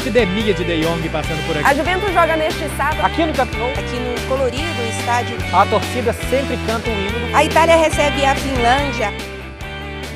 epidemia 0.00 0.54
de 0.54 0.64
De 0.64 0.80
Jong 0.80 1.08
passando 1.10 1.46
por 1.46 1.56
aqui. 1.56 1.66
A 1.66 1.74
Juventus 1.74 2.08
joga 2.12 2.34
neste 2.36 2.66
sábado. 2.76 3.04
Aqui 3.04 3.26
no 3.26 3.34
Camp 3.34 3.50
Aqui 3.50 3.96
no 3.96 4.28
colorido 4.28 4.82
estádio. 4.98 5.36
a 5.52 5.66
torcida 5.66 6.12
sempre 6.14 6.56
canta 6.66 6.88
um 6.88 6.92
hino. 6.94 7.36
A 7.36 7.44
Itália 7.44 7.76
recebe 7.76 8.24
a 8.24 8.34
Finlândia 8.34 9.12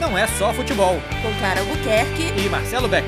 Não 0.01 0.17
é 0.17 0.27
só 0.27 0.53
futebol. 0.55 0.97
com 1.23 1.39
Clara 1.39 1.61
Albuquerque. 1.61 2.33
E 2.45 2.49
Marcelo 2.49 2.89
Beck. 2.89 3.07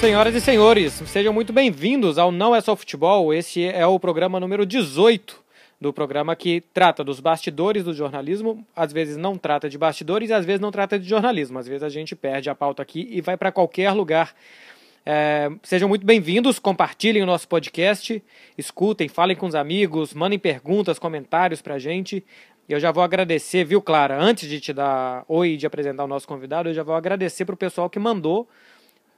Senhoras 0.00 0.34
e 0.34 0.40
senhores, 0.40 1.02
sejam 1.06 1.32
muito 1.32 1.52
bem-vindos 1.52 2.16
ao 2.18 2.32
Não 2.32 2.54
é 2.54 2.60
só 2.62 2.74
futebol. 2.74 3.32
Esse 3.32 3.64
é 3.66 3.86
o 3.86 3.98
programa 4.00 4.40
número 4.40 4.64
18 4.64 5.44
do 5.80 5.92
programa 5.92 6.34
que 6.34 6.62
trata 6.72 7.04
dos 7.04 7.20
bastidores 7.20 7.84
do 7.84 7.92
jornalismo. 7.92 8.66
Às 8.74 8.90
vezes 8.90 9.18
não 9.18 9.36
trata 9.36 9.68
de 9.68 9.76
bastidores, 9.76 10.30
às 10.30 10.46
vezes 10.46 10.60
não 10.60 10.70
trata 10.70 10.98
de 10.98 11.06
jornalismo. 11.06 11.58
Às 11.58 11.66
vezes 11.68 11.82
a 11.82 11.90
gente 11.90 12.16
perde 12.16 12.48
a 12.48 12.54
pauta 12.54 12.80
aqui 12.82 13.06
e 13.10 13.20
vai 13.20 13.36
para 13.36 13.52
qualquer 13.52 13.92
lugar. 13.92 14.32
É, 15.06 15.50
sejam 15.62 15.86
muito 15.86 16.06
bem-vindos, 16.06 16.58
compartilhem 16.58 17.22
o 17.22 17.26
nosso 17.26 17.46
podcast, 17.46 18.22
escutem, 18.56 19.06
falem 19.06 19.36
com 19.36 19.46
os 19.46 19.54
amigos, 19.54 20.14
mandem 20.14 20.38
perguntas, 20.38 20.98
comentários 20.98 21.60
pra 21.60 21.78
gente. 21.78 22.24
E 22.66 22.72
eu 22.72 22.80
já 22.80 22.90
vou 22.90 23.02
agradecer, 23.02 23.64
viu, 23.64 23.82
Clara? 23.82 24.18
Antes 24.18 24.48
de 24.48 24.58
te 24.58 24.72
dar 24.72 25.22
oi 25.28 25.50
e 25.50 25.56
de 25.58 25.66
apresentar 25.66 26.04
o 26.04 26.08
nosso 26.08 26.26
convidado, 26.26 26.70
eu 26.70 26.74
já 26.74 26.82
vou 26.82 26.94
agradecer 26.94 27.44
pro 27.44 27.56
pessoal 27.56 27.90
que 27.90 27.98
mandou 27.98 28.48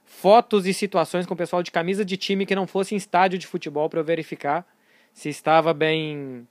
fotos 0.03 0.65
e 0.65 0.73
situações 0.73 1.25
com 1.25 1.33
o 1.33 1.37
pessoal 1.37 1.63
de 1.63 1.71
camisa 1.71 2.03
de 2.03 2.17
time 2.17 2.45
que 2.45 2.55
não 2.55 2.67
fosse 2.67 2.93
em 2.93 2.97
estádio 2.97 3.39
de 3.39 3.47
futebol 3.47 3.89
para 3.89 3.99
eu 4.01 4.03
verificar 4.03 4.65
se 5.13 5.29
estava 5.29 5.73
bem 5.73 6.45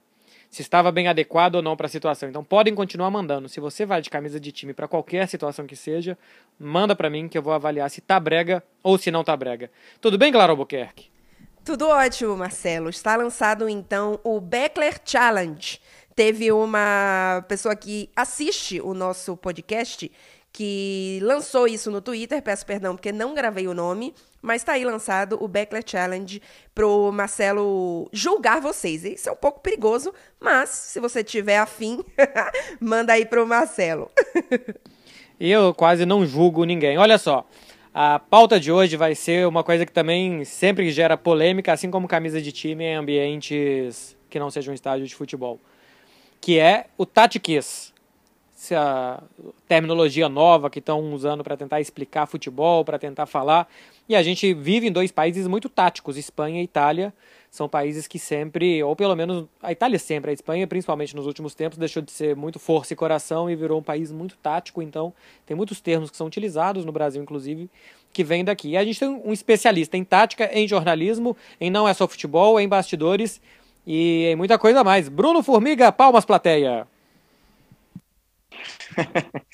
se 0.57 0.63
estava 0.63 0.91
bem 0.91 1.07
adequado 1.07 1.55
ou 1.55 1.61
não 1.61 1.77
para 1.77 1.85
a 1.85 1.89
situação. 1.89 2.27
Então 2.27 2.43
podem 2.43 2.73
continuar 2.73 3.11
mandando. 3.11 3.47
Se 3.47 3.59
você 3.59 3.85
vai 3.85 4.01
de 4.01 4.09
camisa 4.09 4.39
de 4.39 4.51
time 4.51 4.73
para 4.73 4.87
qualquer 4.87 5.27
situação 5.27 5.67
que 5.67 5.75
seja, 5.75 6.17
manda 6.59 6.95
para 6.95 7.11
mim 7.11 7.27
que 7.27 7.37
eu 7.37 7.43
vou 7.43 7.53
avaliar 7.53 7.87
se 7.91 8.01
tá 8.01 8.19
brega 8.19 8.63
ou 8.81 8.97
se 8.97 9.11
não 9.11 9.23
tá 9.23 9.37
brega. 9.37 9.69
Tudo 10.01 10.17
bem, 10.17 10.31
Clara 10.31 10.51
Albuquerque? 10.51 11.11
Tudo 11.63 11.87
ótimo, 11.87 12.35
Marcelo. 12.35 12.89
Está 12.89 13.15
lançado 13.15 13.69
então 13.69 14.19
o 14.23 14.41
Beckler 14.41 14.99
Challenge. 15.05 15.79
Teve 16.15 16.51
uma 16.51 17.45
pessoa 17.47 17.75
que 17.75 18.09
assiste 18.15 18.81
o 18.81 18.95
nosso 18.95 19.37
podcast 19.37 20.11
que 20.57 21.19
lançou 21.21 21.67
isso 21.67 21.91
no 21.91 22.01
Twitter, 22.01 22.41
peço 22.41 22.65
perdão 22.65 22.95
porque 22.95 23.11
não 23.11 23.35
gravei 23.35 23.67
o 23.67 23.75
nome, 23.75 24.11
mas 24.41 24.63
está 24.63 24.71
aí 24.71 24.83
lançado 24.83 25.37
o 25.39 25.47
Beckler 25.47 25.83
Challenge 25.85 26.41
pro 26.73 27.11
Marcelo 27.11 28.09
julgar 28.11 28.59
vocês. 28.59 29.05
Isso 29.05 29.29
é 29.29 29.31
um 29.31 29.35
pouco 29.35 29.59
perigoso, 29.59 30.11
mas 30.39 30.71
se 30.71 30.99
você 30.99 31.23
tiver 31.23 31.59
afim, 31.59 32.03
manda 32.81 33.13
aí 33.13 33.23
pro 33.23 33.45
Marcelo. 33.45 34.09
Eu 35.39 35.75
quase 35.75 36.07
não 36.07 36.25
julgo 36.25 36.63
ninguém. 36.63 36.97
Olha 36.97 37.19
só, 37.19 37.47
a 37.93 38.17
pauta 38.17 38.59
de 38.59 38.71
hoje 38.71 38.97
vai 38.97 39.13
ser 39.13 39.45
uma 39.47 39.63
coisa 39.63 39.85
que 39.85 39.91
também 39.91 40.43
sempre 40.43 40.89
gera 40.89 41.15
polêmica, 41.15 41.71
assim 41.71 41.91
como 41.91 42.07
camisa 42.07 42.41
de 42.41 42.51
time 42.51 42.83
em 42.83 42.95
ambientes 42.95 44.17
que 44.27 44.39
não 44.39 44.49
sejam 44.49 44.73
estádio 44.73 45.05
de 45.05 45.13
futebol, 45.13 45.59
que 46.41 46.57
é 46.57 46.87
o 46.97 47.05
tatiquês. 47.05 47.93
Essa 48.59 49.21
terminologia 49.67 50.27
nova 50.27 50.67
que 50.67 50.79
estão 50.79 51.13
usando 51.13 51.43
para 51.43 51.55
tentar 51.55 51.79
explicar 51.79 52.25
futebol, 52.25 52.83
para 52.83 52.97
tentar 52.97 53.27
falar. 53.27 53.69
E 54.09 54.15
a 54.15 54.23
gente 54.23 54.51
vive 54.51 54.87
em 54.87 54.91
dois 54.91 55.11
países 55.11 55.45
muito 55.45 55.69
táticos, 55.69 56.17
Espanha 56.17 56.59
e 56.59 56.63
Itália. 56.63 57.13
São 57.51 57.69
países 57.69 58.07
que 58.07 58.17
sempre, 58.17 58.81
ou 58.81 58.95
pelo 58.95 59.15
menos 59.15 59.45
a 59.61 59.71
Itália 59.71 59.99
sempre, 59.99 60.31
a 60.31 60.33
Espanha 60.33 60.65
principalmente 60.65 61.15
nos 61.15 61.27
últimos 61.27 61.53
tempos, 61.53 61.77
deixou 61.77 62.01
de 62.01 62.11
ser 62.11 62.35
muito 62.35 62.57
força 62.57 62.93
e 62.93 62.95
coração 62.95 63.47
e 63.47 63.55
virou 63.55 63.79
um 63.79 63.83
país 63.83 64.11
muito 64.11 64.35
tático. 64.37 64.81
Então, 64.81 65.13
tem 65.45 65.55
muitos 65.55 65.79
termos 65.79 66.09
que 66.09 66.17
são 66.17 66.25
utilizados 66.25 66.83
no 66.83 66.91
Brasil, 66.91 67.21
inclusive, 67.21 67.69
que 68.11 68.23
vêm 68.23 68.43
daqui. 68.43 68.69
E 68.69 68.77
a 68.77 68.83
gente 68.83 68.99
tem 68.99 69.07
um 69.07 69.31
especialista 69.31 69.95
em 69.95 70.03
tática, 70.03 70.49
em 70.51 70.67
jornalismo, 70.67 71.37
em 71.61 71.69
não 71.69 71.87
é 71.87 71.93
só 71.93 72.07
futebol, 72.07 72.59
em 72.59 72.67
bastidores 72.67 73.39
e 73.85 74.25
em 74.25 74.35
muita 74.35 74.57
coisa 74.57 74.83
mais. 74.83 75.07
Bruno 75.09 75.43
Formiga, 75.43 75.91
palmas 75.91 76.25
plateia. 76.25 76.87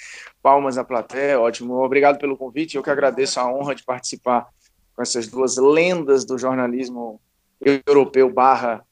Palmas 0.42 0.78
à 0.78 0.84
plateia, 0.84 1.40
ótimo. 1.40 1.84
Obrigado 1.84 2.18
pelo 2.20 2.38
convite. 2.38 2.76
Eu 2.76 2.84
que 2.84 2.90
agradeço 2.90 3.40
a 3.40 3.52
honra 3.52 3.76
de 3.76 3.84
participar 3.84 4.48
com 4.96 5.02
essas 5.02 5.28
duas 5.28 5.58
lendas 5.58 6.26
do 6.26 6.38
jornalismo 6.38 7.20
europeu 7.62 8.32
barra 8.32 8.86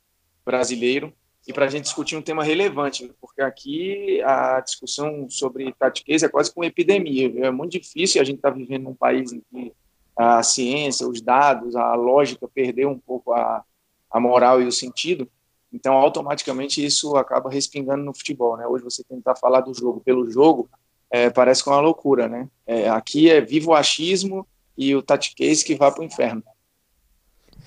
brasileiro 0.45 1.13
e 1.47 1.53
para 1.53 1.65
a 1.65 1.69
gente 1.69 1.85
discutir 1.85 2.15
um 2.15 2.21
tema 2.21 2.43
relevante, 2.43 3.11
porque 3.19 3.41
aqui 3.41 4.21
a 4.21 4.59
discussão 4.59 5.27
sobre 5.29 5.73
tatiquez 5.73 6.23
é 6.23 6.29
quase 6.29 6.53
como 6.53 6.65
epidemia. 6.65 7.29
viu? 7.29 7.45
É 7.45 7.51
muito 7.51 7.71
difícil, 7.71 8.21
a 8.21 8.23
gente 8.23 8.37
está 8.37 8.49
vivendo 8.49 8.83
num 8.83 8.93
país 8.93 9.31
em 9.31 9.41
que 9.51 9.73
a 10.15 10.43
ciência, 10.43 11.07
os 11.07 11.21
dados, 11.21 11.75
a 11.75 11.95
lógica 11.95 12.47
perdeu 12.47 12.89
um 12.89 12.99
pouco 12.99 13.33
a, 13.33 13.63
a 14.11 14.19
moral 14.19 14.61
e 14.61 14.67
o 14.67 14.71
sentido, 14.71 15.27
então 15.71 15.93
automaticamente 15.93 16.83
isso 16.83 17.15
acaba 17.15 17.49
respingando 17.49 18.03
no 18.03 18.13
futebol. 18.13 18.57
Né? 18.57 18.65
Hoje 18.67 18.83
você 18.83 19.03
tentar 19.03 19.35
falar 19.35 19.61
do 19.61 19.73
jogo 19.73 20.01
pelo 20.01 20.29
jogo 20.29 20.69
é, 21.09 21.29
parece 21.29 21.63
que 21.63 21.69
é 21.69 21.73
uma 21.73 21.81
loucura. 21.81 22.27
Né? 22.27 22.47
É, 22.65 22.89
aqui 22.89 23.29
é 23.29 23.41
vivo 23.41 23.71
o 23.71 23.75
achismo 23.75 24.47
e 24.77 24.95
o 24.95 25.01
tatiquez 25.01 25.63
que 25.63 25.75
vai 25.75 25.91
para 25.91 26.01
o 26.01 26.05
inferno. 26.05 26.43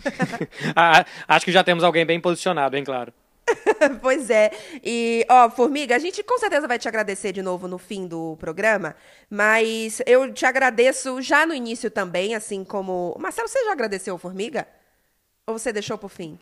Ah, 0.77 1.05
Acho 1.27 1.47
que 1.47 1.53
já 1.53 1.65
temos 1.65 1.83
alguém 1.83 2.05
bem 2.05 2.21
posicionado, 2.21 2.77
hein, 2.77 2.85
claro. 2.85 3.13
pois 4.01 4.31
é. 4.31 4.51
E, 4.83 5.25
ó, 5.29 5.51
Formiga, 5.51 5.97
a 5.97 5.99
gente 5.99 6.23
com 6.23 6.39
certeza 6.39 6.67
vai 6.67 6.79
te 6.79 6.89
agradecer 6.89 7.33
de 7.33 7.43
novo 7.43 7.69
no 7.69 7.79
fim 7.79 8.07
do 8.07 8.37
programa, 8.39 8.95
mas 9.31 10.03
eu 10.07 10.33
te 10.33 10.47
agradeço 10.47 11.21
já 11.23 11.47
no 11.47 11.55
início 11.55 11.91
também, 11.91 12.35
assim 12.35 12.65
como. 12.65 13.17
Marcelo, 13.19 13.49
você 13.49 13.65
já 13.65 13.73
agradeceu, 13.73 14.19
Formiga? 14.19 14.67
Ou 15.47 15.59
você 15.59 15.73
deixou 15.73 15.99
pro 15.99 16.09
fim? 16.09 16.39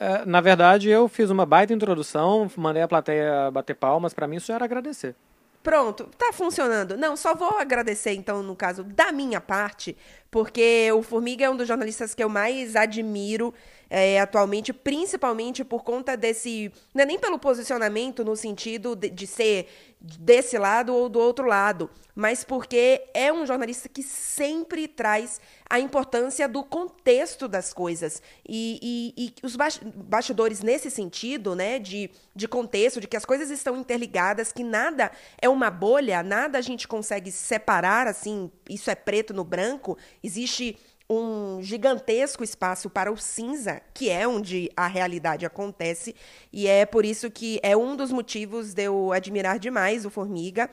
É, 0.00 0.24
Na 0.24 0.40
verdade, 0.40 0.88
eu 0.88 1.08
fiz 1.08 1.30
uma 1.30 1.44
baita 1.44 1.72
introdução, 1.72 2.50
mandei 2.56 2.82
a 2.82 2.88
plateia 2.88 3.50
bater 3.50 3.74
palmas, 3.74 4.14
para 4.14 4.26
mim 4.26 4.36
isso 4.36 4.46
já 4.46 4.54
era 4.54 4.64
agradecer. 4.64 5.14
Pronto, 5.62 6.08
tá 6.16 6.32
funcionando. 6.32 6.96
Não, 6.96 7.16
só 7.16 7.34
vou 7.34 7.58
agradecer, 7.58 8.12
então, 8.12 8.42
no 8.42 8.54
caso 8.54 8.84
da 8.84 9.10
minha 9.12 9.40
parte, 9.40 9.96
porque 10.30 10.90
o 10.92 11.02
Formiga 11.02 11.44
é 11.44 11.50
um 11.50 11.56
dos 11.56 11.66
jornalistas 11.66 12.14
que 12.14 12.22
eu 12.22 12.28
mais 12.28 12.76
admiro 12.76 13.52
é, 13.90 14.20
atualmente, 14.20 14.72
principalmente 14.72 15.64
por 15.64 15.82
conta 15.82 16.16
desse. 16.16 16.70
Não 16.94 17.02
é 17.02 17.06
nem 17.06 17.18
pelo 17.18 17.38
posicionamento 17.38 18.24
no 18.24 18.36
sentido 18.36 18.94
de, 18.94 19.10
de 19.10 19.26
ser 19.26 19.68
desse 20.00 20.56
lado 20.56 20.94
ou 20.94 21.08
do 21.08 21.18
outro 21.18 21.44
lado, 21.44 21.90
mas 22.14 22.44
porque 22.44 23.02
é 23.12 23.32
um 23.32 23.44
jornalista 23.44 23.88
que 23.88 24.02
sempre 24.02 24.86
traz 24.86 25.40
a 25.68 25.80
importância 25.80 26.48
do 26.48 26.62
contexto 26.62 27.48
das 27.48 27.72
coisas. 27.72 28.22
E, 28.48 29.14
e, 29.16 29.24
e 29.24 29.34
os 29.42 29.56
bas- 29.56 29.80
bastidores, 29.82 30.60
nesse 30.62 30.90
sentido, 30.90 31.56
né, 31.56 31.80
de, 31.80 32.10
de 32.34 32.46
contexto, 32.46 33.00
de 33.00 33.08
que 33.08 33.16
as 33.16 33.24
coisas 33.24 33.50
estão 33.50 33.76
interligadas, 33.76 34.52
que 34.52 34.62
nada 34.62 35.10
é 35.40 35.48
uma 35.48 35.70
bolha, 35.70 36.22
nada 36.22 36.58
a 36.58 36.62
gente 36.62 36.86
consegue 36.86 37.32
separar 37.32 38.06
assim, 38.06 38.50
isso 38.68 38.90
é 38.90 38.94
preto 38.94 39.34
no 39.34 39.42
branco, 39.42 39.98
existe 40.22 40.78
um 41.10 41.62
gigantesco 41.62 42.44
espaço 42.44 42.90
para 42.90 43.10
o 43.10 43.16
cinza, 43.16 43.80
que 43.94 44.10
é 44.10 44.28
onde 44.28 44.70
a 44.76 44.86
realidade 44.86 45.46
acontece, 45.46 46.14
e 46.52 46.66
é 46.66 46.84
por 46.84 47.04
isso 47.04 47.30
que 47.30 47.58
é 47.62 47.76
um 47.76 47.96
dos 47.96 48.12
motivos 48.12 48.74
de 48.74 48.84
eu 48.84 49.12
admirar 49.12 49.58
demais 49.58 50.04
o 50.04 50.10
Formiga. 50.10 50.68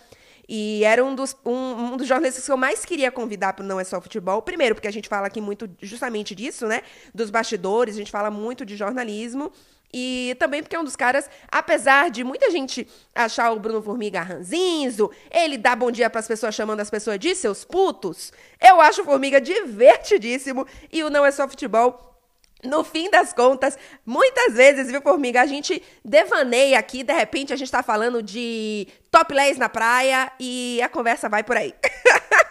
E 0.48 0.84
era 0.84 1.04
um 1.04 1.16
dos, 1.16 1.36
um, 1.44 1.94
um 1.94 1.98
dos 1.98 2.08
jornalistas 2.08 2.46
que 2.46 2.52
eu 2.52 2.58
mais 2.58 2.86
queria 2.86 3.12
convidar 3.12 3.54
para 3.54 3.66
Não 3.66 3.80
É 3.80 3.84
Só 3.84 4.00
Futebol. 4.00 4.44
Primeiro, 4.44 4.76
porque 4.76 4.88
a 4.88 4.92
gente 4.92 5.10
fala 5.10 5.26
aqui 5.26 5.42
muito 5.42 5.68
justamente 5.82 6.36
disso, 6.36 6.68
né? 6.68 6.84
Dos 7.16 7.32
bastidores, 7.32 7.96
a 7.96 7.98
gente 7.98 8.12
fala 8.12 8.30
muito 8.30 8.64
de 8.64 8.76
jornalismo. 8.76 9.52
E 9.98 10.36
também 10.38 10.62
porque 10.62 10.76
é 10.76 10.80
um 10.80 10.84
dos 10.84 10.98
caras, 10.98 11.30
apesar 11.50 12.12
de 12.12 12.22
muita 12.22 12.52
gente 12.52 12.86
achar 13.16 13.54
o 13.54 13.60
Bruno 13.62 13.82
Formiga 13.82 14.22
ranzinzo, 14.22 15.10
ele 15.32 15.58
dá 15.58 15.74
bom 15.74 15.90
dia 15.90 16.10
pras 16.10 16.28
pessoas 16.28 16.54
chamando 16.54 16.82
as 16.82 16.90
pessoas 16.90 17.18
de 17.18 17.34
seus 17.34 17.64
putos, 17.64 18.34
eu 18.62 18.82
acho 18.82 19.04
o 19.04 19.06
Formiga 19.06 19.40
divertidíssimo 19.40 20.68
e 20.92 21.02
o 21.02 21.10
Não 21.10 21.26
É 21.26 21.32
Só 21.32 21.48
Futebol 21.48 22.14
no 22.62 22.84
fim 22.84 23.10
das 23.10 23.32
contas, 23.32 23.78
muitas 24.06 24.56
vezes, 24.56 24.92
viu, 24.92 25.02
Formiga, 25.02 25.42
a 25.42 25.46
gente 25.46 25.82
devaneia 26.04 26.78
aqui, 26.78 27.02
de 27.02 27.14
repente 27.14 27.54
a 27.54 27.56
gente 27.56 27.72
tá 27.72 27.82
falando 27.82 28.22
de 28.22 28.90
topless 29.10 29.58
na 29.58 29.70
praia 29.70 30.30
e 30.38 30.82
a 30.82 30.90
conversa 30.90 31.30
vai 31.30 31.42
por 31.42 31.56
aí. 31.56 31.74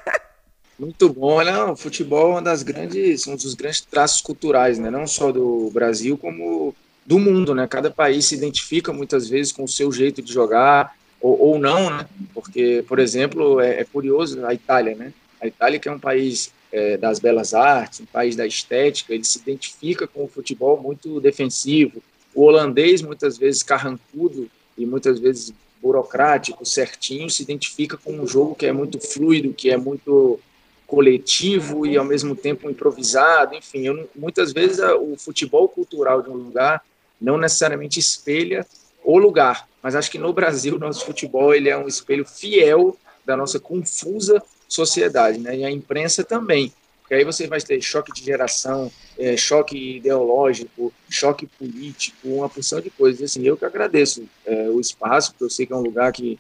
Muito 0.78 1.10
bom, 1.10 1.42
né? 1.42 1.62
O 1.64 1.76
futebol 1.76 2.28
é 2.28 2.30
uma 2.30 2.42
das 2.42 2.62
grandes, 2.62 3.26
um 3.26 3.36
dos 3.36 3.54
grandes 3.54 3.82
traços 3.82 4.22
culturais, 4.22 4.78
né? 4.78 4.90
Não 4.90 5.06
só 5.06 5.30
do 5.30 5.70
Brasil, 5.70 6.16
como 6.16 6.74
do 7.06 7.18
mundo, 7.18 7.54
né? 7.54 7.66
Cada 7.66 7.90
país 7.90 8.26
se 8.26 8.34
identifica 8.34 8.92
muitas 8.92 9.28
vezes 9.28 9.52
com 9.52 9.64
o 9.64 9.68
seu 9.68 9.92
jeito 9.92 10.22
de 10.22 10.32
jogar 10.32 10.96
ou, 11.20 11.40
ou 11.40 11.58
não, 11.58 11.90
né? 11.90 12.06
Porque, 12.32 12.84
por 12.88 12.98
exemplo, 12.98 13.60
é, 13.60 13.80
é 13.80 13.84
curioso 13.84 14.44
a 14.46 14.54
Itália, 14.54 14.94
né? 14.94 15.12
A 15.40 15.46
Itália 15.46 15.78
que 15.78 15.88
é 15.88 15.92
um 15.92 15.98
país 15.98 16.52
é, 16.72 16.96
das 16.96 17.18
belas 17.18 17.54
artes, 17.54 18.00
um 18.00 18.06
país 18.06 18.34
da 18.34 18.46
estética, 18.46 19.14
ele 19.14 19.24
se 19.24 19.38
identifica 19.38 20.06
com 20.06 20.24
o 20.24 20.28
futebol 20.28 20.80
muito 20.80 21.20
defensivo. 21.20 22.02
O 22.34 22.42
holandês 22.42 23.02
muitas 23.02 23.38
vezes 23.38 23.62
carrancudo 23.62 24.50
e 24.76 24.84
muitas 24.84 25.20
vezes 25.20 25.52
burocrático, 25.80 26.64
certinho, 26.64 27.28
se 27.28 27.42
identifica 27.42 27.96
com 27.96 28.12
um 28.12 28.26
jogo 28.26 28.54
que 28.54 28.66
é 28.66 28.72
muito 28.72 28.98
fluido, 28.98 29.52
que 29.52 29.70
é 29.70 29.76
muito 29.76 30.40
coletivo 30.86 31.86
e 31.86 31.96
ao 31.96 32.04
mesmo 32.04 32.34
tempo 32.34 32.70
improvisado, 32.70 33.54
enfim, 33.54 33.86
eu, 33.86 34.08
muitas 34.14 34.52
vezes 34.52 34.80
a, 34.80 34.96
o 34.96 35.16
futebol 35.16 35.68
cultural 35.68 36.22
de 36.22 36.30
um 36.30 36.34
lugar 36.34 36.82
não 37.24 37.38
necessariamente 37.38 37.98
espelha 37.98 38.66
o 39.02 39.18
lugar, 39.18 39.68
mas 39.82 39.94
acho 39.94 40.10
que 40.10 40.18
no 40.18 40.32
Brasil 40.32 40.78
nosso 40.78 41.04
futebol 41.04 41.54
ele 41.54 41.68
é 41.68 41.76
um 41.76 41.88
espelho 41.88 42.24
fiel 42.24 42.96
da 43.24 43.36
nossa 43.36 43.58
confusa 43.58 44.42
sociedade, 44.68 45.38
né? 45.38 45.58
E 45.58 45.64
a 45.64 45.70
imprensa 45.70 46.24
também, 46.24 46.72
porque 47.00 47.14
aí 47.14 47.24
você 47.24 47.46
vai 47.46 47.60
ter 47.60 47.80
choque 47.82 48.12
de 48.12 48.24
geração, 48.24 48.90
é, 49.18 49.36
choque 49.36 49.96
ideológico, 49.96 50.92
choque 51.08 51.46
político, 51.46 52.28
uma 52.28 52.48
porção 52.48 52.80
de 52.80 52.90
coisas. 52.90 53.22
Assim, 53.22 53.42
eu 53.46 53.56
que 53.56 53.64
agradeço 53.64 54.24
é, 54.44 54.68
o 54.68 54.80
espaço, 54.80 55.32
porque 55.32 55.44
eu 55.44 55.50
sei 55.50 55.66
que 55.66 55.72
é 55.72 55.76
um 55.76 55.82
lugar 55.82 56.12
que 56.12 56.38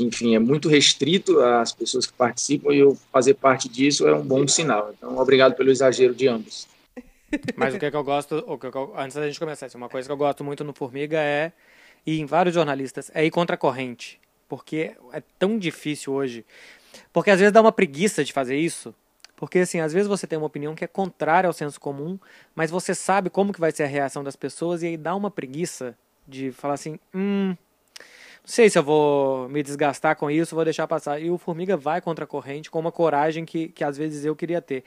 que, 0.00 0.04
enfim, 0.04 0.34
é 0.34 0.38
muito 0.38 0.68
restrito 0.68 1.40
às 1.40 1.72
pessoas 1.72 2.06
que 2.06 2.12
participam 2.14 2.72
e 2.72 2.78
eu 2.78 2.96
fazer 3.12 3.34
parte 3.34 3.68
disso 3.68 4.08
é 4.08 4.14
um 4.14 4.22
bom 4.22 4.48
sinal. 4.48 4.94
Então, 4.96 5.18
obrigado 5.18 5.54
pelo 5.54 5.70
exagero 5.70 6.14
de 6.14 6.26
ambos. 6.26 6.66
Mas 7.56 7.74
o 7.74 7.78
que, 7.78 7.86
é 7.86 7.90
que 7.90 7.96
eu 7.96 8.04
gosto, 8.04 8.44
o 8.46 8.58
que, 8.58 8.66
eu, 8.66 8.92
antes 8.96 9.16
da 9.16 9.26
gente 9.26 9.38
começar, 9.38 9.66
assim, 9.66 9.76
uma 9.76 9.88
coisa 9.88 10.08
que 10.08 10.12
eu 10.12 10.16
gosto 10.16 10.42
muito 10.42 10.64
no 10.64 10.72
Formiga 10.72 11.18
é, 11.18 11.52
e 12.06 12.20
em 12.20 12.26
vários 12.26 12.54
jornalistas, 12.54 13.10
é 13.14 13.24
ir 13.24 13.30
contra 13.30 13.54
a 13.54 13.58
corrente. 13.58 14.20
Porque 14.48 14.96
é 15.12 15.22
tão 15.38 15.58
difícil 15.58 16.12
hoje. 16.12 16.44
Porque 17.12 17.30
às 17.30 17.38
vezes 17.38 17.52
dá 17.52 17.60
uma 17.60 17.70
preguiça 17.70 18.24
de 18.24 18.32
fazer 18.32 18.56
isso. 18.56 18.94
Porque, 19.36 19.60
assim, 19.60 19.80
às 19.80 19.92
vezes 19.92 20.08
você 20.08 20.26
tem 20.26 20.36
uma 20.36 20.46
opinião 20.46 20.74
que 20.74 20.84
é 20.84 20.88
contrária 20.88 21.46
ao 21.46 21.52
senso 21.52 21.80
comum, 21.80 22.18
mas 22.54 22.70
você 22.70 22.94
sabe 22.94 23.30
como 23.30 23.52
que 23.52 23.60
vai 23.60 23.72
ser 23.72 23.84
a 23.84 23.86
reação 23.86 24.22
das 24.22 24.36
pessoas 24.36 24.82
e 24.82 24.88
aí 24.88 24.96
dá 24.96 25.14
uma 25.14 25.30
preguiça 25.30 25.96
de 26.28 26.52
falar 26.52 26.74
assim, 26.74 26.98
hum, 27.14 27.56
sei 28.50 28.68
se 28.68 28.78
eu 28.78 28.82
vou 28.82 29.48
me 29.48 29.62
desgastar 29.62 30.16
com 30.16 30.30
isso, 30.30 30.54
vou 30.54 30.64
deixar 30.64 30.86
passar. 30.86 31.20
E 31.20 31.30
o 31.30 31.38
Formiga 31.38 31.76
vai 31.76 32.00
contra 32.00 32.24
a 32.24 32.28
corrente 32.28 32.70
com 32.70 32.78
uma 32.78 32.92
coragem 32.92 33.44
que, 33.44 33.68
que 33.68 33.84
às 33.84 33.96
vezes 33.96 34.24
eu 34.24 34.34
queria 34.34 34.60
ter. 34.60 34.84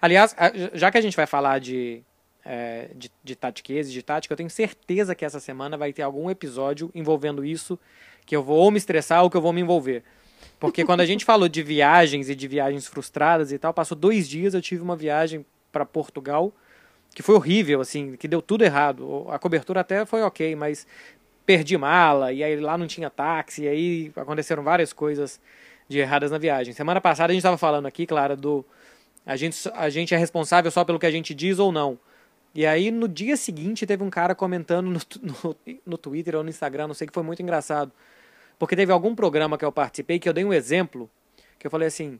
Aliás, 0.00 0.36
já 0.74 0.90
que 0.90 0.98
a 0.98 1.00
gente 1.00 1.16
vai 1.16 1.26
falar 1.26 1.58
de, 1.58 2.02
é, 2.44 2.90
de, 2.94 3.10
de 3.24 3.34
tatiquese, 3.34 3.92
de 3.92 4.02
tática, 4.02 4.32
eu 4.32 4.36
tenho 4.36 4.50
certeza 4.50 5.14
que 5.14 5.24
essa 5.24 5.40
semana 5.40 5.76
vai 5.76 5.92
ter 5.92 6.02
algum 6.02 6.30
episódio 6.30 6.90
envolvendo 6.94 7.44
isso, 7.44 7.78
que 8.24 8.36
eu 8.36 8.42
vou 8.42 8.58
ou 8.58 8.70
me 8.70 8.78
estressar 8.78 9.22
ou 9.22 9.30
que 9.30 9.36
eu 9.36 9.42
vou 9.42 9.52
me 9.52 9.60
envolver. 9.60 10.02
Porque 10.60 10.84
quando 10.84 11.00
a 11.00 11.06
gente 11.06 11.24
falou 11.26 11.48
de 11.48 11.62
viagens 11.62 12.28
e 12.28 12.34
de 12.34 12.46
viagens 12.46 12.86
frustradas 12.86 13.50
e 13.50 13.58
tal, 13.58 13.72
passou 13.72 13.96
dois 13.96 14.28
dias, 14.28 14.54
eu 14.54 14.60
tive 14.60 14.82
uma 14.82 14.96
viagem 14.96 15.44
para 15.72 15.84
Portugal 15.84 16.52
que 17.16 17.22
foi 17.22 17.34
horrível, 17.34 17.80
assim, 17.80 18.14
que 18.14 18.28
deu 18.28 18.42
tudo 18.42 18.62
errado. 18.62 19.24
A 19.30 19.38
cobertura 19.38 19.80
até 19.80 20.04
foi 20.04 20.22
ok, 20.22 20.54
mas 20.54 20.86
perdi 21.46 21.78
mala, 21.78 22.32
e 22.32 22.42
aí 22.42 22.56
lá 22.56 22.76
não 22.76 22.88
tinha 22.88 23.08
táxi, 23.08 23.62
e 23.62 23.68
aí 23.68 24.12
aconteceram 24.16 24.64
várias 24.64 24.92
coisas 24.92 25.40
de 25.88 25.98
erradas 25.98 26.32
na 26.32 26.38
viagem. 26.38 26.74
Semana 26.74 27.00
passada 27.00 27.30
a 27.30 27.34
gente 27.34 27.40
estava 27.40 27.56
falando 27.56 27.86
aqui, 27.86 28.04
Clara, 28.04 28.36
do 28.36 28.64
a 29.24 29.36
gente, 29.36 29.68
a 29.74 29.88
gente 29.88 30.14
é 30.14 30.16
responsável 30.16 30.70
só 30.70 30.84
pelo 30.84 30.98
que 30.98 31.06
a 31.06 31.10
gente 31.10 31.34
diz 31.34 31.58
ou 31.58 31.72
não. 31.72 31.98
E 32.54 32.64
aí 32.66 32.90
no 32.90 33.08
dia 33.08 33.36
seguinte 33.36 33.86
teve 33.86 34.02
um 34.02 34.10
cara 34.10 34.34
comentando 34.34 34.86
no, 34.86 35.00
no, 35.22 35.56
no 35.84 35.98
Twitter 35.98 36.34
ou 36.34 36.42
no 36.42 36.50
Instagram, 36.50 36.88
não 36.88 36.94
sei 36.94 37.06
que 37.06 37.14
foi 37.14 37.22
muito 37.22 37.42
engraçado. 37.42 37.92
Porque 38.58 38.74
teve 38.74 38.92
algum 38.92 39.14
programa 39.14 39.56
que 39.58 39.64
eu 39.64 39.72
participei 39.72 40.18
que 40.18 40.28
eu 40.28 40.32
dei 40.32 40.44
um 40.44 40.52
exemplo, 40.52 41.10
que 41.58 41.66
eu 41.66 41.70
falei 41.70 41.88
assim, 41.88 42.18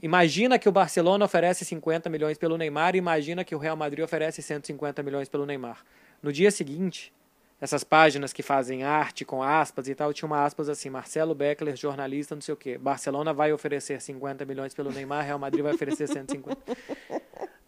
imagina 0.00 0.58
que 0.58 0.68
o 0.68 0.72
Barcelona 0.72 1.24
oferece 1.24 1.64
50 1.64 2.08
milhões 2.08 2.38
pelo 2.38 2.56
Neymar 2.56 2.94
imagina 2.94 3.44
que 3.44 3.54
o 3.54 3.58
Real 3.58 3.76
Madrid 3.76 4.04
oferece 4.04 4.40
150 4.40 5.02
milhões 5.02 5.28
pelo 5.28 5.44
Neymar. 5.44 5.84
No 6.22 6.32
dia 6.32 6.50
seguinte, 6.50 7.12
essas 7.60 7.82
páginas 7.82 8.32
que 8.32 8.42
fazem 8.42 8.84
arte 8.84 9.24
com 9.24 9.42
aspas 9.42 9.88
e 9.88 9.94
tal, 9.94 10.12
tinha 10.12 10.26
uma 10.26 10.44
aspas 10.44 10.68
assim, 10.68 10.88
Marcelo 10.90 11.34
Beckler, 11.34 11.76
jornalista, 11.76 12.34
não 12.34 12.42
sei 12.42 12.54
o 12.54 12.56
quê. 12.56 12.78
Barcelona 12.78 13.32
vai 13.32 13.52
oferecer 13.52 14.00
50 14.00 14.44
milhões 14.44 14.74
pelo 14.74 14.92
Neymar, 14.92 15.24
Real 15.24 15.38
Madrid 15.38 15.62
vai 15.62 15.74
oferecer 15.74 16.06
150. 16.06 16.56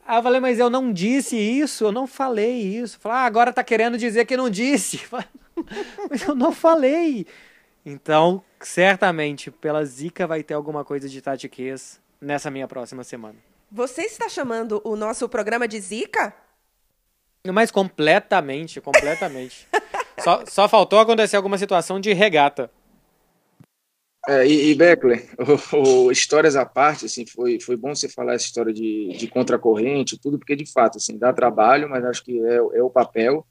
Aí 0.06 0.18
eu 0.18 0.22
falei, 0.22 0.40
mas 0.40 0.58
eu 0.58 0.70
não 0.70 0.92
disse 0.92 1.36
isso, 1.36 1.84
eu 1.84 1.92
não 1.92 2.06
falei 2.06 2.60
isso. 2.60 2.98
Falei, 2.98 3.18
ah, 3.18 3.24
agora 3.24 3.52
tá 3.52 3.62
querendo 3.62 3.98
dizer 3.98 4.24
que 4.24 4.36
não 4.36 4.48
disse. 4.48 5.00
mas 6.08 6.22
eu 6.26 6.34
não 6.34 6.52
falei. 6.52 7.26
Então, 7.84 8.42
certamente, 8.60 9.50
pela 9.50 9.84
zica 9.84 10.26
vai 10.26 10.42
ter 10.42 10.54
alguma 10.54 10.84
coisa 10.84 11.08
de 11.08 11.20
tatiquês 11.20 12.00
nessa 12.20 12.50
minha 12.50 12.68
próxima 12.68 13.02
semana. 13.02 13.36
Você 13.70 14.02
está 14.02 14.28
chamando 14.28 14.80
o 14.84 14.96
nosso 14.96 15.28
programa 15.28 15.66
de 15.66 15.80
zica? 15.80 16.34
Mas 17.46 17.70
completamente, 17.70 18.80
completamente. 18.80 19.66
só, 20.22 20.44
só 20.46 20.68
faltou 20.68 20.98
acontecer 20.98 21.36
alguma 21.36 21.56
situação 21.56 21.98
de 21.98 22.12
regata. 22.12 22.70
É, 24.28 24.46
e, 24.46 24.70
e 24.70 24.74
Beckler, 24.74 25.26
o, 25.72 26.06
o, 26.06 26.12
histórias 26.12 26.54
à 26.54 26.66
parte, 26.66 27.06
assim, 27.06 27.24
foi, 27.24 27.58
foi 27.58 27.76
bom 27.76 27.94
você 27.94 28.08
falar 28.08 28.34
essa 28.34 28.44
história 28.44 28.72
de, 28.72 29.16
de 29.16 29.26
contracorrente, 29.28 30.18
tudo, 30.18 30.38
porque 30.38 30.54
de 30.54 30.70
fato, 30.70 30.98
assim, 30.98 31.16
dá 31.16 31.32
trabalho, 31.32 31.88
mas 31.88 32.04
acho 32.04 32.22
que 32.22 32.38
é, 32.38 32.56
é 32.56 32.82
o 32.82 32.90
papel. 32.90 33.46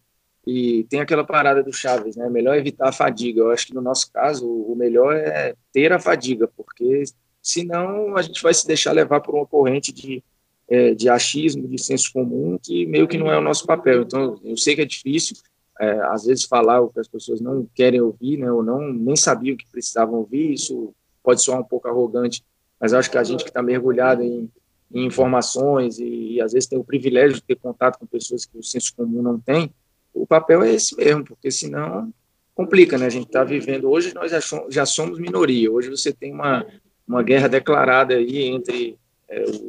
E 0.45 0.85
tem 0.89 0.99
aquela 1.01 1.23
parada 1.23 1.61
do 1.63 1.73
Chaves, 1.73 2.15
né? 2.15 2.29
Melhor 2.29 2.55
evitar 2.55 2.89
a 2.89 2.93
fadiga. 2.93 3.41
Eu 3.41 3.51
acho 3.51 3.67
que 3.67 3.73
no 3.73 3.81
nosso 3.81 4.11
caso, 4.11 4.47
o 4.47 4.75
melhor 4.75 5.15
é 5.15 5.53
ter 5.73 5.91
a 5.91 5.99
fadiga, 5.99 6.47
porque 6.47 7.03
senão 7.41 8.15
a 8.15 8.21
gente 8.21 8.41
vai 8.41 8.53
se 8.53 8.65
deixar 8.65 8.91
levar 8.91 9.21
por 9.21 9.35
uma 9.35 9.45
corrente 9.45 9.91
de 9.91 10.23
é, 10.69 10.93
de 10.93 11.09
achismo, 11.09 11.67
de 11.67 11.81
senso 11.81 12.13
comum, 12.13 12.57
que 12.61 12.85
meio 12.85 13.07
que 13.07 13.17
não 13.17 13.31
é 13.31 13.37
o 13.37 13.41
nosso 13.41 13.65
papel. 13.65 14.03
Então, 14.03 14.39
eu 14.43 14.55
sei 14.55 14.75
que 14.75 14.81
é 14.81 14.85
difícil, 14.85 15.35
é, 15.79 15.99
às 16.01 16.25
vezes, 16.25 16.43
falar 16.43 16.81
o 16.81 16.89
que 16.89 16.99
as 16.99 17.07
pessoas 17.07 17.41
não 17.41 17.67
querem 17.73 17.99
ouvir, 18.01 18.37
né, 18.37 18.51
ou 18.51 18.61
não, 18.61 18.93
nem 18.93 19.15
sabiam 19.15 19.57
que 19.57 19.65
precisavam 19.71 20.19
ouvir, 20.19 20.53
isso 20.53 20.93
pode 21.23 21.41
soar 21.41 21.59
um 21.59 21.63
pouco 21.63 21.87
arrogante, 21.87 22.43
mas 22.79 22.93
acho 22.93 23.09
que 23.09 23.17
a 23.17 23.23
gente 23.23 23.43
que 23.43 23.49
está 23.49 23.63
mergulhado 23.63 24.21
em, 24.21 24.49
em 24.93 25.05
informações 25.05 25.99
e, 25.99 26.33
e, 26.33 26.41
às 26.41 26.53
vezes, 26.53 26.67
tem 26.67 26.77
o 26.77 26.83
privilégio 26.83 27.37
de 27.37 27.43
ter 27.43 27.55
contato 27.55 27.97
com 27.97 28.05
pessoas 28.05 28.45
que 28.45 28.57
o 28.57 28.63
senso 28.63 28.93
comum 28.95 29.21
não 29.21 29.39
tem, 29.39 29.73
o 30.13 30.27
papel 30.27 30.63
é 30.63 30.73
esse 30.73 30.95
mesmo, 30.95 31.23
porque 31.23 31.49
senão 31.49 32.13
complica, 32.53 32.97
né? 32.97 33.05
A 33.05 33.09
gente 33.09 33.27
está 33.27 33.41
vivendo, 33.43 33.89
hoje 33.89 34.13
nós 34.13 34.31
já 34.69 34.85
somos, 34.85 35.17
minoria, 35.17 35.71
hoje 35.71 35.89
você 35.89 36.11
tem 36.11 36.33
uma, 36.33 36.65
uma 37.07 37.23
guerra 37.23 37.47
declarada 37.47 38.15
aí 38.15 38.43
entre 38.43 38.98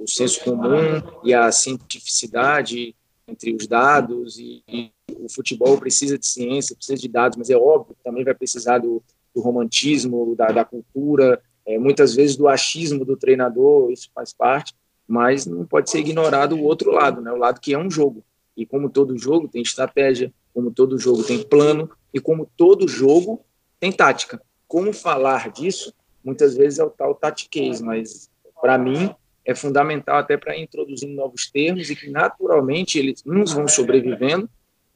o 0.02 0.06
senso 0.06 0.42
comum 0.42 1.02
e 1.24 1.34
a 1.34 1.50
cientificidade 1.52 2.94
entre 3.28 3.54
os 3.54 3.66
dados 3.66 4.38
e, 4.38 4.62
e, 4.66 4.90
o 5.18 5.28
futebol 5.28 5.78
precisa 5.78 6.18
de 6.18 6.26
ciência, 6.26 6.74
precisa 6.74 7.00
de 7.00 7.08
dados, 7.08 7.36
mas 7.36 7.50
é 7.50 7.56
óbvio 7.56 7.94
que 7.94 8.02
também 8.02 8.24
vai 8.24 8.34
precisar 8.34 8.78
do, 8.78 9.02
do 9.34 9.40
romantismo, 9.40 10.34
da, 10.34 10.46
da 10.46 10.64
cultura, 10.64 11.40
é, 11.66 11.78
muitas 11.78 12.14
vezes 12.14 12.36
do 12.36 12.48
achismo 12.48 13.04
do 13.04 13.16
treinador, 13.16 13.92
isso 13.92 14.10
faz 14.14 14.32
parte, 14.32 14.74
mas 15.06 15.46
não 15.46 15.64
pode 15.64 15.90
ser 15.90 15.98
ignorado 15.98 16.56
o 16.56 16.62
outro 16.62 16.90
lado, 16.90 17.20
né, 17.20 17.30
o 17.30 17.36
lado 17.36 17.60
que 17.60 17.74
é 17.74 17.78
um 17.78 17.90
jogo. 17.90 18.24
E 18.56 18.64
como 18.64 18.88
todo 18.88 19.16
jogo 19.18 19.48
tem 19.48 19.62
estratégia, 19.62 20.32
como 20.52 20.70
todo 20.70 20.98
jogo 20.98 21.22
tem 21.22 21.42
plano 21.42 21.90
e 22.12 22.20
como 22.20 22.48
todo 22.56 22.88
jogo 22.88 23.44
tem 23.78 23.92
tática. 23.92 24.42
Como 24.66 24.92
falar 24.92 25.50
disso? 25.50 25.92
Muitas 26.24 26.56
vezes 26.56 26.78
é 26.78 26.84
o 26.84 26.90
tal 26.90 27.14
tatiquez, 27.14 27.80
mas 27.80 28.30
para 28.60 28.76
mim 28.76 29.14
é 29.44 29.54
fundamental 29.54 30.18
até 30.18 30.36
para 30.36 30.58
introduzir 30.58 31.08
novos 31.08 31.50
termos 31.50 31.90
e 31.90 31.96
que 31.96 32.10
naturalmente 32.10 32.98
eles 32.98 33.22
uns 33.26 33.52
vão 33.52 33.66
sobrevivendo, 33.66 34.48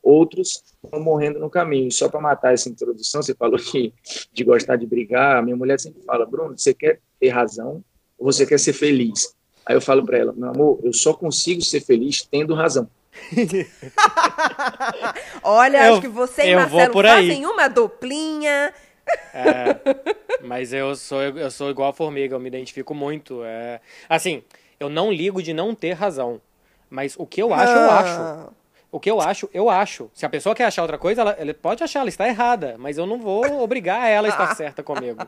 outros 0.03 0.63
vão 0.83 1.01
morrendo 1.01 1.39
no 1.39 1.49
caminho. 1.49 1.89
E 1.89 1.93
só 1.93 2.09
para 2.09 2.21
matar 2.21 2.53
essa 2.53 2.69
introdução, 2.69 3.23
você 3.23 3.35
falou 3.35 3.59
que 3.59 3.93
de 4.33 4.45
gostar 4.45 4.77
de 4.77 4.87
brigar, 4.87 5.39
a 5.39 5.43
minha 5.43 5.57
mulher 5.57 5.81
sempre 5.81 6.03
fala, 6.03 6.27
Bruno, 6.27 6.57
você 6.57 6.75
quer 6.75 7.01
ter 7.19 7.29
razão 7.29 7.83
ou 8.19 8.27
você 8.27 8.47
quer 8.47 8.59
ser 8.59 8.75
feliz? 8.75 9.35
Aí 9.65 9.75
eu 9.75 9.81
falo 9.81 10.05
para 10.05 10.19
ela, 10.19 10.33
meu 10.33 10.51
amor, 10.51 10.81
eu 10.85 10.93
só 10.93 11.15
consigo 11.15 11.63
ser 11.63 11.81
feliz 11.81 12.23
tendo 12.23 12.55
razão. 12.55 12.89
Olha, 15.43 15.87
eu, 15.87 15.93
acho 15.93 16.01
que 16.03 16.09
você 16.09 16.51
e 16.51 16.55
Marcelo 16.55 17.03
fazem 17.03 17.47
uma 17.47 17.69
duplinha. 17.69 18.75
É, 19.35 19.77
mas 20.43 20.73
eu 20.73 20.95
sou, 20.95 21.23
eu 21.23 21.51
sou 21.51 21.71
igual 21.71 21.91
a 21.91 21.93
formiga, 21.93 22.35
eu 22.35 22.41
me 22.41 22.49
identifico 22.49 22.95
muito. 22.95 23.43
É, 23.45 23.81
assim, 24.09 24.43
eu 24.79 24.89
não 24.89 25.13
ligo 25.13 25.43
de 25.43 25.53
não 25.53 25.75
ter 25.75 25.93
razão. 25.93 26.41
Mas 26.89 27.15
o 27.19 27.27
que 27.27 27.43
eu 27.43 27.53
acho, 27.53 27.73
eu 27.73 27.91
acho. 27.91 28.21
Ah. 28.21 28.49
O 28.93 29.01
que 29.01 29.11
eu 29.11 29.21
acho, 29.21 29.51
eu 29.53 29.69
acho. 29.69 30.09
Se 30.15 30.25
a 30.25 30.29
pessoa 30.29 30.55
quer 30.55 30.67
achar 30.67 30.83
outra 30.83 30.97
coisa, 30.97 31.23
ela, 31.23 31.33
ela 31.33 31.53
pode 31.53 31.83
achar, 31.83 32.01
ela 32.01 32.09
está 32.09 32.29
errada. 32.29 32.77
Mas 32.79 32.97
eu 32.97 33.07
não 33.07 33.19
vou 33.19 33.61
obrigar 33.61 34.09
ela 34.09 34.29
a 34.29 34.31
estar 34.31 34.55
certa 34.55 34.85
comigo. 34.85 35.27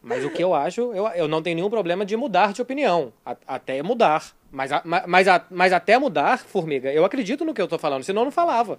Mas 0.00 0.24
o 0.24 0.30
que 0.30 0.42
eu 0.42 0.54
acho, 0.54 0.80
eu, 0.94 1.06
eu 1.08 1.28
não 1.28 1.42
tenho 1.42 1.56
nenhum 1.56 1.68
problema 1.68 2.06
de 2.06 2.16
mudar 2.16 2.54
de 2.54 2.62
opinião. 2.62 3.12
A, 3.26 3.36
até 3.46 3.82
mudar. 3.82 4.32
Mas, 4.50 4.72
a, 4.72 4.82
mas, 4.84 5.28
a, 5.28 5.44
mas 5.50 5.72
até 5.72 5.98
mudar, 5.98 6.38
formiga, 6.38 6.90
eu 6.90 7.04
acredito 7.04 7.44
no 7.44 7.52
que 7.52 7.60
eu 7.60 7.66
estou 7.66 7.78
falando, 7.78 8.04
senão 8.04 8.22
eu 8.22 8.26
não 8.26 8.32
falava. 8.32 8.78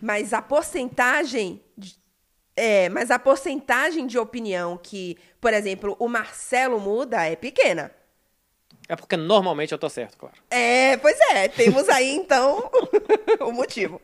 Mas 0.00 0.32
a 0.32 0.40
porcentagem 0.40 1.60
é, 2.56 2.88
mas 2.88 3.10
a 3.10 3.18
porcentagem 3.18 4.06
de 4.06 4.18
opinião 4.18 4.78
que, 4.80 5.18
por 5.40 5.52
exemplo, 5.52 5.96
o 5.98 6.08
Marcelo 6.08 6.80
muda 6.80 7.24
é 7.24 7.34
pequena. 7.34 7.90
É 8.88 8.94
porque 8.94 9.16
normalmente 9.16 9.72
eu 9.72 9.78
tô 9.78 9.88
certo, 9.88 10.16
claro. 10.16 10.36
É, 10.50 10.96
pois 10.98 11.18
é. 11.32 11.48
Temos 11.48 11.88
aí, 11.88 12.14
então, 12.14 12.70
o 13.40 13.50
motivo. 13.50 14.00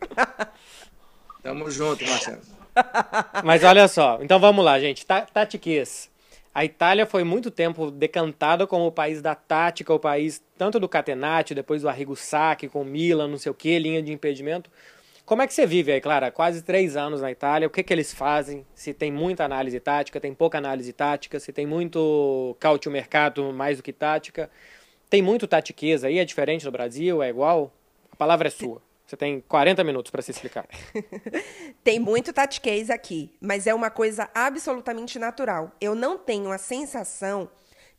Tamo 1.42 1.70
junto, 1.70 2.04
Marcelo. 2.04 2.40
Mas 3.44 3.62
olha 3.62 3.86
só. 3.88 4.18
Então 4.22 4.40
vamos 4.40 4.64
lá, 4.64 4.78
gente. 4.80 5.04
Tatiquês. 5.06 6.10
A 6.52 6.64
Itália 6.64 7.06
foi 7.06 7.22
muito 7.22 7.50
tempo 7.50 7.90
decantada 7.90 8.66
como 8.66 8.86
o 8.86 8.92
país 8.92 9.22
da 9.22 9.34
tática, 9.34 9.94
o 9.94 10.00
país 10.00 10.42
tanto 10.58 10.80
do 10.80 10.88
Catenacci, 10.88 11.54
depois 11.54 11.82
do 11.82 11.88
Arrigo 11.88 12.16
Sacchi, 12.16 12.68
com 12.68 12.82
Milan, 12.82 13.28
não 13.28 13.38
sei 13.38 13.52
o 13.52 13.54
que, 13.54 13.78
linha 13.78 14.02
de 14.02 14.12
impedimento. 14.12 14.68
Como 15.30 15.42
é 15.42 15.46
que 15.46 15.54
você 15.54 15.64
vive 15.64 15.92
aí, 15.92 16.00
Clara? 16.00 16.32
Quase 16.32 16.60
três 16.60 16.96
anos 16.96 17.20
na 17.20 17.30
Itália, 17.30 17.68
o 17.68 17.70
que, 17.70 17.84
que 17.84 17.92
eles 17.92 18.12
fazem? 18.12 18.66
Se 18.74 18.92
tem 18.92 19.12
muita 19.12 19.44
análise 19.44 19.78
tática, 19.78 20.18
tem 20.18 20.34
pouca 20.34 20.58
análise 20.58 20.92
tática, 20.92 21.38
se 21.38 21.52
tem 21.52 21.64
muito 21.64 22.56
cautio 22.58 22.90
mercado 22.90 23.52
mais 23.52 23.76
do 23.76 23.82
que 23.84 23.92
tática. 23.92 24.50
Tem 25.08 25.22
muito 25.22 25.46
tatiqueza 25.46 26.08
aí, 26.08 26.18
é 26.18 26.24
diferente 26.24 26.64
do 26.64 26.72
Brasil, 26.72 27.22
é 27.22 27.28
igual? 27.28 27.72
A 28.10 28.16
palavra 28.16 28.48
é 28.48 28.50
sua. 28.50 28.82
Você 29.06 29.16
tem 29.16 29.40
40 29.40 29.84
minutos 29.84 30.10
para 30.10 30.20
se 30.20 30.32
explicar. 30.32 30.66
tem 31.84 32.00
muito 32.00 32.32
tatiquez 32.32 32.90
aqui, 32.90 33.32
mas 33.40 33.68
é 33.68 33.72
uma 33.72 33.88
coisa 33.88 34.28
absolutamente 34.34 35.16
natural. 35.16 35.70
Eu 35.80 35.94
não 35.94 36.18
tenho 36.18 36.50
a 36.50 36.58
sensação 36.58 37.48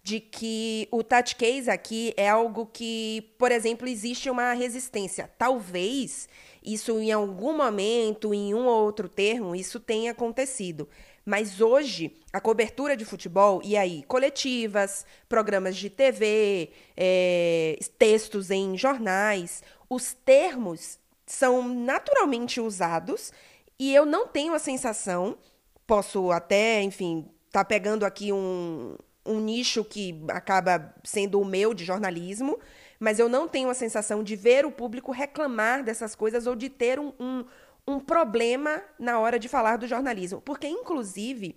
de 0.03 0.19
que 0.19 0.85
o 0.91 1.01
tatiquez 1.01 1.69
aqui 1.69 2.13
é 2.17 2.27
algo 2.27 2.65
que, 2.65 3.31
por 3.37 3.53
exemplo, 3.53 3.87
existe 3.87 4.29
uma 4.29 4.51
resistência. 4.51 5.31
Talvez 5.37 6.27
isso 6.63 6.99
em 6.99 7.11
algum 7.11 7.55
momento, 7.55 8.33
em 8.33 8.53
um 8.53 8.67
ou 8.67 8.83
outro 8.83 9.09
termo, 9.09 9.55
isso 9.55 9.79
tenha 9.79 10.11
acontecido. 10.11 10.87
Mas 11.25 11.61
hoje, 11.61 12.15
a 12.33 12.41
cobertura 12.41 12.97
de 12.97 13.05
futebol, 13.05 13.61
e 13.63 13.77
aí, 13.77 14.03
coletivas, 14.03 15.05
programas 15.29 15.77
de 15.77 15.89
TV, 15.89 16.71
é, 16.97 17.77
textos 17.97 18.49
em 18.49 18.77
jornais, 18.77 19.63
os 19.89 20.13
termos 20.13 20.99
são 21.25 21.67
naturalmente 21.67 22.59
usados 22.59 23.31
e 23.79 23.93
eu 23.93 24.05
não 24.05 24.27
tenho 24.27 24.53
a 24.53 24.59
sensação, 24.59 25.37
posso 25.85 26.31
até, 26.31 26.81
enfim, 26.81 27.27
tá 27.51 27.63
pegando 27.63 28.05
aqui 28.05 28.31
um, 28.31 28.95
um 29.25 29.39
nicho 29.39 29.83
que 29.83 30.23
acaba 30.29 30.93
sendo 31.03 31.39
o 31.39 31.45
meu 31.45 31.73
de 31.73 31.85
jornalismo, 31.85 32.59
mas 33.01 33.17
eu 33.17 33.27
não 33.27 33.47
tenho 33.47 33.67
a 33.67 33.73
sensação 33.73 34.23
de 34.23 34.35
ver 34.35 34.63
o 34.63 34.71
público 34.71 35.11
reclamar 35.11 35.83
dessas 35.83 36.13
coisas 36.13 36.45
ou 36.45 36.55
de 36.55 36.69
ter 36.69 36.99
um, 36.99 37.11
um, 37.19 37.43
um 37.87 37.99
problema 37.99 38.79
na 38.99 39.19
hora 39.19 39.39
de 39.39 39.49
falar 39.49 39.77
do 39.77 39.87
jornalismo. 39.87 40.39
Porque, 40.39 40.67
inclusive, 40.67 41.55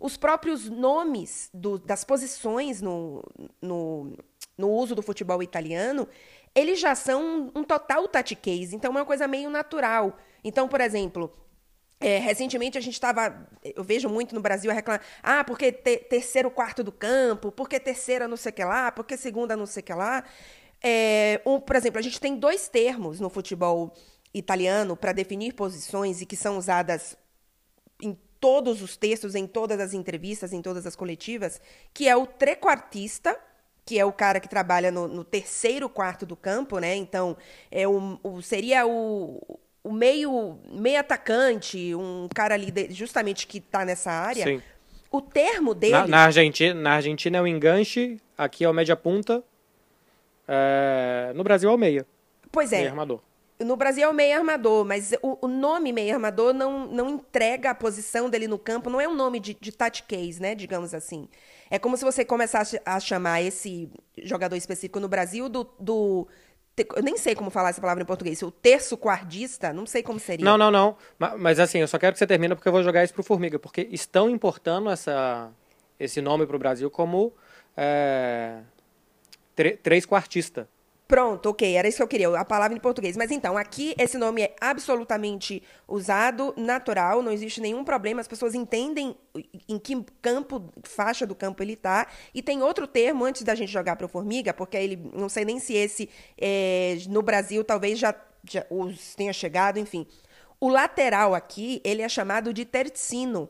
os 0.00 0.16
próprios 0.16 0.68
nomes 0.68 1.48
do, 1.54 1.78
das 1.78 2.02
posições 2.02 2.82
no, 2.82 3.22
no, 3.62 4.18
no 4.58 4.68
uso 4.68 4.96
do 4.96 5.02
futebol 5.02 5.40
italiano 5.40 6.08
eles 6.54 6.80
já 6.80 6.94
são 6.94 7.52
um 7.54 7.62
total 7.62 8.08
tatiquês, 8.08 8.72
então 8.72 8.88
é 8.88 8.96
uma 8.96 9.04
coisa 9.04 9.28
meio 9.28 9.48
natural. 9.48 10.18
Então, 10.42 10.66
por 10.66 10.80
exemplo, 10.80 11.32
é, 12.00 12.18
recentemente 12.18 12.76
a 12.76 12.80
gente 12.80 12.94
estava, 12.94 13.48
eu 13.62 13.84
vejo 13.84 14.08
muito 14.08 14.34
no 14.34 14.40
Brasil 14.40 14.70
a 14.70 14.74
reclamar, 14.74 15.02
ah, 15.22 15.44
porque 15.44 15.70
te, 15.70 15.98
terceiro 15.98 16.50
quarto 16.50 16.82
do 16.82 16.90
campo, 16.90 17.52
porque 17.52 17.78
terceira 17.78 18.26
não 18.26 18.36
sei 18.36 18.50
o 18.50 18.54
que 18.54 18.64
lá, 18.64 18.90
porque 18.90 19.16
segunda 19.16 19.56
não 19.56 19.66
sei 19.66 19.82
o 19.82 19.84
que 19.84 19.94
lá. 19.94 20.24
É, 20.82 21.40
um, 21.44 21.60
por 21.60 21.76
exemplo, 21.76 21.98
a 21.98 22.02
gente 22.02 22.20
tem 22.20 22.36
dois 22.36 22.68
termos 22.68 23.20
no 23.20 23.28
futebol 23.28 23.92
italiano 24.32 24.96
para 24.96 25.12
definir 25.12 25.54
posições 25.54 26.20
e 26.20 26.26
que 26.26 26.36
são 26.36 26.56
usadas 26.56 27.16
em 28.00 28.16
todos 28.40 28.80
os 28.80 28.96
textos, 28.96 29.34
em 29.34 29.46
todas 29.46 29.78
as 29.80 29.92
entrevistas, 29.92 30.52
em 30.52 30.62
todas 30.62 30.86
as 30.86 30.96
coletivas, 30.96 31.60
que 31.92 32.08
é 32.08 32.16
o 32.16 32.26
trequartista, 32.26 33.38
que 33.84 33.98
é 33.98 34.04
o 34.04 34.12
cara 34.12 34.40
que 34.40 34.48
trabalha 34.48 34.90
no, 34.90 35.08
no 35.08 35.24
terceiro 35.24 35.88
quarto 35.88 36.24
do 36.24 36.36
campo, 36.36 36.78
né? 36.78 36.94
Então, 36.94 37.36
é 37.70 37.86
o, 37.86 38.18
o 38.22 38.40
seria 38.40 38.86
o, 38.86 39.58
o 39.82 39.92
meio, 39.92 40.58
meio 40.72 41.00
atacante, 41.00 41.94
um 41.94 42.28
cara 42.34 42.54
ali 42.54 42.70
de, 42.70 42.92
justamente 42.92 43.46
que 43.46 43.58
está 43.58 43.84
nessa 43.84 44.10
área. 44.10 44.44
Sim. 44.44 44.62
O 45.10 45.20
termo 45.20 45.74
dele. 45.74 45.92
Na, 45.92 46.06
na, 46.06 46.24
Argentina, 46.24 46.72
na 46.72 46.92
Argentina 46.92 47.38
é 47.38 47.42
o 47.42 47.46
enganche, 47.46 48.18
aqui 48.38 48.64
é 48.64 48.68
o 48.68 48.72
média 48.72 48.94
punta. 48.94 49.42
É, 50.52 51.32
no 51.32 51.44
Brasil 51.44 51.70
é 51.70 51.72
o 51.72 51.78
meia. 51.78 52.04
Pois 52.50 52.72
é. 52.72 52.78
Meia 52.78 52.90
armador. 52.90 53.20
No 53.60 53.76
Brasil 53.76 54.04
é 54.04 54.08
o 54.08 54.14
meio 54.14 54.36
armador, 54.36 54.84
mas 54.84 55.12
o, 55.22 55.38
o, 55.42 55.46
nome 55.46 55.92
meio 55.92 56.14
armador 56.14 56.52
não, 56.52 56.86
não 56.86 57.10
entrega 57.10 57.70
a 57.70 57.74
posição 57.74 58.28
dele 58.28 58.48
no 58.48 58.58
campo, 58.58 58.88
não 58.88 59.00
é 59.00 59.06
um 59.06 59.14
nome 59.14 59.38
de, 59.38 59.54
de 59.54 59.70
case, 60.08 60.40
né? 60.40 60.54
Digamos 60.54 60.94
assim. 60.94 61.28
É 61.70 61.78
como 61.78 61.96
se 61.96 62.04
você 62.04 62.24
começasse 62.24 62.80
a 62.84 62.98
chamar 62.98 63.42
esse 63.42 63.88
jogador 64.22 64.56
específico 64.56 64.98
no 64.98 65.08
Brasil 65.08 65.48
do, 65.48 65.70
do 65.78 66.26
eu 66.96 67.02
nem 67.02 67.16
sei 67.16 67.34
como 67.34 67.50
falar 67.50 67.68
essa 67.68 67.80
palavra 67.80 68.02
em 68.02 68.06
português. 68.06 68.42
O 68.42 68.50
terço 68.50 68.96
guardista, 68.96 69.72
não 69.72 69.84
sei 69.84 70.02
como 70.02 70.18
seria. 70.18 70.44
Não, 70.44 70.56
não, 70.56 70.70
não. 70.70 70.96
Mas, 71.38 71.60
assim, 71.60 71.78
eu 71.78 71.88
só 71.88 71.98
quero 71.98 72.14
que 72.14 72.18
você 72.18 72.26
termine 72.26 72.54
porque 72.54 72.68
eu 72.68 72.72
vou 72.72 72.82
jogar 72.82 73.04
isso 73.04 73.12
pro 73.12 73.22
Formiga. 73.22 73.58
Porque 73.58 73.86
estão 73.90 74.30
importando 74.30 74.88
essa, 74.88 75.50
esse 75.98 76.22
nome 76.22 76.46
pro 76.46 76.58
Brasil 76.58 76.90
como 76.90 77.34
é, 77.76 78.60
três 79.54 80.06
quartista. 80.06 80.68
Pronto, 81.10 81.48
ok, 81.48 81.74
era 81.74 81.88
isso 81.88 81.96
que 81.96 82.02
eu 82.04 82.06
queria, 82.06 82.38
a 82.38 82.44
palavra 82.44 82.76
em 82.76 82.80
português. 82.80 83.16
Mas 83.16 83.32
então, 83.32 83.58
aqui 83.58 83.96
esse 83.98 84.16
nome 84.16 84.42
é 84.42 84.54
absolutamente 84.60 85.60
usado, 85.88 86.54
natural, 86.56 87.20
não 87.20 87.32
existe 87.32 87.60
nenhum 87.60 87.82
problema, 87.82 88.20
as 88.20 88.28
pessoas 88.28 88.54
entendem 88.54 89.16
em 89.68 89.76
que 89.76 90.04
campo, 90.22 90.70
faixa 90.84 91.26
do 91.26 91.34
campo 91.34 91.64
ele 91.64 91.72
está. 91.72 92.06
E 92.32 92.40
tem 92.40 92.62
outro 92.62 92.86
termo, 92.86 93.24
antes 93.24 93.42
da 93.42 93.56
gente 93.56 93.72
jogar 93.72 93.96
para 93.96 94.06
o 94.06 94.08
Formiga, 94.08 94.54
porque 94.54 94.76
ele, 94.76 95.10
não 95.12 95.28
sei 95.28 95.44
nem 95.44 95.58
se 95.58 95.74
esse 95.74 96.08
é, 96.40 96.96
no 97.08 97.22
Brasil 97.22 97.64
talvez 97.64 97.98
já, 97.98 98.14
já 98.48 98.64
os 98.70 99.16
tenha 99.16 99.32
chegado, 99.32 99.80
enfim. 99.80 100.06
O 100.60 100.68
lateral 100.68 101.34
aqui, 101.34 101.80
ele 101.82 102.02
é 102.02 102.08
chamado 102.08 102.54
de 102.54 102.64
tercino. 102.64 103.48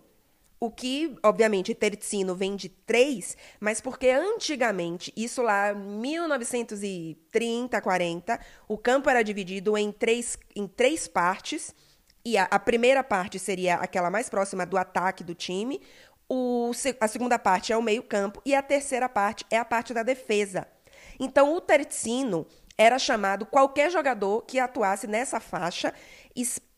O 0.62 0.70
que, 0.70 1.16
obviamente, 1.22 1.74
tercino 1.74 2.34
vem 2.34 2.54
de 2.54 2.68
três, 2.68 3.34
mas 3.58 3.80
porque 3.80 4.10
antigamente, 4.10 5.10
isso 5.16 5.40
lá, 5.40 5.72
1930, 5.72 7.80
40, 7.80 8.38
o 8.68 8.76
campo 8.76 9.08
era 9.08 9.22
dividido 9.22 9.78
em 9.78 9.90
três, 9.90 10.36
em 10.54 10.66
três 10.66 11.08
partes. 11.08 11.74
E 12.22 12.36
a, 12.36 12.42
a 12.50 12.58
primeira 12.58 13.02
parte 13.02 13.38
seria 13.38 13.76
aquela 13.76 14.10
mais 14.10 14.28
próxima 14.28 14.66
do 14.66 14.76
ataque 14.76 15.24
do 15.24 15.34
time. 15.34 15.80
O, 16.28 16.72
a 17.00 17.08
segunda 17.08 17.38
parte 17.38 17.72
é 17.72 17.76
o 17.78 17.82
meio-campo. 17.82 18.42
E 18.44 18.54
a 18.54 18.60
terceira 18.60 19.08
parte 19.08 19.46
é 19.50 19.56
a 19.56 19.64
parte 19.64 19.94
da 19.94 20.02
defesa. 20.02 20.68
Então, 21.18 21.54
o 21.54 21.60
tercino 21.62 22.46
era 22.76 22.98
chamado 22.98 23.46
qualquer 23.46 23.90
jogador 23.90 24.42
que 24.42 24.58
atuasse 24.58 25.06
nessa 25.06 25.40
faixa. 25.40 25.94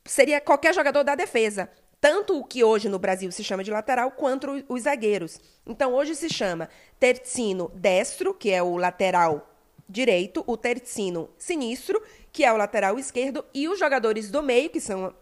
Seria 0.04 0.40
qualquer 0.40 0.72
jogador 0.72 1.02
da 1.02 1.16
defesa 1.16 1.68
tanto 2.02 2.36
o 2.36 2.44
que 2.44 2.64
hoje 2.64 2.88
no 2.88 2.98
Brasil 2.98 3.30
se 3.30 3.44
chama 3.44 3.62
de 3.62 3.70
lateral, 3.70 4.10
quanto 4.10 4.64
os 4.68 4.82
zagueiros. 4.82 5.40
Então, 5.64 5.94
hoje 5.94 6.16
se 6.16 6.28
chama 6.28 6.68
tercino 6.98 7.70
destro, 7.76 8.34
que 8.34 8.50
é 8.50 8.60
o 8.60 8.76
lateral 8.76 9.48
direito, 9.88 10.42
o 10.48 10.56
tercino 10.56 11.30
sinistro, 11.38 12.02
que 12.32 12.44
é 12.44 12.52
o 12.52 12.56
lateral 12.56 12.98
esquerdo, 12.98 13.44
e 13.54 13.68
os 13.68 13.78
jogadores 13.78 14.32
do 14.32 14.42
meio, 14.42 14.68
que 14.68 14.80
são 14.80 15.14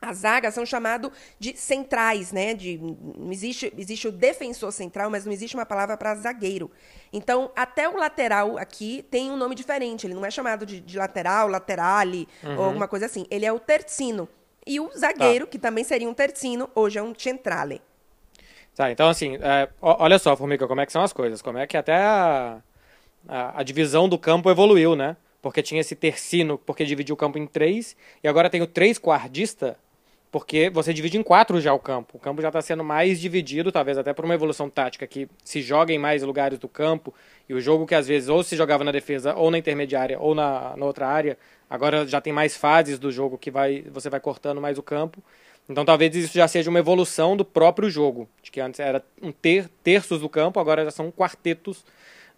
a 0.00 0.12
zaga 0.14 0.50
são 0.50 0.64
chamados 0.64 1.10
de 1.38 1.54
centrais, 1.54 2.32
né? 2.32 2.54
De, 2.54 2.78
não 2.78 3.30
existe, 3.30 3.70
existe 3.76 4.08
o 4.08 4.12
defensor 4.12 4.72
central, 4.72 5.10
mas 5.10 5.26
não 5.26 5.32
existe 5.32 5.54
uma 5.54 5.66
palavra 5.66 5.98
para 5.98 6.14
zagueiro. 6.14 6.70
Então, 7.12 7.50
até 7.54 7.86
o 7.88 7.96
lateral 7.96 8.56
aqui 8.56 9.04
tem 9.10 9.30
um 9.30 9.36
nome 9.36 9.54
diferente. 9.54 10.06
Ele 10.06 10.14
não 10.14 10.24
é 10.24 10.30
chamado 10.30 10.64
de, 10.64 10.80
de 10.80 10.96
lateral, 10.96 11.48
laterale 11.48 12.26
uhum. 12.42 12.56
ou 12.56 12.64
alguma 12.64 12.88
coisa 12.88 13.04
assim. 13.04 13.26
Ele 13.30 13.44
é 13.44 13.52
o 13.52 13.60
tercino. 13.60 14.26
E 14.66 14.80
o 14.80 14.90
zagueiro, 14.96 15.46
tá. 15.46 15.52
que 15.52 15.58
também 15.58 15.84
seria 15.84 16.08
um 16.08 16.14
tercino, 16.14 16.68
hoje 16.74 16.98
é 16.98 17.02
um 17.02 17.14
centrale. 17.16 17.80
Tá, 18.74 18.90
então 18.90 19.08
assim, 19.08 19.36
é, 19.36 19.68
olha 19.80 20.18
só, 20.18 20.36
Formiga, 20.36 20.66
como 20.66 20.80
é 20.80 20.86
que 20.86 20.92
são 20.92 21.02
as 21.02 21.12
coisas. 21.12 21.40
Como 21.40 21.56
é 21.56 21.66
que 21.66 21.76
até 21.76 21.94
a, 21.96 22.60
a, 23.28 23.60
a, 23.60 23.62
divisão 23.62 24.08
do 24.08 24.18
campo 24.18 24.50
evoluiu, 24.50 24.94
né? 24.94 25.16
Porque 25.40 25.62
tinha 25.62 25.80
esse 25.80 25.94
tercino, 25.94 26.58
porque 26.58 26.84
dividiu 26.84 27.14
o 27.14 27.16
campo 27.16 27.38
em 27.38 27.46
três, 27.46 27.96
e 28.22 28.28
agora 28.28 28.50
tem 28.50 28.60
o 28.60 28.66
três 28.66 28.98
guardista, 28.98 29.78
porque 30.30 30.68
você 30.70 30.92
divide 30.92 31.16
em 31.16 31.22
quatro 31.22 31.60
já 31.60 31.72
o 31.72 31.78
campo. 31.78 32.16
O 32.16 32.20
campo 32.20 32.42
já 32.42 32.48
está 32.48 32.60
sendo 32.60 32.84
mais 32.84 33.20
dividido, 33.20 33.72
talvez 33.72 33.96
até 33.96 34.12
por 34.12 34.24
uma 34.24 34.34
evolução 34.34 34.68
tática, 34.68 35.06
que 35.06 35.28
se 35.44 35.62
joga 35.62 35.92
em 35.92 35.98
mais 35.98 36.22
lugares 36.22 36.58
do 36.58 36.68
campo, 36.68 37.14
e 37.48 37.54
o 37.54 37.60
jogo 37.60 37.86
que 37.86 37.94
às 37.94 38.06
vezes 38.06 38.28
ou 38.28 38.42
se 38.42 38.56
jogava 38.56 38.84
na 38.84 38.92
defesa, 38.92 39.34
ou 39.34 39.50
na 39.50 39.58
intermediária, 39.58 40.18
ou 40.18 40.34
na, 40.34 40.76
na 40.76 40.84
outra 40.84 41.06
área, 41.06 41.38
Agora 41.68 42.06
já 42.06 42.20
tem 42.20 42.32
mais 42.32 42.56
fases 42.56 42.98
do 42.98 43.10
jogo 43.10 43.36
que 43.36 43.50
vai, 43.50 43.84
você 43.90 44.08
vai 44.08 44.20
cortando 44.20 44.60
mais 44.60 44.78
o 44.78 44.82
campo. 44.82 45.22
Então 45.68 45.84
talvez 45.84 46.14
isso 46.14 46.32
já 46.32 46.46
seja 46.46 46.70
uma 46.70 46.78
evolução 46.78 47.36
do 47.36 47.44
próprio 47.44 47.90
jogo. 47.90 48.28
De 48.40 48.50
que 48.52 48.60
antes 48.60 48.78
era 48.78 49.04
um 49.20 49.32
ter, 49.32 49.68
terços 49.82 50.20
do 50.20 50.28
campo, 50.28 50.60
agora 50.60 50.84
já 50.84 50.92
são 50.92 51.10
quartetos 51.10 51.84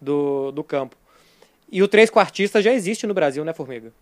do, 0.01 0.51
do 0.51 0.63
campo. 0.63 0.95
E 1.71 1.83
o 1.83 1.87
três 1.87 2.09
quartista 2.09 2.61
já 2.61 2.73
existe 2.73 3.05
no 3.05 3.13
Brasil, 3.13 3.45
né, 3.45 3.53
Formiga? 3.53 3.93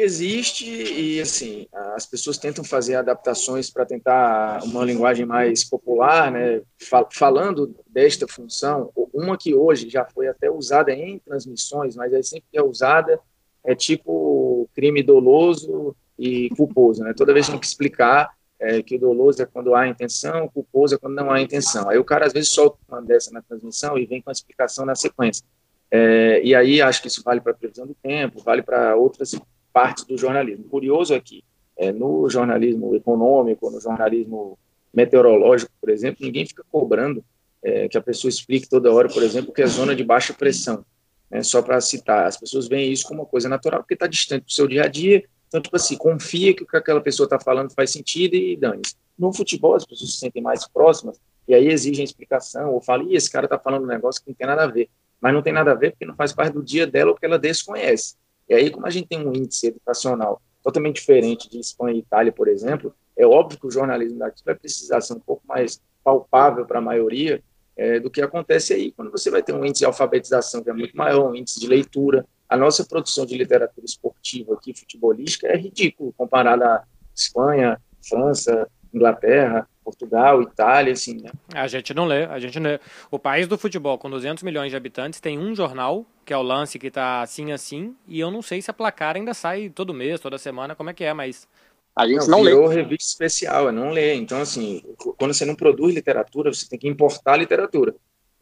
Existe 0.00 0.64
e 0.64 1.20
assim 1.20 1.66
as 1.72 2.06
pessoas 2.06 2.38
tentam 2.38 2.62
fazer 2.62 2.94
adaptações 2.94 3.68
para 3.68 3.84
tentar 3.84 4.62
uma 4.62 4.84
linguagem 4.84 5.26
mais 5.26 5.64
popular, 5.64 6.30
né? 6.30 6.62
Falando 7.10 7.74
desta 7.88 8.28
função, 8.28 8.92
uma 9.12 9.36
que 9.36 9.56
hoje 9.56 9.90
já 9.90 10.04
foi 10.04 10.28
até 10.28 10.48
usada 10.48 10.92
em 10.92 11.18
transmissões, 11.18 11.96
mas 11.96 12.12
é 12.12 12.22
sempre 12.22 12.46
é 12.54 12.62
usada 12.62 13.18
é 13.64 13.74
tipo 13.74 14.70
crime 14.72 15.02
doloso 15.02 15.96
e 16.16 16.48
culposo, 16.50 17.02
né? 17.02 17.12
Toda 17.12 17.34
vez 17.34 17.48
tem 17.48 17.58
que 17.58 17.66
explicar 17.66 18.30
é, 18.60 18.80
que 18.80 18.94
o 18.94 19.00
doloso 19.00 19.42
é 19.42 19.46
quando 19.46 19.74
há 19.74 19.88
intenção, 19.88 20.44
o 20.44 20.50
culposo 20.50 20.94
é 20.94 20.98
quando 20.98 21.16
não 21.16 21.30
há 21.30 21.40
intenção. 21.40 21.88
Aí 21.88 21.98
o 21.98 22.04
cara 22.04 22.24
às 22.24 22.32
vezes 22.32 22.50
solta 22.50 22.78
uma 22.88 23.02
dessa 23.02 23.32
na 23.32 23.42
transmissão 23.42 23.98
e 23.98 24.06
vem 24.06 24.22
com 24.22 24.30
a 24.30 24.32
explicação 24.32 24.86
na 24.86 24.94
sequência. 24.94 25.44
É, 25.90 26.40
e 26.44 26.54
aí 26.54 26.80
acho 26.80 27.02
que 27.02 27.08
isso 27.08 27.22
vale 27.24 27.40
para 27.40 27.52
previsão 27.52 27.86
do 27.86 27.94
tempo, 27.94 28.40
vale 28.42 28.62
para 28.62 28.94
outras 28.94 29.34
partes 29.78 30.02
do 30.02 30.18
jornalismo. 30.18 30.64
Curioso 30.64 31.14
é 31.14 31.20
que 31.20 31.44
é, 31.76 31.92
no 31.92 32.28
jornalismo 32.28 32.96
econômico, 32.96 33.70
no 33.70 33.80
jornalismo 33.80 34.58
meteorológico, 34.92 35.70
por 35.80 35.88
exemplo, 35.88 36.26
ninguém 36.26 36.44
fica 36.44 36.64
cobrando 36.68 37.24
é, 37.62 37.88
que 37.88 37.96
a 37.96 38.00
pessoa 38.00 38.28
explique 38.28 38.68
toda 38.68 38.92
hora, 38.92 39.08
por 39.08 39.22
exemplo, 39.22 39.52
que 39.52 39.62
é 39.62 39.66
zona 39.68 39.94
de 39.94 40.02
baixa 40.02 40.34
pressão. 40.34 40.84
Né, 41.30 41.44
só 41.44 41.62
para 41.62 41.80
citar, 41.80 42.26
as 42.26 42.36
pessoas 42.36 42.66
veem 42.66 42.90
isso 42.90 43.06
como 43.06 43.20
uma 43.20 43.26
coisa 43.26 43.48
natural, 43.48 43.80
porque 43.82 43.94
está 43.94 44.08
distante 44.08 44.46
do 44.46 44.52
seu 44.52 44.66
dia 44.66 44.82
a 44.82 44.88
dia, 44.88 45.22
então, 45.46 45.60
tipo 45.60 45.76
assim, 45.76 45.96
confia 45.96 46.52
que 46.52 46.64
o 46.64 46.66
que 46.66 46.76
aquela 46.76 47.00
pessoa 47.00 47.26
está 47.26 47.38
falando 47.38 47.72
faz 47.72 47.92
sentido 47.92 48.34
e 48.34 48.56
dane-se. 48.56 48.96
No 49.16 49.32
futebol, 49.32 49.76
as 49.76 49.86
pessoas 49.86 50.10
se 50.10 50.16
sentem 50.16 50.42
mais 50.42 50.66
próximas 50.66 51.20
e 51.46 51.54
aí 51.54 51.68
exigem 51.68 52.04
explicação, 52.04 52.74
ou 52.74 52.80
falam, 52.80 53.06
esse 53.12 53.30
cara 53.30 53.46
está 53.46 53.58
falando 53.60 53.84
um 53.84 53.86
negócio 53.86 54.20
que 54.20 54.28
não 54.28 54.34
tem 54.34 54.46
nada 54.48 54.64
a 54.64 54.66
ver. 54.66 54.90
Mas 55.20 55.32
não 55.32 55.40
tem 55.40 55.52
nada 55.52 55.70
a 55.70 55.74
ver 55.76 55.92
porque 55.92 56.04
não 56.04 56.16
faz 56.16 56.32
parte 56.32 56.52
do 56.54 56.64
dia 56.64 56.84
dela 56.84 57.10
ou 57.12 57.16
que 57.16 57.24
ela 57.24 57.38
desconhece. 57.38 58.16
E 58.48 58.54
aí, 58.54 58.70
como 58.70 58.86
a 58.86 58.90
gente 58.90 59.08
tem 59.08 59.26
um 59.26 59.34
índice 59.34 59.68
educacional 59.68 60.40
totalmente 60.62 60.96
diferente 60.96 61.48
de 61.48 61.58
Espanha 61.58 61.96
e 61.96 62.00
Itália, 62.00 62.32
por 62.32 62.48
exemplo, 62.48 62.94
é 63.16 63.26
óbvio 63.26 63.58
que 63.58 63.66
o 63.66 63.70
jornalismo 63.70 64.18
daqui 64.18 64.42
vai 64.44 64.54
precisar 64.54 65.00
ser 65.00 65.14
um 65.14 65.20
pouco 65.20 65.42
mais 65.46 65.80
palpável 66.04 66.64
para 66.64 66.78
a 66.78 66.82
maioria 66.82 67.42
é, 67.76 68.00
do 68.00 68.10
que 68.10 68.20
acontece 68.20 68.74
aí 68.74 68.92
quando 68.92 69.10
você 69.10 69.30
vai 69.30 69.42
ter 69.42 69.52
um 69.52 69.64
índice 69.64 69.80
de 69.80 69.84
alfabetização 69.86 70.62
que 70.62 70.70
é 70.70 70.72
muito 70.72 70.96
maior, 70.96 71.30
um 71.30 71.34
índice 71.34 71.60
de 71.60 71.66
leitura. 71.66 72.26
A 72.48 72.56
nossa 72.56 72.84
produção 72.84 73.26
de 73.26 73.36
literatura 73.36 73.84
esportiva 73.84 74.54
aqui, 74.54 74.74
futebolística, 74.74 75.46
é 75.46 75.56
ridículo 75.56 76.12
comparada 76.16 76.66
à 76.66 76.84
Espanha, 77.14 77.80
França, 78.08 78.68
Inglaterra, 78.92 79.68
Portugal, 79.88 80.42
Itália, 80.42 80.92
assim, 80.92 81.22
né? 81.22 81.30
A 81.54 81.66
gente 81.66 81.94
não 81.94 82.04
lê, 82.04 82.24
a 82.26 82.38
gente 82.38 82.60
não 82.60 82.70
lê. 82.70 82.80
O 83.10 83.18
país 83.18 83.48
do 83.48 83.56
futebol, 83.56 83.96
com 83.96 84.10
200 84.10 84.42
milhões 84.42 84.70
de 84.70 84.76
habitantes, 84.76 85.18
tem 85.18 85.38
um 85.38 85.54
jornal, 85.54 86.04
que 86.26 86.32
é 86.32 86.36
o 86.36 86.42
Lance, 86.42 86.78
que 86.78 86.90
tá 86.90 87.22
assim, 87.22 87.52
assim, 87.52 87.96
e 88.06 88.20
eu 88.20 88.30
não 88.30 88.42
sei 88.42 88.60
se 88.60 88.70
a 88.70 88.74
placar 88.74 89.16
ainda 89.16 89.32
sai 89.32 89.70
todo 89.70 89.94
mês, 89.94 90.20
toda 90.20 90.36
semana, 90.36 90.74
como 90.74 90.90
é 90.90 90.92
que 90.92 91.04
é, 91.04 91.14
mas... 91.14 91.48
A 91.96 92.06
gente 92.06 92.28
não, 92.28 92.38
não 92.38 92.44
virou 92.44 92.68
lê. 92.68 92.76
revista 92.76 93.08
especial, 93.08 93.70
é 93.70 93.72
não 93.72 93.90
lê. 93.90 94.14
Então, 94.14 94.40
assim, 94.40 94.82
quando 95.16 95.32
você 95.32 95.46
não 95.46 95.54
produz 95.54 95.94
literatura, 95.94 96.52
você 96.52 96.68
tem 96.68 96.78
que 96.78 96.86
importar 96.86 97.36
literatura. 97.36 97.94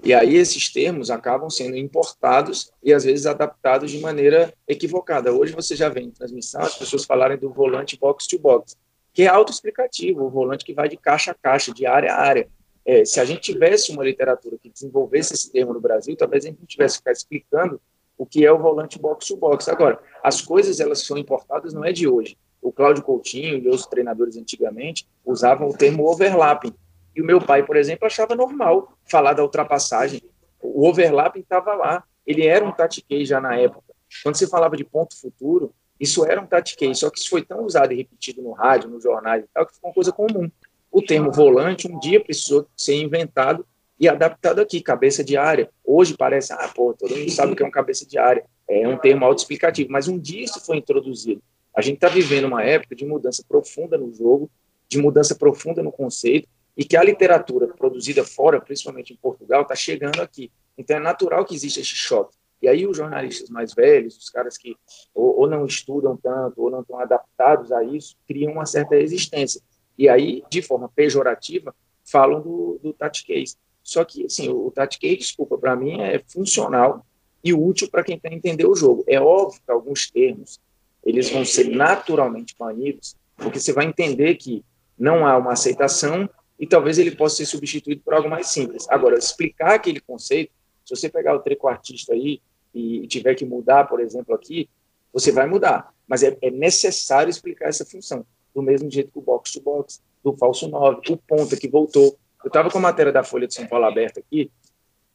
E 0.03 0.13
aí 0.13 0.35
esses 0.35 0.71
termos 0.71 1.11
acabam 1.11 1.49
sendo 1.49 1.77
importados 1.77 2.71
e 2.83 2.93
às 2.93 3.05
vezes 3.05 3.25
adaptados 3.25 3.91
de 3.91 3.99
maneira 3.99 4.53
equivocada. 4.69 5.33
Hoje 5.33 5.55
você 5.55 5.75
já 5.75 5.89
vê 5.89 6.01
em 6.01 6.11
transmissão 6.11 6.61
as 6.61 6.77
pessoas 6.77 7.07
falarem 7.07 7.39
do 7.39 7.51
volante 7.51 7.97
box 7.99 8.27
to 8.27 8.39
box 8.39 8.77
que 9.17 9.23
é 9.23 9.29
autoexplicativo, 9.29 10.27
o 10.27 10.29
volante 10.29 10.63
que 10.63 10.75
vai 10.75 10.91
de 10.91 10.97
caixa 10.99 11.31
a 11.31 11.35
caixa, 11.35 11.73
de 11.73 11.87
área 11.87 12.13
a 12.13 12.21
área. 12.21 12.47
É, 12.85 13.03
se 13.03 13.19
a 13.19 13.25
gente 13.25 13.51
tivesse 13.51 13.91
uma 13.91 14.05
literatura 14.05 14.59
que 14.59 14.69
desenvolvesse 14.69 15.33
esse 15.33 15.51
termo 15.51 15.73
no 15.73 15.81
Brasil, 15.81 16.15
talvez 16.15 16.45
a 16.45 16.49
gente 16.49 16.59
não 16.59 16.67
tivesse 16.67 16.97
que 16.97 16.99
ficar 16.99 17.13
explicando 17.13 17.81
o 18.19 18.27
que 18.27 18.45
é 18.45 18.53
o 18.53 18.59
volante 18.59 18.99
box 18.99 19.29
to 19.29 19.37
box. 19.39 19.71
Agora, 19.71 19.99
as 20.23 20.43
coisas 20.43 20.81
elas 20.81 21.01
são 21.01 21.17
importadas 21.17 21.73
não 21.73 21.83
é 21.83 21.93
de 21.93 22.07
hoje. 22.07 22.37
O 22.61 22.71
Cláudio 22.71 23.03
Coutinho 23.03 23.57
e 23.57 23.67
outros 23.69 23.87
treinadores 23.87 24.37
antigamente 24.37 25.09
usavam 25.25 25.67
o 25.67 25.75
termo 25.75 26.07
overlapping. 26.07 26.75
E 27.15 27.23
o 27.23 27.25
meu 27.25 27.41
pai, 27.41 27.65
por 27.65 27.79
exemplo, 27.79 28.07
achava 28.07 28.35
normal 28.35 28.99
falar 29.07 29.33
da 29.33 29.43
ultrapassagem. 29.43 30.21
O 30.61 30.87
overlapping 30.87 31.41
estava 31.41 31.73
lá. 31.73 32.05
Ele 32.27 32.47
era 32.47 32.63
um 32.63 32.71
tatiquei 32.71 33.25
já 33.25 33.41
na 33.41 33.57
época. 33.57 33.95
Quando 34.23 34.37
se 34.37 34.47
falava 34.47 34.77
de 34.77 34.85
ponto 34.85 35.19
futuro, 35.19 35.73
isso 35.99 36.25
era 36.25 36.41
um 36.41 36.47
tatiquei, 36.47 36.95
só 36.95 37.11
que 37.11 37.19
isso 37.19 37.31
foi 37.31 37.43
tão 37.43 37.65
usado 37.65 37.93
e 37.93 37.97
repetido 37.97 38.43
no 38.43 38.53
rádio, 38.53 38.91
nos 38.91 39.03
jornais 39.03 39.45
e 39.45 39.49
tal, 39.53 39.67
que 39.67 39.75
ficou 39.75 39.91
uma 39.91 39.95
coisa 39.95 40.13
comum. 40.13 40.51
O 40.91 41.03
termo 41.03 41.33
volante 41.33 41.91
um 41.91 41.99
dia 41.99 42.23
precisou 42.23 42.67
ser 42.77 42.95
inventado 42.97 43.67
e 43.99 44.09
adaptado 44.09 44.61
aqui, 44.61 44.81
cabeça 44.81 45.25
de 45.25 45.37
área. 45.37 45.71
Hoje 45.85 46.15
parece, 46.17 46.53
ah, 46.53 46.71
pô, 46.75 46.93
todo 46.93 47.17
mundo 47.17 47.31
sabe 47.31 47.53
o 47.53 47.57
que 47.57 47.63
é 47.63 47.67
um 47.67 47.71
cabeça 47.71 48.07
de 48.07 48.19
área. 48.19 48.45
É 48.69 48.87
um 48.87 48.99
termo 48.99 49.25
autoexplicativo, 49.25 49.91
mas 49.91 50.09
um 50.09 50.19
dia 50.19 50.45
isso 50.45 50.61
foi 50.61 50.77
introduzido. 50.77 51.43
A 51.75 51.81
gente 51.81 51.97
está 51.97 52.09
vivendo 52.09 52.45
uma 52.47 52.63
época 52.63 52.95
de 52.95 53.05
mudança 53.05 53.43
profunda 53.47 53.97
no 53.97 54.13
jogo, 54.13 54.51
de 54.89 54.99
mudança 54.99 55.35
profunda 55.35 55.83
no 55.83 55.93
conceito, 55.93 56.49
e 56.77 56.85
que 56.85 56.97
a 56.97 57.03
literatura 57.03 57.69
produzida 57.69 58.23
fora, 58.23 58.61
principalmente 58.61 59.13
em 59.13 59.17
Portugal, 59.17 59.63
está 59.63 59.75
chegando 59.75 60.21
aqui. 60.21 60.51
Então 60.77 60.97
é 60.97 61.01
natural 61.01 61.45
que 61.45 61.55
exista 61.55 61.81
esse 61.81 61.95
choque. 61.95 62.37
E 62.67 62.69
aí 62.69 62.85
os 62.85 62.97
jornalistas 62.97 63.49
mais 63.49 63.73
velhos, 63.73 64.17
os 64.17 64.29
caras 64.29 64.59
que 64.59 64.77
ou, 65.15 65.39
ou, 65.39 65.49
não 65.49 65.65
estudam 65.65 66.17
tanto, 66.17 66.61
ou 66.61 66.69
não 66.69 66.81
estão 66.81 66.99
adaptados 66.99 67.71
a 67.71 67.85
isso, 67.85 68.17
criam 68.27 68.55
uma 68.55 68.67
certa 68.67 68.97
resistência. 68.97 69.63
E 69.97 70.09
aí, 70.09 70.43
de 70.51 70.61
forma 70.61 70.89
pejorativa, 70.89 71.73
falam 72.05 72.41
do, 72.41 72.81
do 72.83 72.93
case. 73.25 73.55
Só 73.85 74.05
que, 74.05 74.27
assim, 74.27 74.49
o 74.49 74.73
case, 74.73 75.17
desculpa, 75.17 75.57
para 75.57 75.77
mim 75.77 76.01
é 76.01 76.21
funcional 76.27 77.07
e 77.45 77.55
útil 77.55 77.89
para 77.89 78.03
quem 78.03 78.19
quer 78.19 78.33
entender 78.33 78.67
o 78.67 78.75
jogo. 78.75 79.05
É 79.07 79.21
óbvio 79.21 79.63
que 79.65 79.71
alguns 79.71 80.11
termos 80.11 80.61
eles 81.05 81.31
vão 81.31 81.45
ser 81.45 81.69
naturalmente 81.69 82.57
banidos, 82.59 83.15
porque 83.37 83.61
você 83.61 83.73
vai 83.73 83.85
entender 83.85 84.35
que 84.35 84.65
não 84.99 85.25
há 85.25 85.37
uma 85.37 85.53
aceitação 85.53 86.29
e 86.59 86.67
talvez 86.67 86.99
ele 86.99 87.13
possa 87.15 87.37
ser 87.37 87.47
substituído 87.47 88.03
por 88.03 88.13
algo 88.13 88.29
mais 88.29 88.49
simples. 88.49 88.89
Agora, 88.89 89.17
explicar 89.17 89.75
aquele 89.75 90.01
conceito 90.01 90.51
se 90.85 90.97
você 90.97 91.09
pegar 91.09 91.37
o 91.37 91.41
trequartista 91.41 92.13
aí 92.13 92.41
e 92.77 93.07
tiver 93.07 93.35
que 93.35 93.45
mudar, 93.45 93.85
por 93.85 94.01
exemplo, 94.01 94.35
aqui, 94.35 94.69
você 95.13 95.33
vai 95.33 95.47
mudar. 95.47 95.95
Mas 96.07 96.23
é, 96.23 96.37
é 96.43 96.51
necessário 96.51 97.31
explicar 97.31 97.69
essa 97.69 97.87
função. 97.87 98.25
Do 98.55 98.63
mesmo 98.63 98.91
jeito 98.91 99.11
que 99.11 99.19
o 99.19 99.23
box-to-box, 99.23 100.03
do 100.23 100.37
falso 100.37 100.69
9, 100.69 101.01
o 101.11 101.17
ponta 101.17 101.57
que 101.57 101.69
voltou. 101.69 102.19
Eu 102.45 102.49
estava 102.49 102.71
com 102.71 102.79
a 102.79 102.83
matéria 102.83 103.13
da 103.13 103.25
Folha 103.25 103.47
de 103.47 103.55
São 103.55 103.67
Paulo 103.67 103.87
aberta 103.87 104.21
aqui, 104.21 104.51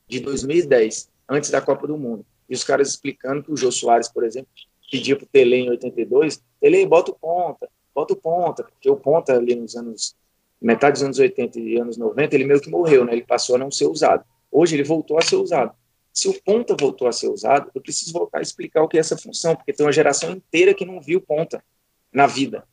de 0.07 0.19
2010, 0.19 1.09
antes 1.29 1.49
da 1.49 1.61
Copa 1.61 1.85
do 1.85 1.97
Mundo. 1.97 2.25
E 2.49 2.55
os 2.55 2.63
caras 2.63 2.89
explicando 2.89 3.43
que 3.43 3.51
o 3.51 3.57
Jô 3.57 3.71
Soares, 3.71 4.09
por 4.09 4.23
exemplo, 4.23 4.49
pedia 4.91 5.15
para 5.15 5.23
o 5.23 5.27
Tele 5.27 5.55
em 5.55 5.69
82, 5.69 6.43
Tele, 6.59 6.85
bota 6.85 7.11
o 7.11 7.15
ponta, 7.15 7.69
bota 7.93 8.13
o 8.13 8.15
ponta, 8.15 8.63
porque 8.63 8.89
o 8.89 8.97
ponta 8.97 9.33
ali 9.33 9.55
nos 9.55 9.75
anos, 9.75 10.15
metade 10.59 10.93
dos 10.93 11.03
anos 11.03 11.19
80 11.19 11.59
e 11.59 11.77
anos 11.77 11.95
90, 11.95 12.35
ele 12.35 12.43
meio 12.45 12.59
que 12.59 12.69
morreu, 12.69 13.05
né? 13.05 13.13
Ele 13.13 13.23
passou 13.23 13.55
a 13.55 13.59
não 13.59 13.71
ser 13.71 13.85
usado. 13.85 14.25
Hoje 14.51 14.75
ele 14.75 14.83
voltou 14.83 15.17
a 15.17 15.21
ser 15.21 15.35
usado. 15.35 15.73
Se 16.13 16.27
o 16.27 16.41
ponta 16.41 16.75
voltou 16.77 17.07
a 17.07 17.11
ser 17.11 17.29
usado, 17.29 17.71
eu 17.73 17.81
preciso 17.81 18.11
voltar 18.11 18.39
a 18.39 18.41
explicar 18.41 18.83
o 18.83 18.87
que 18.87 18.97
é 18.97 18.99
essa 18.99 19.17
função, 19.17 19.55
porque 19.55 19.73
tem 19.73 19.85
uma 19.85 19.91
geração 19.91 20.31
inteira 20.31 20.73
que 20.73 20.85
não 20.85 20.99
viu 20.99 21.21
ponta 21.21 21.63
na 22.11 22.27
vida. 22.27 22.63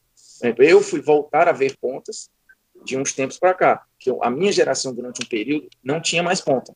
Eu 0.58 0.80
fui 0.80 1.00
voltar 1.00 1.48
a 1.48 1.52
ver 1.52 1.76
pontas 1.78 2.30
de 2.84 2.96
uns 2.96 3.12
tempos 3.12 3.38
para 3.38 3.54
cá, 3.54 3.84
que 3.98 4.10
a 4.22 4.30
minha 4.30 4.52
geração 4.52 4.94
durante 4.94 5.22
um 5.22 5.28
período 5.28 5.68
não 5.82 6.00
tinha 6.00 6.22
mais 6.22 6.40
ponta, 6.40 6.74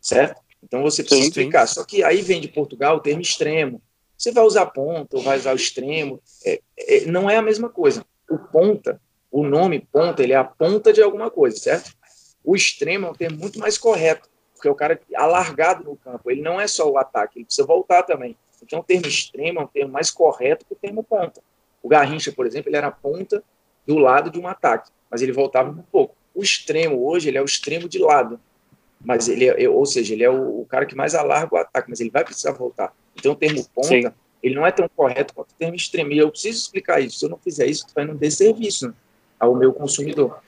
certo? 0.00 0.40
Então 0.62 0.82
você 0.82 1.02
precisa 1.02 1.22
sim, 1.22 1.28
explicar. 1.28 1.66
Sim. 1.66 1.74
Só 1.74 1.84
que 1.84 2.02
aí 2.02 2.20
vem 2.22 2.40
de 2.40 2.48
Portugal 2.48 2.96
o 2.96 3.00
termo 3.00 3.22
extremo. 3.22 3.82
Você 4.16 4.32
vai 4.32 4.44
usar 4.44 4.66
ponta 4.66 5.16
ou 5.16 5.22
vai 5.22 5.38
usar 5.38 5.52
o 5.52 5.56
extremo? 5.56 6.22
É, 6.44 6.60
é, 6.78 7.06
não 7.06 7.28
é 7.30 7.36
a 7.36 7.42
mesma 7.42 7.70
coisa. 7.70 8.04
O 8.28 8.38
ponta, 8.38 9.00
o 9.30 9.42
nome 9.42 9.80
ponta, 9.80 10.22
ele 10.22 10.34
é 10.34 10.36
a 10.36 10.44
ponta 10.44 10.92
de 10.92 11.02
alguma 11.02 11.30
coisa, 11.30 11.56
certo? 11.56 11.94
O 12.44 12.54
extremo 12.54 13.06
é 13.06 13.10
um 13.10 13.14
termo 13.14 13.38
muito 13.38 13.58
mais 13.58 13.78
correto, 13.78 14.28
porque 14.60 14.68
é 14.68 14.70
o 14.70 14.74
cara 14.74 15.00
alargado 15.14 15.82
no 15.82 15.96
campo. 15.96 16.30
Ele 16.30 16.42
não 16.42 16.60
é 16.60 16.66
só 16.66 16.88
o 16.88 16.98
ataque, 16.98 17.38
ele 17.38 17.46
precisa 17.46 17.66
voltar 17.66 18.02
também. 18.02 18.36
Então, 18.62 18.80
o 18.80 18.84
termo 18.84 19.06
extremo 19.06 19.58
é 19.58 19.62
um 19.62 19.66
termo 19.66 19.90
mais 19.90 20.10
correto 20.10 20.66
que 20.66 20.74
o 20.74 20.76
termo 20.76 21.02
ponta. 21.02 21.40
O 21.82 21.88
Garrincha, 21.88 22.30
por 22.30 22.46
exemplo, 22.46 22.68
ele 22.68 22.76
era 22.76 22.90
ponta 22.90 23.42
do 23.86 23.96
lado 23.96 24.30
de 24.30 24.38
um 24.38 24.46
ataque, 24.46 24.90
mas 25.10 25.22
ele 25.22 25.32
voltava 25.32 25.70
um 25.70 25.82
pouco. 25.90 26.14
O 26.34 26.42
extremo 26.42 27.08
hoje, 27.08 27.28
ele 27.28 27.38
é 27.38 27.42
o 27.42 27.46
extremo 27.46 27.88
de 27.88 27.98
lado, 27.98 28.38
mas 29.00 29.28
ele 29.28 29.48
é, 29.48 29.66
ou 29.66 29.86
seja, 29.86 30.12
ele 30.12 30.22
é 30.22 30.28
o, 30.28 30.60
o 30.60 30.66
cara 30.66 30.84
que 30.84 30.94
mais 30.94 31.14
alarga 31.14 31.54
o 31.54 31.58
ataque, 31.58 31.88
mas 31.88 32.00
ele 32.00 32.10
vai 32.10 32.22
precisar 32.22 32.52
voltar. 32.52 32.94
Então, 33.16 33.32
o 33.32 33.36
termo 33.36 33.66
ponta, 33.74 33.88
Sim. 33.88 34.12
ele 34.42 34.54
não 34.54 34.66
é 34.66 34.70
tão 34.70 34.86
correto 34.94 35.32
quanto 35.32 35.52
o 35.52 35.54
termo 35.54 35.74
extremo. 35.74 36.12
E 36.12 36.18
eu 36.18 36.30
preciso 36.30 36.58
explicar 36.58 37.00
isso. 37.00 37.18
Se 37.18 37.24
eu 37.24 37.30
não 37.30 37.38
fizer 37.38 37.66
isso, 37.66 37.86
tu 37.86 37.94
vai 37.94 38.04
não 38.04 38.14
desserviço 38.14 38.88
né, 38.88 38.94
ao 39.38 39.54
meu 39.54 39.72
consumidor. 39.72 40.42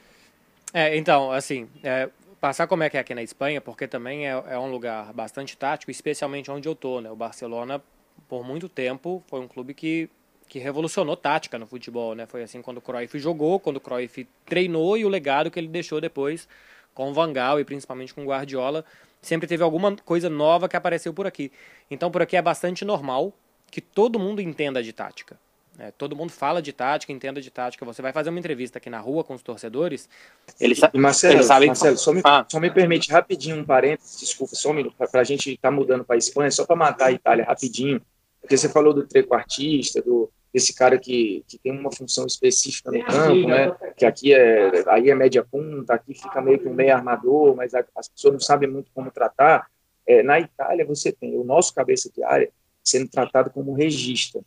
É, 0.74 0.96
então, 0.96 1.32
assim, 1.32 1.68
é, 1.82 2.10
passar 2.42 2.66
como 2.66 2.82
é 2.82 2.90
que 2.90 2.96
é 2.96 3.00
aqui 3.00 3.14
na 3.14 3.22
Espanha, 3.22 3.60
porque 3.60 3.86
também 3.86 4.26
é, 4.26 4.30
é, 4.48 4.58
um 4.58 4.68
lugar 4.68 5.12
bastante 5.12 5.56
tático, 5.56 5.92
especialmente 5.92 6.50
onde 6.50 6.68
eu 6.68 6.74
tô, 6.74 7.00
né? 7.00 7.08
O 7.08 7.14
Barcelona, 7.14 7.80
por 8.28 8.44
muito 8.44 8.68
tempo, 8.68 9.22
foi 9.28 9.38
um 9.38 9.46
clube 9.46 9.72
que, 9.72 10.10
que 10.48 10.58
revolucionou 10.58 11.16
tática 11.16 11.56
no 11.56 11.68
futebol, 11.68 12.16
né? 12.16 12.26
Foi 12.26 12.42
assim 12.42 12.60
quando 12.60 12.78
o 12.78 12.80
Cruyff 12.80 13.16
jogou, 13.20 13.60
quando 13.60 13.76
o 13.76 13.80
Cruyff 13.80 14.26
treinou 14.44 14.98
e 14.98 15.04
o 15.04 15.08
legado 15.08 15.52
que 15.52 15.60
ele 15.60 15.68
deixou 15.68 16.00
depois 16.00 16.48
com 16.92 17.10
o 17.10 17.14
Van 17.14 17.32
Gaal 17.32 17.60
e 17.60 17.64
principalmente 17.64 18.12
com 18.12 18.22
o 18.22 18.26
Guardiola, 18.26 18.84
sempre 19.20 19.46
teve 19.46 19.62
alguma 19.62 19.94
coisa 20.04 20.28
nova 20.28 20.68
que 20.68 20.76
apareceu 20.76 21.14
por 21.14 21.28
aqui. 21.28 21.52
Então, 21.88 22.10
por 22.10 22.22
aqui 22.22 22.36
é 22.36 22.42
bastante 22.42 22.84
normal 22.84 23.32
que 23.70 23.80
todo 23.80 24.18
mundo 24.18 24.42
entenda 24.42 24.82
de 24.82 24.92
tática. 24.92 25.38
É, 25.78 25.90
todo 25.90 26.14
mundo 26.14 26.30
fala 26.30 26.60
de 26.60 26.72
tática, 26.72 27.12
entenda 27.12 27.40
de 27.40 27.50
tática. 27.50 27.84
Você 27.84 28.02
vai 28.02 28.12
fazer 28.12 28.30
uma 28.30 28.38
entrevista 28.38 28.78
aqui 28.78 28.90
na 28.90 29.00
rua 29.00 29.24
com 29.24 29.34
os 29.34 29.42
torcedores. 29.42 30.08
Eles, 30.60 30.80
Marcelo, 30.94 31.36
eles 31.36 31.46
sabem. 31.46 31.68
Marcelo, 31.68 31.96
só 31.96 32.12
me, 32.12 32.20
ah. 32.24 32.44
só 32.48 32.60
me 32.60 32.70
permite 32.70 33.10
rapidinho 33.10 33.56
um 33.56 33.64
parênteses, 33.64 34.20
desculpa, 34.20 34.54
só 34.54 34.70
um 34.70 34.74
minuto, 34.74 34.94
para 34.96 35.20
a 35.20 35.24
gente 35.24 35.50
estar 35.50 35.70
tá 35.70 35.74
mudando 35.74 36.04
para 36.04 36.16
a 36.16 36.18
Espanha, 36.18 36.50
só 36.50 36.66
para 36.66 36.76
matar 36.76 37.06
a 37.06 37.12
Itália 37.12 37.44
rapidinho. 37.44 38.02
Porque 38.40 38.56
você 38.56 38.68
falou 38.68 38.92
do 38.92 39.06
trequartista, 39.06 40.02
do 40.02 40.30
esse 40.52 40.74
cara 40.74 40.98
que, 40.98 41.42
que 41.48 41.58
tem 41.58 41.72
uma 41.72 41.90
função 41.90 42.26
específica 42.26 42.90
no 42.90 43.02
campo, 43.04 43.48
né? 43.48 43.72
Que 43.96 44.04
aqui 44.04 44.34
é 44.34 44.84
aí 44.88 45.08
é 45.08 45.14
média 45.14 45.42
punta, 45.42 45.94
aqui 45.94 46.12
fica 46.12 46.42
meio 46.42 46.58
que 46.58 46.68
um 46.68 46.74
meio 46.74 46.94
armador, 46.94 47.56
mas 47.56 47.72
as 47.74 48.08
pessoas 48.08 48.34
não 48.34 48.40
sabem 48.40 48.68
muito 48.68 48.90
como 48.92 49.10
tratar. 49.10 49.66
É, 50.06 50.22
na 50.22 50.38
Itália 50.38 50.84
você 50.84 51.10
tem 51.10 51.38
o 51.38 51.44
nosso 51.44 51.74
cabeça 51.74 52.10
de 52.14 52.22
área 52.22 52.50
sendo 52.84 53.08
tratado 53.08 53.50
como 53.50 53.72
regista. 53.72 54.40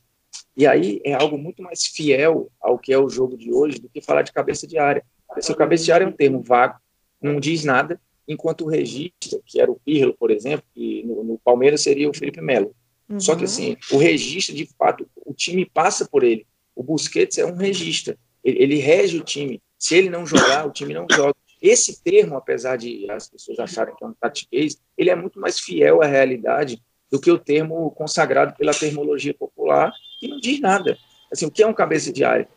E 0.56 0.66
aí 0.66 1.02
é 1.04 1.14
algo 1.14 1.38
muito 1.38 1.62
mais 1.62 1.86
fiel 1.86 2.50
ao 2.62 2.80
que 2.80 2.94
é 2.94 2.98
o 2.98 3.10
jogo 3.10 3.38
de 3.38 3.52
hoje 3.52 3.80
do 3.80 3.90
que 3.90 4.02
falar 4.02 4.22
de 4.22 4.32
cabeça 4.32 4.66
de 4.66 4.78
área. 4.78 5.04
Se 5.40 5.52
o 5.52 5.56
cabeça 5.56 5.84
de 5.84 5.92
área 5.92 6.06
é 6.06 6.08
um 6.08 6.14
termo 6.14 6.42
vago, 6.42 6.80
não 7.22 7.40
diz 7.40 7.64
nada, 7.64 8.00
enquanto 8.28 8.66
o 8.66 8.70
regista, 8.70 9.40
que 9.46 9.60
era 9.60 9.72
o 9.72 9.80
Pirlo, 9.84 10.16
por 10.18 10.32
exemplo, 10.32 10.66
que 10.74 11.04
no, 11.04 11.24
no 11.24 11.38
Palmeiras 11.40 11.82
seria 11.82 12.10
o 12.10 12.14
Felipe 12.14 12.42
Melo. 12.42 12.76
Uhum. 13.10 13.20
Só 13.20 13.34
que 13.36 13.42
uhum. 13.42 13.46
assim, 13.46 13.78
o 13.92 13.98
regista, 13.98 14.54
de 14.54 14.66
fato, 14.78 15.08
o 15.26 15.34
time 15.34 15.66
passa 15.66 16.08
por 16.08 16.24
ele. 16.24 16.46
O 16.76 16.84
Busquets 16.84 17.38
é 17.38 17.46
um 17.46 17.56
regista. 17.56 18.18
Ele, 18.44 18.62
ele 18.62 18.76
rege 18.76 19.18
o 19.18 19.24
time. 19.24 19.62
Se 19.78 19.96
ele 19.96 20.10
não 20.10 20.26
jogar, 20.26 20.66
o 20.68 20.72
time 20.72 20.94
não 20.94 21.06
joga. 21.12 21.36
Esse 21.62 22.02
termo, 22.04 22.36
apesar 22.36 22.78
de 22.78 23.10
as 23.10 23.28
pessoas 23.30 23.60
acharem 23.60 23.96
que 23.96 24.04
é 24.04 24.08
um 24.08 24.14
tatiquês, 24.14 24.80
ele 24.98 25.10
é 25.10 25.16
muito 25.16 25.40
mais 25.40 25.60
fiel 25.60 26.02
à 26.02 26.06
realidade 26.06 26.82
do 27.10 27.20
que 27.20 27.32
o 27.32 27.40
termo 27.40 27.90
consagrado 27.92 28.56
pela 28.56 28.74
termologia 28.74 29.34
popular, 29.34 29.92
que 30.20 30.28
não 30.28 30.40
diz 30.40 30.60
nada. 30.60 30.98
Assim, 31.32 31.46
o 31.46 31.52
que 31.52 31.64
é 31.64 31.68
um 31.68 31.74
cabeça 31.74 32.12
de 32.12 32.24
área? 32.24 32.48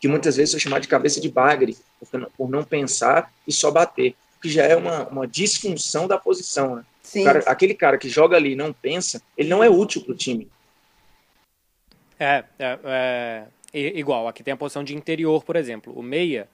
Que 0.00 0.08
muitas 0.08 0.36
vezes 0.36 0.54
é 0.54 0.58
chamado 0.58 0.82
de 0.82 0.88
cabeça 0.88 1.20
de 1.20 1.28
bagre, 1.28 1.76
por 2.36 2.48
não 2.48 2.62
pensar 2.62 3.32
e 3.46 3.52
só 3.52 3.70
bater, 3.70 4.14
que 4.40 4.48
já 4.48 4.64
é 4.64 4.76
uma, 4.76 5.08
uma 5.08 5.26
disfunção 5.26 6.06
da 6.06 6.16
posição. 6.16 6.76
Né? 6.76 6.84
Cara, 7.24 7.40
aquele 7.46 7.74
cara 7.74 7.98
que 7.98 8.08
joga 8.08 8.36
ali 8.36 8.52
e 8.52 8.56
não 8.56 8.72
pensa, 8.72 9.20
ele 9.36 9.48
não 9.48 9.62
é 9.62 9.68
útil 9.68 10.02
para 10.02 10.12
o 10.12 10.16
time. 10.16 10.48
É, 12.20 12.44
é, 12.58 12.78
é, 12.84 13.46
igual, 13.72 14.26
aqui 14.28 14.42
tem 14.42 14.52
a 14.52 14.56
posição 14.56 14.84
de 14.84 14.94
interior, 14.94 15.44
por 15.44 15.56
exemplo. 15.56 15.92
O 15.96 16.02
meia 16.02 16.48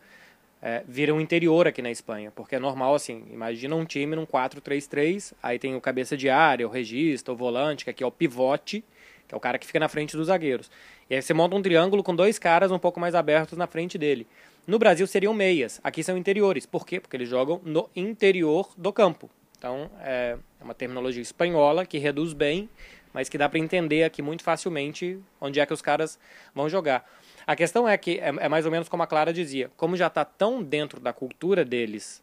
é, 0.62 0.82
vira 0.86 1.12
um 1.14 1.20
interior 1.20 1.66
aqui 1.66 1.82
na 1.82 1.90
Espanha, 1.90 2.30
porque 2.30 2.56
é 2.56 2.58
normal 2.58 2.94
assim, 2.94 3.24
imagina 3.30 3.74
um 3.74 3.84
time 3.84 4.16
num 4.16 4.26
4-3-3, 4.26 5.32
aí 5.42 5.58
tem 5.58 5.74
o 5.74 5.80
cabeça 5.80 6.16
de 6.16 6.28
área, 6.28 6.66
o 6.66 6.70
regista, 6.70 7.32
o 7.32 7.36
volante, 7.36 7.84
que 7.84 7.90
aqui 7.90 8.02
é 8.02 8.06
o 8.06 8.10
pivote, 8.10 8.84
que 9.26 9.34
é 9.34 9.36
o 9.36 9.40
cara 9.40 9.58
que 9.58 9.66
fica 9.66 9.80
na 9.80 9.88
frente 9.88 10.16
dos 10.16 10.26
zagueiros. 10.26 10.70
E 11.08 11.14
aí 11.14 11.22
você 11.22 11.34
monta 11.34 11.56
um 11.56 11.62
triângulo 11.62 12.02
com 12.02 12.14
dois 12.14 12.38
caras 12.38 12.70
um 12.70 12.78
pouco 12.78 13.00
mais 13.00 13.14
abertos 13.14 13.56
na 13.58 13.66
frente 13.66 13.98
dele. 13.98 14.26
No 14.66 14.78
Brasil 14.78 15.06
seriam 15.06 15.34
meias, 15.34 15.80
aqui 15.84 16.02
são 16.02 16.16
interiores. 16.16 16.66
Por 16.66 16.86
quê? 16.86 17.00
Porque 17.00 17.16
eles 17.16 17.28
jogam 17.28 17.60
no 17.64 17.88
interior 17.94 18.70
do 18.76 18.92
campo. 18.92 19.30
Então 19.58 19.90
é 20.00 20.36
uma 20.60 20.74
terminologia 20.74 21.22
espanhola 21.22 21.84
que 21.84 21.98
reduz 21.98 22.32
bem, 22.32 22.68
mas 23.12 23.28
que 23.28 23.38
dá 23.38 23.48
para 23.48 23.58
entender 23.58 24.04
aqui 24.04 24.22
muito 24.22 24.42
facilmente 24.42 25.18
onde 25.40 25.60
é 25.60 25.66
que 25.66 25.72
os 25.72 25.82
caras 25.82 26.18
vão 26.54 26.68
jogar. 26.68 27.08
A 27.46 27.54
questão 27.54 27.86
é 27.88 27.96
que 27.98 28.18
é, 28.18 28.28
é 28.40 28.48
mais 28.48 28.64
ou 28.64 28.72
menos 28.72 28.88
como 28.88 29.02
a 29.02 29.06
Clara 29.06 29.32
dizia, 29.32 29.70
como 29.76 29.96
já 29.96 30.06
está 30.06 30.24
tão 30.24 30.62
dentro 30.62 30.98
da 30.98 31.12
cultura 31.12 31.64
deles 31.64 32.22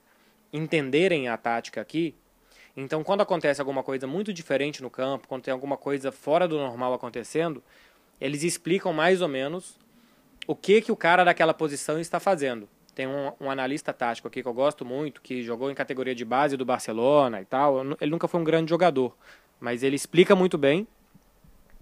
entenderem 0.51 1.29
a 1.29 1.37
tática 1.37 1.79
aqui, 1.79 2.13
então 2.75 3.03
quando 3.03 3.21
acontece 3.21 3.59
alguma 3.59 3.83
coisa 3.83 4.07
muito 4.07 4.33
diferente 4.33 4.81
no 4.81 4.89
campo, 4.89 5.27
quando 5.27 5.43
tem 5.43 5.51
alguma 5.51 5.77
coisa 5.77 6.11
fora 6.11 6.47
do 6.47 6.57
normal 6.57 6.93
acontecendo, 6.93 7.63
eles 8.19 8.43
explicam 8.43 8.93
mais 8.93 9.21
ou 9.21 9.27
menos 9.27 9.77
o 10.47 10.55
que 10.55 10.81
que 10.81 10.91
o 10.91 10.95
cara 10.95 11.23
daquela 11.23 11.53
posição 11.53 11.99
está 11.99 12.19
fazendo. 12.19 12.67
Tem 12.93 13.07
um, 13.07 13.31
um, 13.39 13.49
analista 13.49 13.93
tático 13.93 14.27
aqui 14.27 14.41
que 14.41 14.47
eu 14.47 14.53
gosto 14.53 14.83
muito, 14.83 15.21
que 15.21 15.43
jogou 15.43 15.71
em 15.71 15.75
categoria 15.75 16.13
de 16.13 16.25
base 16.25 16.57
do 16.57 16.65
Barcelona 16.65 17.41
e 17.41 17.45
tal. 17.45 17.81
Ele 18.01 18.11
nunca 18.11 18.27
foi 18.27 18.39
um 18.39 18.43
grande 18.43 18.69
jogador, 18.69 19.15
mas 19.59 19.81
ele 19.81 19.95
explica 19.95 20.35
muito 20.35 20.57
bem 20.57 20.85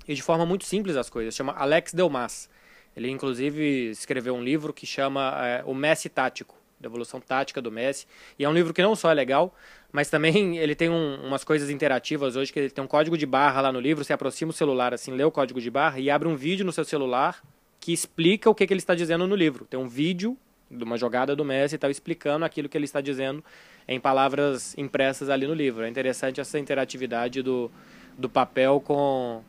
e 0.08 0.14
de 0.14 0.22
forma 0.22 0.46
muito 0.46 0.66
simples 0.66 0.96
as 0.96 1.10
coisas. 1.10 1.36
Chama 1.36 1.54
Alex 1.54 1.94
Delmas. 1.94 2.50
Ele, 2.96 3.10
inclusive, 3.10 3.92
escreveu 3.92 4.36
um 4.36 4.44
livro 4.44 4.74
que 4.74 4.86
chama 4.86 5.34
é, 5.46 5.64
O 5.66 5.74
Messi 5.74 6.10
Tático, 6.10 6.56
da 6.80 6.88
evolução 6.88 7.20
tática 7.20 7.62
do 7.62 7.72
Messi. 7.72 8.08
E 8.38 8.46
é 8.46 8.50
um 8.50 8.54
livro 8.54 8.74
que 8.74 8.82
não 8.82 8.96
só 8.96 9.12
é 9.12 9.14
legal, 9.14 9.54
mas 9.92 10.10
também 10.10 10.58
ele 10.60 10.76
tem 10.76 10.90
um, 10.90 11.26
umas 11.26 11.44
coisas 11.44 11.70
interativas 11.70 12.36
hoje, 12.36 12.54
que 12.54 12.60
ele 12.60 12.70
tem 12.70 12.84
um 12.84 12.88
código 12.88 13.18
de 13.18 13.26
barra 13.26 13.62
lá 13.62 13.72
no 13.72 13.80
livro, 13.80 14.04
você 14.04 14.14
aproxima 14.14 14.52
o 14.52 14.54
celular, 14.54 14.94
assim, 14.94 15.12
lê 15.12 15.24
o 15.24 15.32
código 15.32 15.60
de 15.60 15.70
barra 15.70 16.00
e 16.00 16.10
abre 16.10 16.28
um 16.28 16.36
vídeo 16.36 16.66
no 16.66 16.72
seu 16.72 16.86
celular 16.86 17.44
que 17.80 17.94
explica 17.94 18.50
o 18.50 18.56
que, 18.56 18.68
que 18.68 18.74
ele 18.74 18.80
está 18.80 18.94
dizendo 18.94 19.26
no 19.26 19.36
livro. 19.36 19.66
Tem 19.66 19.80
um 19.80 19.88
vídeo 19.88 20.38
de 20.70 20.84
uma 20.84 20.98
jogada 20.98 21.36
do 21.36 21.44
Messi 21.44 21.76
e 21.76 21.78
tal, 21.78 21.90
explicando 21.90 22.46
aquilo 22.46 22.70
que 22.70 22.78
ele 22.78 22.86
está 22.86 23.02
dizendo 23.02 23.44
em 23.88 24.00
palavras 24.00 24.78
impressas 24.78 25.30
ali 25.30 25.48
no 25.48 25.54
livro. 25.54 25.84
É 25.84 25.90
interessante 25.90 26.40
essa 26.40 26.60
interatividade 26.60 27.42
do, 27.42 27.72
do 28.18 28.30
papel 28.30 28.80
com, 28.80 29.42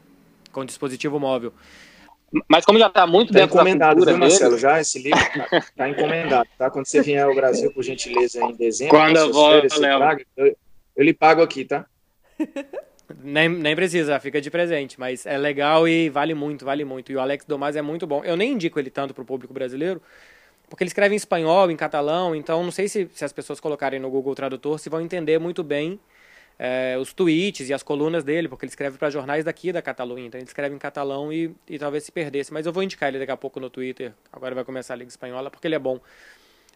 com 0.51 0.61
o 0.61 0.65
dispositivo 0.65 1.21
móvel. 1.21 1.53
Mas 2.49 2.65
como 2.65 2.79
já 2.79 2.87
está 2.87 3.07
muito 3.07 3.33
tá 3.33 3.41
dentro 3.41 3.57
encomendado, 3.57 4.05
da 4.05 4.13
viu, 4.13 4.21
Marcelo? 4.21 4.57
Já 4.57 4.81
esse 4.81 5.03
livro 5.03 5.19
está 5.19 5.65
tá 5.77 5.89
encomendado, 5.89 6.49
tá? 6.57 6.71
Quando 6.71 6.87
você 6.87 7.03
vier 7.03 7.25
ao 7.25 7.35
Brasil, 7.35 7.73
por 7.73 7.83
gentileza, 7.83 8.41
em 8.45 8.55
dezembro, 8.55 8.97
quando 8.97 9.17
eu 9.17 9.33
vou, 9.33 9.51
férias, 9.51 9.73
eu, 9.73 9.81
traga, 9.81 10.25
eu, 10.37 10.57
eu 10.97 11.05
lhe 11.05 11.13
pago 11.13 11.43
aqui, 11.43 11.65
tá? 11.65 11.85
Nem, 13.23 13.49
nem 13.49 13.75
precisa, 13.75 14.21
fica 14.21 14.41
de 14.41 14.49
presente, 14.53 14.99
mas 14.99 15.27
é 15.27 15.37
legal 15.37 15.89
e 15.89 16.09
vale 16.09 16.33
muito, 16.33 16.65
vale 16.65 16.85
muito. 16.85 17.11
E 17.11 17.17
o 17.17 17.21
Alex 17.21 17.45
Domas 17.45 17.75
é 17.75 17.83
muito 17.83 18.07
bom. 18.07 18.23
Eu 18.25 18.37
nem 18.37 18.53
indico 18.53 18.79
ele 18.79 18.89
tanto 18.89 19.13
para 19.13 19.23
o 19.23 19.27
público 19.27 19.53
brasileiro, 19.53 20.01
porque 20.69 20.85
ele 20.85 20.89
escreve 20.89 21.15
em 21.15 21.17
espanhol, 21.17 21.71
em 21.73 21.77
catalão, 21.77 22.37
então 22.37 22.63
não 22.63 22.71
sei 22.71 22.89
se, 22.89 23.11
se 23.13 23.25
as 23.25 23.33
pessoas 23.33 23.59
colocarem 23.59 23.99
no 23.99 24.09
Google 24.09 24.35
Tradutor 24.37 24.79
se 24.79 24.89
vão 24.89 25.01
entender 25.01 25.41
muito 25.41 25.65
bem 25.65 25.99
é, 26.63 26.99
os 26.99 27.15
tweets 27.15 27.71
e 27.71 27.73
as 27.73 27.83
colunas 27.83 28.23
dele, 28.23 28.47
porque 28.47 28.67
ele 28.67 28.71
escreve 28.71 28.99
para 28.99 29.09
jornais 29.09 29.47
daqui 29.47 29.73
da 29.73 29.81
Catalunha, 29.81 30.27
então 30.27 30.39
ele 30.39 30.47
escreve 30.47 30.75
em 30.75 30.79
catalão 30.79 31.33
e, 31.33 31.51
e 31.67 31.79
talvez 31.79 32.05
se 32.05 32.13
perdesse. 32.13 32.53
Mas 32.53 32.67
eu 32.67 32.73
vou 32.73 32.83
indicar 32.83 33.09
ele 33.09 33.19
daqui 33.19 33.33
a 33.33 33.37
pouco 33.37 33.59
no 33.59 33.71
Twitter, 33.71 34.13
agora 34.31 34.55
vai 34.55 34.63
começar 34.63 34.93
a 34.93 34.97
Liga 34.99 35.09
Espanhola, 35.09 35.51
porque 35.51 35.67
ele 35.67 35.75
é 35.75 35.79
bom. 35.79 35.99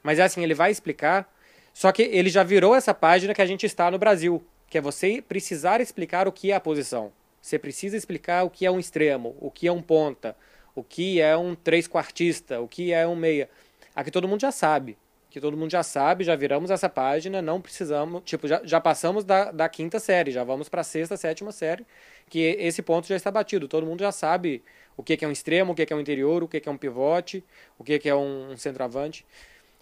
Mas 0.02 0.18
é 0.18 0.22
assim, 0.22 0.42
ele 0.42 0.54
vai 0.54 0.70
explicar, 0.70 1.30
só 1.74 1.92
que 1.92 2.00
ele 2.00 2.30
já 2.30 2.42
virou 2.42 2.74
essa 2.74 2.94
página 2.94 3.34
que 3.34 3.42
a 3.42 3.46
gente 3.46 3.66
está 3.66 3.90
no 3.90 3.98
Brasil, 3.98 4.42
que 4.70 4.78
é 4.78 4.80
você 4.80 5.20
precisar 5.20 5.82
explicar 5.82 6.26
o 6.26 6.32
que 6.32 6.50
é 6.50 6.54
a 6.54 6.60
posição. 6.60 7.12
Você 7.42 7.58
precisa 7.58 7.94
explicar 7.94 8.42
o 8.44 8.48
que 8.48 8.64
é 8.64 8.70
um 8.70 8.80
extremo, 8.80 9.36
o 9.38 9.50
que 9.50 9.68
é 9.68 9.72
um 9.72 9.82
ponta, 9.82 10.34
o 10.74 10.82
que 10.82 11.20
é 11.20 11.36
um 11.36 11.54
três 11.54 11.86
quartista, 11.86 12.58
o 12.58 12.66
que 12.66 12.90
é 12.90 13.06
um 13.06 13.14
meia. 13.14 13.50
Aqui 13.94 14.10
todo 14.10 14.26
mundo 14.26 14.40
já 14.40 14.50
sabe 14.50 14.96
que 15.34 15.40
todo 15.40 15.56
mundo 15.56 15.72
já 15.72 15.82
sabe, 15.82 16.22
já 16.22 16.36
viramos 16.36 16.70
essa 16.70 16.88
página, 16.88 17.42
não 17.42 17.60
precisamos, 17.60 18.22
tipo, 18.24 18.46
já, 18.46 18.60
já 18.62 18.80
passamos 18.80 19.24
da, 19.24 19.50
da 19.50 19.68
quinta 19.68 19.98
série, 19.98 20.30
já 20.30 20.44
vamos 20.44 20.68
para 20.68 20.82
a 20.82 20.84
sexta, 20.84 21.16
sétima 21.16 21.50
série, 21.50 21.84
que 22.30 22.38
esse 22.38 22.80
ponto 22.82 23.08
já 23.08 23.16
está 23.16 23.32
batido, 23.32 23.66
todo 23.66 23.84
mundo 23.84 23.98
já 23.98 24.12
sabe 24.12 24.62
o 24.96 25.02
que, 25.02 25.18
é 25.24 25.26
um 25.26 25.32
extremo, 25.32 25.72
o 25.72 25.74
que, 25.74 25.92
é 25.92 25.96
um 25.96 25.98
interior, 25.98 26.44
o 26.44 26.46
que, 26.46 26.62
é 26.64 26.70
um 26.70 26.76
pivote, 26.76 27.42
o 27.76 27.82
que, 27.82 27.98
que 27.98 28.08
é 28.08 28.14
um, 28.14 28.52
um 28.52 28.56
centroavante. 28.56 29.26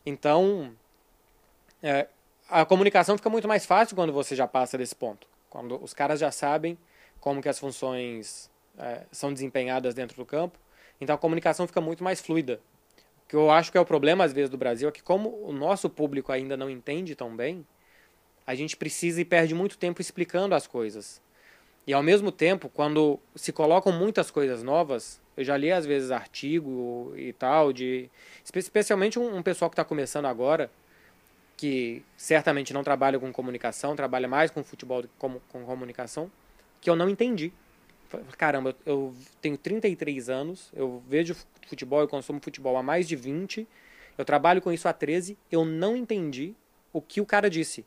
Então, 0.07 0.73
é, 1.83 2.07
a 2.49 2.65
comunicação 2.65 3.19
fica 3.19 3.29
muito 3.29 3.47
mais 3.47 3.67
fácil 3.67 3.95
quando 3.95 4.11
você 4.11 4.35
já 4.35 4.49
passa 4.49 4.79
desse 4.79 4.97
ponto, 4.97 5.27
quando 5.51 5.79
os 5.85 5.93
caras 5.93 6.19
já 6.19 6.33
sabem 6.33 6.79
como 7.21 7.43
que 7.43 7.49
as 7.51 7.59
funções 7.59 8.51
é, 8.79 9.03
são 9.13 9.31
desempenhadas 9.31 9.93
dentro 9.93 10.17
do 10.17 10.25
campo, 10.25 10.59
então 10.99 11.15
a 11.15 11.19
comunicação 11.19 11.67
fica 11.67 11.83
muito 11.83 12.03
mais 12.03 12.23
fluida 12.23 12.59
que 13.33 13.37
eu 13.37 13.51
acho 13.51 13.73
que 13.73 13.79
é 13.79 13.81
o 13.81 13.87
problema 13.87 14.25
às 14.25 14.33
vezes 14.35 14.51
do 14.51 14.59
Brasil 14.59 14.87
é 14.87 14.93
que 14.93 15.03
como 15.03 15.31
o 15.43 15.55
nosso 15.55 15.89
público 15.89 16.31
ainda 16.31 16.55
não 16.55 16.69
entende 16.69 17.15
tão 17.15 17.35
bem, 17.35 17.67
a 18.47 18.55
gente 18.55 18.77
precisa 18.77 19.23
e 19.23 19.25
perde 19.25 19.55
muito 19.55 19.79
tempo 19.79 20.03
explicando 20.03 20.55
as 20.55 20.67
coisas. 20.67 21.19
E 21.87 21.95
ao 21.95 22.03
mesmo 22.03 22.31
tempo, 22.31 22.69
quando 22.69 23.19
se 23.35 23.51
colocam 23.51 23.91
muitas 23.91 24.31
coisas 24.31 24.63
novas, 24.63 25.19
eu 25.35 25.43
já 25.45 25.57
li 25.57 25.73
às 25.73 25.87
vezes 25.87 26.11
artigo 26.11 27.15
e 27.17 27.33
tal, 27.33 27.73
de 27.73 28.11
especialmente 28.45 29.19
um, 29.19 29.39
um 29.39 29.43
pessoal 29.43 29.71
que 29.71 29.77
está 29.77 29.85
começando 29.85 30.27
agora, 30.27 30.71
que 31.57 32.05
certamente 32.19 32.75
não 32.75 32.85
trabalha 32.85 33.19
com 33.19 33.33
comunicação, 33.33 33.97
trabalha 33.97 34.29
mais 34.29 34.51
com 34.51 34.63
futebol 34.63 35.01
do 35.01 35.09
que 35.09 35.15
com, 35.19 35.41
com 35.49 35.65
comunicação, 35.65 36.31
que 36.83 36.91
eu 36.91 36.95
não 36.95 37.09
entendi 37.09 37.51
caramba, 38.37 38.77
eu 38.85 39.15
tenho 39.41 39.57
33 39.57 40.29
anos, 40.29 40.71
eu 40.75 41.03
vejo 41.09 41.37
futebol, 41.67 42.01
eu 42.01 42.09
consumo 42.09 42.41
futebol 42.41 42.77
há 42.77 42.83
mais 42.83 43.09
de 43.09 43.17
20, 43.17 43.67
eu 44.17 44.25
trabalho 44.25 44.61
com 44.61 44.73
isso 44.73 44.89
há 44.89 44.93
13, 44.93 45.39
eu 45.51 45.65
não 45.65 45.97
entendi 45.97 46.55
o 46.93 47.01
que 47.01 47.21
o 47.21 47.27
cara 47.27 47.49
disse. 47.49 47.85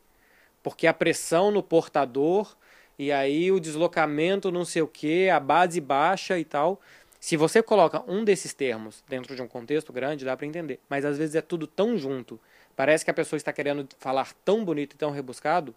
Porque 0.62 0.86
a 0.86 0.94
pressão 0.94 1.50
no 1.50 1.62
portador, 1.62 2.56
e 2.98 3.12
aí 3.12 3.52
o 3.52 3.60
deslocamento 3.60 4.50
não 4.50 4.64
sei 4.64 4.82
o 4.82 4.88
que, 4.88 5.28
a 5.28 5.38
base 5.38 5.80
baixa 5.80 6.38
e 6.38 6.44
tal. 6.44 6.80
Se 7.20 7.36
você 7.36 7.62
coloca 7.62 8.02
um 8.10 8.24
desses 8.24 8.52
termos 8.52 9.02
dentro 9.08 9.34
de 9.34 9.42
um 9.42 9.48
contexto 9.48 9.92
grande, 9.92 10.24
dá 10.24 10.36
para 10.36 10.46
entender. 10.46 10.80
Mas 10.88 11.04
às 11.04 11.18
vezes 11.18 11.34
é 11.34 11.40
tudo 11.40 11.66
tão 11.66 11.96
junto, 11.96 12.40
parece 12.74 13.04
que 13.04 13.10
a 13.10 13.14
pessoa 13.14 13.36
está 13.36 13.52
querendo 13.52 13.88
falar 13.98 14.32
tão 14.44 14.64
bonito 14.64 14.94
e 14.94 14.96
tão 14.96 15.10
rebuscado, 15.10 15.74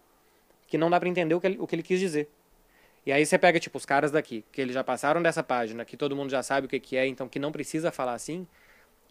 que 0.66 0.78
não 0.78 0.90
dá 0.90 0.98
para 0.98 1.08
entender 1.08 1.34
o 1.34 1.40
que, 1.40 1.46
ele, 1.46 1.58
o 1.58 1.66
que 1.66 1.74
ele 1.74 1.82
quis 1.82 1.98
dizer. 1.98 2.28
E 3.04 3.12
aí 3.12 3.24
você 3.24 3.38
pega, 3.38 3.58
tipo, 3.58 3.78
os 3.78 3.86
caras 3.86 4.10
daqui, 4.10 4.44
que 4.52 4.60
eles 4.60 4.74
já 4.74 4.84
passaram 4.84 5.22
dessa 5.22 5.42
página, 5.42 5.84
que 5.84 5.96
todo 5.96 6.14
mundo 6.14 6.30
já 6.30 6.42
sabe 6.42 6.66
o 6.66 6.68
que, 6.68 6.78
que 6.78 6.96
é, 6.96 7.06
então 7.06 7.28
que 7.28 7.38
não 7.38 7.50
precisa 7.50 7.90
falar 7.90 8.14
assim. 8.14 8.46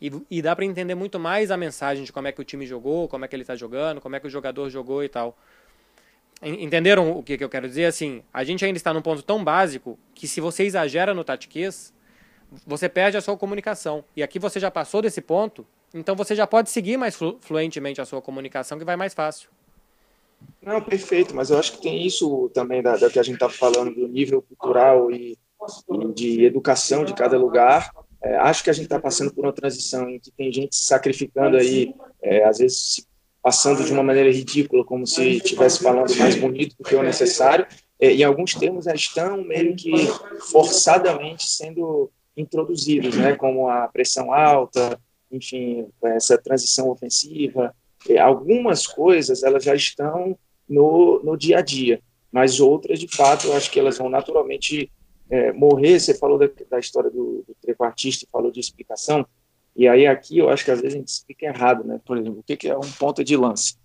E, 0.01 0.11
e 0.29 0.41
dá 0.41 0.55
para 0.55 0.63
entender 0.63 0.95
muito 0.95 1.19
mais 1.19 1.51
a 1.51 1.57
mensagem 1.57 2.03
de 2.03 2.13
como 2.13 2.27
é 2.27 2.31
que 2.31 2.39
o 2.39 2.43
time 2.43 2.65
jogou, 2.65 3.07
como 3.07 3.25
é 3.25 3.27
que 3.27 3.35
ele 3.35 3.43
tá 3.43 3.55
jogando, 3.55 3.99
como 3.99 4.15
é 4.15 4.19
que 4.19 4.27
o 4.27 4.29
jogador 4.29 4.69
jogou 4.69 5.03
e 5.03 5.09
tal. 5.09 5.37
Entenderam 6.41 7.11
o 7.11 7.21
que, 7.21 7.37
que 7.37 7.43
eu 7.43 7.49
quero 7.49 7.67
dizer? 7.67 7.85
Assim, 7.85 8.23
a 8.33 8.45
gente 8.45 8.63
ainda 8.63 8.77
está 8.77 8.93
num 8.93 9.01
ponto 9.01 9.21
tão 9.21 9.43
básico 9.43 9.99
que 10.15 10.25
se 10.25 10.39
você 10.39 10.63
exagera 10.63 11.13
no 11.13 11.23
tatiquês, 11.23 11.93
você 12.65 12.87
perde 12.87 13.17
a 13.17 13.21
sua 13.21 13.35
comunicação. 13.35 14.05
E 14.15 14.23
aqui 14.23 14.39
você 14.39 14.57
já 14.59 14.71
passou 14.71 15.01
desse 15.01 15.19
ponto, 15.19 15.67
então 15.93 16.15
você 16.15 16.35
já 16.35 16.47
pode 16.47 16.69
seguir 16.69 16.95
mais 16.95 17.15
flu 17.15 17.37
fluentemente 17.41 17.99
a 17.99 18.05
sua 18.05 18.21
comunicação, 18.21 18.79
que 18.79 18.85
vai 18.85 18.95
mais 18.95 19.13
fácil. 19.13 19.49
Não, 20.61 20.81
perfeito, 20.81 21.35
mas 21.35 21.49
eu 21.49 21.57
acho 21.57 21.73
que 21.73 21.81
tem 21.81 22.05
isso 22.05 22.49
também 22.53 22.81
da, 22.81 22.97
da 22.97 23.09
que 23.09 23.19
a 23.19 23.23
gente 23.23 23.35
está 23.35 23.49
falando 23.49 23.93
do 23.93 24.07
nível 24.07 24.41
cultural 24.41 25.09
e, 25.09 25.37
e, 25.91 26.13
de 26.13 26.45
educação 26.45 27.03
de 27.05 27.13
cada 27.13 27.37
lugar. 27.37 27.91
É, 28.21 28.35
acho 28.37 28.63
que 28.63 28.69
a 28.69 28.73
gente 28.73 28.85
está 28.85 28.99
passando 28.99 29.33
por 29.33 29.45
uma 29.45 29.53
transição 29.53 30.09
em 30.09 30.19
que 30.19 30.31
tem 30.31 30.51
gente 30.51 30.75
se 30.75 30.85
sacrificando 30.85 31.57
aí, 31.57 31.93
é, 32.21 32.43
às 32.43 32.57
vezes 32.57 32.95
se 32.95 33.07
passando 33.41 33.83
de 33.83 33.91
uma 33.93 34.03
maneira 34.03 34.31
ridícula, 34.31 34.83
como 34.83 35.07
se 35.07 35.37
estivesse 35.37 35.81
falando 35.81 36.13
mais 36.17 36.35
bonito 36.35 36.75
do 36.77 36.83
que 36.83 36.95
o 36.95 37.01
necessário, 37.01 37.65
é, 37.99 38.13
e 38.13 38.23
alguns 38.23 38.53
termos 38.53 38.85
estão 38.87 39.43
meio 39.43 39.75
que 39.75 39.91
forçadamente 40.51 41.49
sendo 41.49 42.11
introduzidos, 42.35 43.15
né, 43.15 43.35
como 43.35 43.69
a 43.69 43.87
pressão 43.87 44.33
alta, 44.33 44.99
enfim, 45.31 45.87
essa 46.03 46.37
transição 46.37 46.89
ofensiva, 46.89 47.73
algumas 48.19 48.87
coisas 48.87 49.43
elas 49.43 49.63
já 49.63 49.75
estão 49.75 50.37
no, 50.67 51.21
no 51.23 51.35
dia 51.35 51.59
a 51.59 51.61
dia, 51.61 52.01
mas 52.31 52.59
outras, 52.59 52.99
de 52.99 53.07
fato, 53.07 53.47
eu 53.47 53.53
acho 53.53 53.71
que 53.71 53.79
elas 53.79 53.97
vão 53.97 54.09
naturalmente 54.09 54.91
é, 55.29 55.51
morrer. 55.51 55.99
Você 55.99 56.13
falou 56.13 56.37
da, 56.37 56.49
da 56.69 56.79
história 56.79 57.09
do, 57.09 57.43
do 57.47 57.55
trequartista, 57.61 58.27
falou 58.31 58.51
de 58.51 58.59
explicação, 58.59 59.25
e 59.75 59.87
aí 59.87 60.05
aqui 60.07 60.37
eu 60.37 60.49
acho 60.49 60.65
que 60.65 60.71
às 60.71 60.81
vezes 60.81 60.95
a 60.95 60.99
gente 60.99 61.07
explica 61.07 61.45
errado, 61.45 61.83
né? 61.83 61.99
Por 62.05 62.17
exemplo, 62.17 62.39
o 62.39 62.43
que, 62.43 62.57
que 62.57 62.67
é 62.67 62.77
um 62.77 62.91
ponta 62.99 63.23
de 63.23 63.35
lance? 63.35 63.75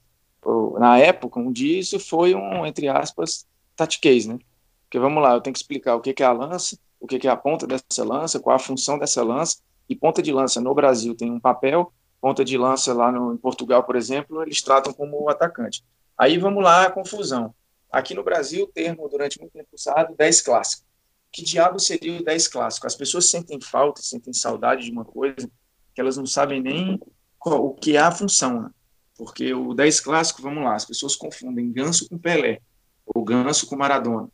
Na 0.79 0.99
época, 0.99 1.41
um 1.41 1.51
dia 1.51 1.79
isso 1.79 1.99
foi 1.99 2.35
um, 2.35 2.67
entre 2.67 2.89
aspas, 2.89 3.47
tatiquês, 3.75 4.27
né? 4.27 4.39
Porque 4.83 4.99
vamos 4.99 5.23
lá, 5.23 5.35
eu 5.35 5.41
tenho 5.41 5.55
que 5.55 5.59
explicar 5.59 5.97
o 5.97 6.01
que, 6.01 6.13
que 6.13 6.23
é 6.23 6.27
a 6.27 6.33
lança, 6.33 6.77
o 7.01 7.07
que, 7.07 7.19
que 7.19 7.27
é 7.27 7.31
a 7.31 7.37
ponta 7.37 7.67
dessa 7.67 8.05
lança, 8.05 8.39
qual 8.41 8.55
a 8.55 8.59
função 8.59 8.99
dessa 8.99 9.23
lança, 9.23 9.59
e 9.89 9.95
ponta 9.97 10.23
de 10.23 10.33
lança 10.33 10.61
no 10.61 10.75
Brasil 10.75 11.15
tem 11.15 11.31
um 11.31 11.41
papel, 11.41 11.93
ponta 12.25 12.43
de 12.43 12.57
lança 12.57 12.95
lá 12.95 13.13
no, 13.13 13.35
em 13.35 13.37
Portugal, 13.37 13.85
por 13.85 13.97
exemplo, 13.97 14.43
eles 14.43 14.63
tratam 14.63 14.95
como 14.95 15.29
atacante. 15.29 15.85
Aí 16.17 16.39
vamos 16.39 16.65
lá 16.65 16.87
a 16.87 16.91
confusão. 16.91 17.55
Aqui 17.93 18.15
no 18.15 18.25
Brasil, 18.25 18.65
o 18.65 18.67
termo, 18.67 19.07
durante 19.11 19.39
muito 19.39 19.53
tempo 19.53 19.69
usado, 19.75 20.15
10 20.17 20.41
clássico. 20.41 20.87
Que 21.31 21.45
diabo 21.45 21.79
seria 21.79 22.19
o 22.19 22.25
10 22.25 22.49
clássico? 22.49 22.87
As 22.87 22.97
pessoas 22.97 23.29
sentem 23.29 23.61
falta, 23.61 24.01
sentem 24.01 24.33
saudade 24.33 24.87
de 24.87 24.91
uma 24.91 25.05
coisa, 25.05 25.51
que 25.95 26.01
elas 26.01 26.17
não 26.17 26.25
sabem 26.25 26.63
nem 26.63 26.99
qual, 27.39 27.63
o 27.63 27.75
que 27.75 27.95
é 27.95 28.01
a 28.01 28.11
função. 28.11 28.63
Né? 28.63 28.71
Porque 29.19 29.53
o 29.53 29.75
10 29.75 30.01
clássico, 30.01 30.41
vamos 30.41 30.65
lá, 30.65 30.77
as 30.77 30.87
pessoas 30.87 31.15
confundem 31.17 31.71
Ganso 31.71 32.09
com 32.09 32.17
Pelé, 32.17 32.63
ou 33.05 33.23
Ganso 33.23 33.67
com 33.67 33.77
Maradona. 33.77 34.31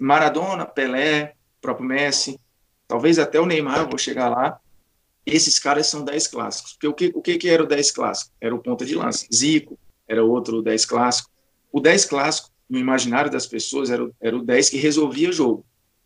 Maradona, 0.00 0.64
Pelé, 0.64 1.34
próprio 1.60 1.86
Messi, 1.86 2.40
talvez 2.88 3.18
até 3.18 3.38
o 3.38 3.44
Neymar, 3.44 3.86
vou 3.86 3.98
chegar 3.98 4.30
lá, 4.30 4.58
esses 5.26 5.58
caras 5.58 5.86
são 5.86 6.04
10 6.04 6.26
clássicos. 6.28 6.72
Porque 6.72 6.88
o 6.88 6.94
que, 6.94 7.12
o 7.14 7.22
que, 7.22 7.38
que 7.38 7.48
era 7.48 7.62
o 7.62 7.66
10 7.66 7.90
clássico? 7.92 8.32
Era 8.40 8.54
o 8.54 8.58
ponta 8.58 8.84
de 8.84 8.94
lança. 8.94 9.26
Zico 9.32 9.78
era 10.08 10.24
outro 10.24 10.62
10 10.62 10.84
clássico. 10.86 11.30
O 11.72 11.80
10 11.80 12.04
clássico, 12.06 12.50
no 12.68 12.78
imaginário 12.78 13.30
das 13.30 13.46
pessoas, 13.46 13.90
era 13.90 14.04
o, 14.04 14.14
era 14.20 14.36
o 14.36 14.42
10 14.42 14.70
que 14.70 14.76
resolvia 14.76 15.30
o 15.30 15.32
jogo. 15.32 15.64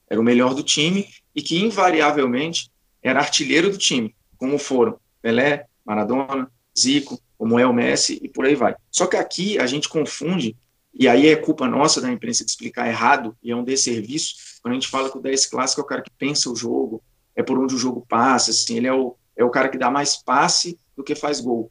Era 0.08 0.20
o 0.20 0.24
melhor 0.24 0.54
do 0.54 0.62
time 0.62 1.08
e 1.34 1.42
que, 1.42 1.58
invariavelmente, 1.58 2.70
era 3.02 3.20
artilheiro 3.20 3.70
do 3.70 3.78
time 3.78 4.14
como 4.44 4.58
foram 4.58 4.98
Pelé, 5.22 5.66
Maradona, 5.84 6.50
Zico, 6.78 7.18
como 7.38 7.58
é 7.58 7.66
o 7.66 7.72
Messi 7.72 8.20
e 8.22 8.28
por 8.28 8.44
aí 8.44 8.54
vai. 8.54 8.74
Só 8.90 9.06
que 9.06 9.16
aqui 9.16 9.58
a 9.58 9.66
gente 9.66 9.88
confunde, 9.88 10.56
e 10.92 11.08
aí 11.08 11.28
é 11.28 11.36
culpa 11.36 11.66
nossa 11.66 12.00
da 12.00 12.12
imprensa 12.12 12.44
de 12.44 12.50
explicar 12.50 12.88
errado, 12.88 13.34
e 13.42 13.50
é 13.50 13.56
um 13.56 13.64
desserviço, 13.64 14.34
quando 14.62 14.72
a 14.72 14.74
gente 14.74 14.88
fala 14.88 15.10
que 15.10 15.16
o 15.16 15.22
10 15.22 15.46
clássico 15.46 15.80
é 15.80 15.84
o 15.84 15.86
cara 15.86 16.02
que 16.02 16.10
pensa 16.18 16.50
o 16.50 16.56
jogo, 16.56 17.02
é 17.36 17.42
por 17.42 17.58
onde 17.58 17.74
o 17.74 17.78
jogo 17.78 18.04
passa, 18.08 18.50
assim, 18.50 18.76
ele 18.76 18.86
é 18.86 18.92
o, 18.92 19.16
é 19.36 19.44
o 19.44 19.50
cara 19.50 19.68
que 19.68 19.78
dá 19.78 19.90
mais 19.90 20.16
passe 20.16 20.78
do 20.96 21.02
que 21.02 21.14
faz 21.14 21.40
gol. 21.40 21.70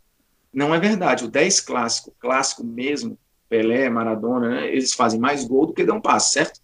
Não 0.54 0.74
é 0.74 0.80
verdade, 0.80 1.26
o 1.26 1.28
10 1.28 1.62
clássico, 1.62 2.14
clássico 2.20 2.64
mesmo, 2.64 3.18
Pelé, 3.50 3.90
Maradona, 3.90 4.50
né, 4.50 4.68
eles 4.68 4.94
fazem 4.94 5.20
mais 5.20 5.46
gol 5.46 5.68
do 5.68 5.74
que 5.74 5.84
dão 5.84 6.02
passe, 6.02 6.34
certo? 6.34 6.60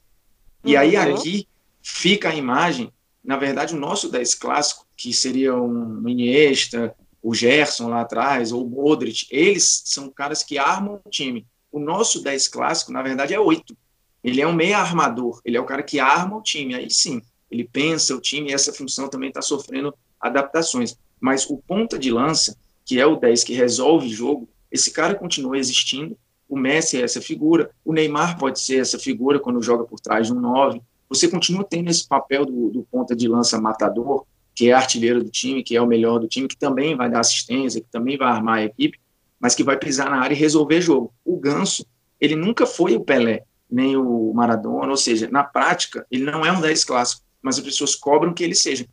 E 0.63 0.75
aí 0.75 0.95
uhum. 0.95 1.15
aqui 1.15 1.47
fica 1.81 2.29
a 2.29 2.35
imagem, 2.35 2.91
na 3.23 3.37
verdade 3.37 3.75
o 3.75 3.79
nosso 3.79 4.09
10 4.09 4.35
clássico 4.35 4.85
que 4.95 5.13
seria 5.13 5.55
um 5.55 6.07
Iniesta, 6.07 6.93
o 7.21 7.33
Gerson 7.33 7.89
lá 7.89 8.01
atrás, 8.01 8.51
ou 8.51 8.65
o 8.65 8.69
Modric, 8.69 9.27
eles 9.29 9.83
são 9.85 10.09
caras 10.09 10.43
que 10.43 10.57
armam 10.57 10.99
o 11.03 11.09
time. 11.09 11.45
O 11.71 11.79
nosso 11.79 12.21
10 12.23 12.47
clássico, 12.47 12.91
na 12.91 13.01
verdade, 13.01 13.33
é 13.33 13.39
8. 13.39 13.77
Ele 14.23 14.41
é 14.41 14.47
um 14.47 14.53
meia 14.53 14.79
armador, 14.79 15.41
ele 15.45 15.57
é 15.57 15.61
o 15.61 15.65
cara 15.65 15.83
que 15.83 15.99
arma 15.99 16.37
o 16.37 16.41
time. 16.41 16.75
Aí 16.75 16.89
sim, 16.89 17.21
ele 17.49 17.63
pensa 17.63 18.15
o 18.15 18.21
time 18.21 18.49
e 18.49 18.53
essa 18.53 18.73
função 18.73 19.07
também 19.07 19.29
está 19.29 19.41
sofrendo 19.41 19.93
adaptações. 20.19 20.97
Mas 21.19 21.49
o 21.49 21.57
ponta 21.57 21.97
de 21.97 22.11
lança, 22.11 22.55
que 22.85 22.99
é 22.99 23.05
o 23.05 23.15
10 23.15 23.43
que 23.43 23.53
resolve 23.53 24.07
o 24.07 24.13
jogo, 24.13 24.49
esse 24.71 24.91
cara 24.91 25.15
continua 25.15 25.57
existindo. 25.57 26.17
O 26.47 26.57
Messi 26.57 26.97
é 26.97 27.01
essa 27.01 27.21
figura, 27.21 27.69
o 27.85 27.93
Neymar 27.93 28.37
pode 28.37 28.59
ser 28.59 28.81
essa 28.81 28.97
figura 28.97 29.39
quando 29.39 29.61
joga 29.61 29.83
por 29.83 29.99
trás 29.99 30.27
de 30.27 30.33
um 30.33 30.39
9. 30.39 30.81
Você 31.07 31.27
continua 31.27 31.63
tendo 31.63 31.89
esse 31.89 32.07
papel 32.07 32.45
do, 32.45 32.69
do 32.69 32.83
ponta 32.83 33.15
de 33.15 33.27
lança 33.27 33.59
matador, 33.59 34.25
que 34.55 34.69
é 34.69 34.73
artilheiro 34.73 35.23
do 35.23 35.29
time, 35.29 35.63
que 35.63 35.75
é 35.75 35.81
o 35.81 35.87
melhor 35.87 36.19
do 36.19 36.27
time, 36.27 36.47
que 36.47 36.57
também 36.57 36.95
vai 36.95 37.09
dar 37.09 37.19
assistência, 37.19 37.81
que 37.81 37.87
também 37.91 38.17
vai 38.17 38.29
armar 38.29 38.57
a 38.57 38.65
equipe, 38.65 38.99
mas 39.39 39.55
que 39.55 39.63
vai 39.63 39.77
pisar 39.77 40.09
na 40.09 40.19
área 40.19 40.35
e 40.35 40.37
resolver 40.37 40.81
jogo. 40.81 41.13
O 41.23 41.37
Ganso, 41.37 41.85
ele 42.19 42.35
nunca 42.35 42.65
foi 42.65 42.95
o 42.95 42.99
Pelé, 42.99 43.43
nem 43.69 43.95
o 43.95 44.33
Maradona, 44.33 44.89
ou 44.89 44.97
seja, 44.97 45.29
na 45.31 45.43
prática, 45.43 46.05
ele 46.11 46.23
não 46.23 46.45
é 46.45 46.51
um 46.51 46.59
10 46.59 46.83
clássico, 46.83 47.23
mas 47.41 47.57
as 47.57 47.63
pessoas 47.63 47.95
cobram 47.95 48.33
que 48.33 48.43
ele 48.43 48.55
seja, 48.55 48.85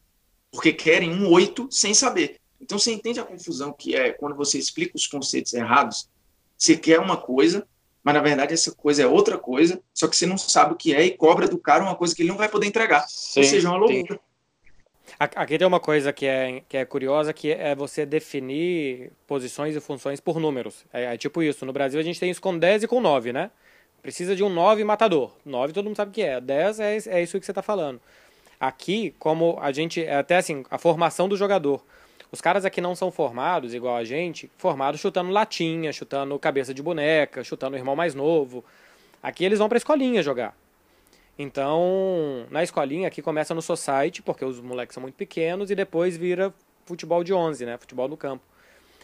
porque 0.51 0.73
querem 0.73 1.13
um 1.13 1.31
8 1.31 1.69
sem 1.71 1.95
saber. 1.95 2.37
Então 2.61 2.79
você 2.79 2.93
entende 2.93 3.21
a 3.21 3.25
confusão 3.25 3.73
que 3.73 3.95
é 3.95 4.13
quando 4.13 4.35
você 4.35 4.59
explica 4.59 4.97
os 4.97 5.07
conceitos 5.07 5.53
errados, 5.53 6.09
você 6.57 6.77
quer 6.77 6.99
uma 6.99 7.17
coisa, 7.17 7.67
mas 8.03 8.15
na 8.15 8.21
verdade 8.21 8.55
essa 8.55 8.73
coisa 8.73 9.03
é 9.03 9.07
outra 9.07 9.37
coisa, 9.37 9.81
só 9.93 10.09
que 10.09 10.17
você 10.17 10.27
não 10.27 10.39
sabe 10.39 10.73
o 10.73 10.77
que 10.77 10.95
é 10.95 11.05
e 11.05 11.17
cobra 11.17 11.47
do 11.47 11.59
cara 11.59 11.83
uma 11.83 11.95
coisa 11.95 12.15
que 12.15 12.23
ele 12.23 12.31
não 12.31 12.37
vai 12.37 12.49
poder 12.49 12.67
entregar. 12.67 13.05
Sim, 13.09 13.41
ou 13.41 13.47
seja, 13.47 13.69
uma 13.69 13.79
loucura. 13.79 14.21
Aqui 15.19 15.57
tem 15.57 15.67
uma 15.67 15.81
coisa 15.81 16.13
que 16.13 16.27
é, 16.27 16.63
que 16.69 16.77
é 16.77 16.85
curiosa, 16.85 17.33
que 17.33 17.53
é 17.53 17.75
você 17.75 18.05
definir 18.05 19.13
posições 19.27 19.77
e 19.77 19.81
funções 19.81 20.21
por 20.21 20.41
números. 20.41 20.85
É, 20.93 21.15
é, 21.15 21.17
tipo 21.17 21.43
isso. 21.43 21.65
No 21.65 21.73
Brasil 21.73 21.99
a 21.99 22.03
gente 22.03 22.19
tem 22.19 22.31
isso 22.31 22.41
com 22.41 22.59
10 22.59 22.83
e 22.83 22.89
com 22.89 23.01
9, 23.01 23.33
né? 23.33 23.51
Precisa 24.03 24.35
de 24.35 24.43
um 24.43 24.49
9 24.49 24.85
matador. 24.85 25.33
9 25.45 25.73
todo 25.73 25.85
mundo 25.87 25.97
sabe 25.97 26.11
o 26.11 26.15
que 26.15 26.23
é. 26.23 26.41
10 26.41 26.81
é, 26.81 26.97
é 27.07 27.23
isso 27.23 27.39
que 27.39 27.47
você 27.47 27.53
está 27.53 27.63
falando. 27.63 28.01
Aqui, 28.59 29.15
como 29.19 29.59
a 29.61 29.73
gente. 29.73 30.03
É 30.03 30.17
até 30.17 30.37
assim, 30.37 30.65
a 30.71 30.79
formação 30.79 31.29
do 31.29 31.37
jogador. 31.37 31.85
Os 32.33 32.41
caras 32.41 32.65
aqui 32.65 32.81
não 32.81 32.95
são 32.95 33.11
formados, 33.11 33.73
igual 33.73 33.97
a 33.97 34.05
gente, 34.05 34.51
formados 34.59 35.01
chutando 35.01 35.31
latinha, 35.31 35.93
chutando 35.93 36.39
cabeça 36.39 36.75
de 36.75 36.83
boneca, 36.83 37.45
chutando 37.45 37.77
o 37.77 37.79
irmão 37.79 37.95
mais 37.95 38.15
novo. 38.15 38.65
Aqui 39.23 39.45
eles 39.45 39.59
vão 39.59 39.69
pra 39.69 39.79
escolinha 39.79 40.23
jogar. 40.23 40.57
Então, 41.39 42.47
na 42.51 42.63
escolinha 42.63 43.09
aqui 43.09 43.23
começa 43.23 43.55
no 43.55 43.63
society, 43.63 44.23
porque 44.23 44.45
os 44.45 44.61
moleques 44.61 44.95
são 44.95 45.03
muito 45.03 45.15
pequenos, 45.15 45.71
e 45.71 45.75
depois 45.75 46.17
vira 46.17 46.53
futebol 46.85 47.23
de 47.23 47.33
11, 47.33 47.67
né? 47.67 47.77
Futebol 47.77 48.09
no 48.09 48.17
campo. 48.17 48.43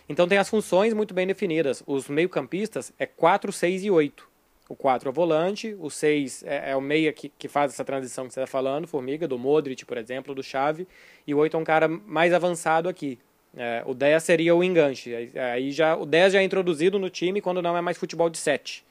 Então 0.09 0.27
tem 0.27 0.39
as 0.39 0.49
funções 0.49 0.93
muito 0.95 1.15
bem 1.15 1.27
definidas. 1.27 1.83
Os 1.87 2.09
meio-campistas 2.09 2.93
é 2.99 3.07
4, 3.07 3.53
6 3.53 3.85
e 3.85 3.91
8. 3.91 4.32
O 4.73 4.75
4 4.75 5.07
é 5.07 5.11
o 5.11 5.13
volante, 5.13 5.77
o 5.79 5.91
6 5.91 6.45
é, 6.45 6.71
é 6.71 6.77
o 6.77 6.81
meia 6.81 7.13
que, 7.13 7.29
que 7.29 7.47
faz 7.47 7.75
essa 7.75 7.85
transição 7.85 8.27
que 8.27 8.33
você 8.33 8.41
está 8.41 8.51
falando, 8.51 8.89
Formiga, 8.89 9.29
do 9.29 9.39
Modric, 9.39 9.85
por 9.85 9.99
exemplo, 9.99 10.35
do 10.35 10.43
Chave, 10.43 10.89
e 11.27 11.35
o 11.35 11.37
8 11.37 11.55
é 11.55 11.61
um 11.61 11.65
cara 11.65 11.87
mais 11.87 12.33
avançado 12.33 12.89
aqui. 12.89 13.19
É, 13.55 13.83
o 13.85 13.93
10 13.93 14.23
seria 14.23 14.57
o 14.57 14.65
enganche. 14.65 15.15
Aí 15.15 15.71
já, 15.73 15.95
o 15.95 16.07
10 16.07 16.33
já 16.33 16.41
é 16.41 16.43
introduzido 16.43 16.99
no 16.99 17.11
time 17.11 17.43
quando 17.43 17.61
não 17.61 17.77
é 17.77 17.83
mais 17.83 17.99
futebol 17.99 18.31
de 18.31 18.39
7. 18.39 18.83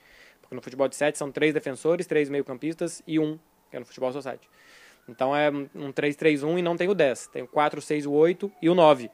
No 0.51 0.61
futebol 0.61 0.87
de 0.87 0.95
7 0.95 1.17
são 1.17 1.31
três 1.31 1.51
defensores, 1.51 2.05
três 2.05 2.29
meio-campistas 2.29 3.01
e 3.07 3.17
um, 3.17 3.39
que 3.71 3.75
é 3.75 3.79
no 3.79 3.85
futebol 3.87 4.13
society. 4.13 4.47
Então 5.09 5.35
é 5.35 5.49
um 5.49 5.91
3-3-1 5.91 6.59
e 6.59 6.61
não 6.61 6.77
tem 6.77 6.89
o 6.89 6.93
10. 6.93 7.25
Tem 7.33 7.41
o 7.41 7.47
4, 7.47 7.81
6, 7.81 8.05
o 8.05 8.11
8 8.11 8.51
e 8.61 8.69
o 8.69 8.75
9. 8.75 9.09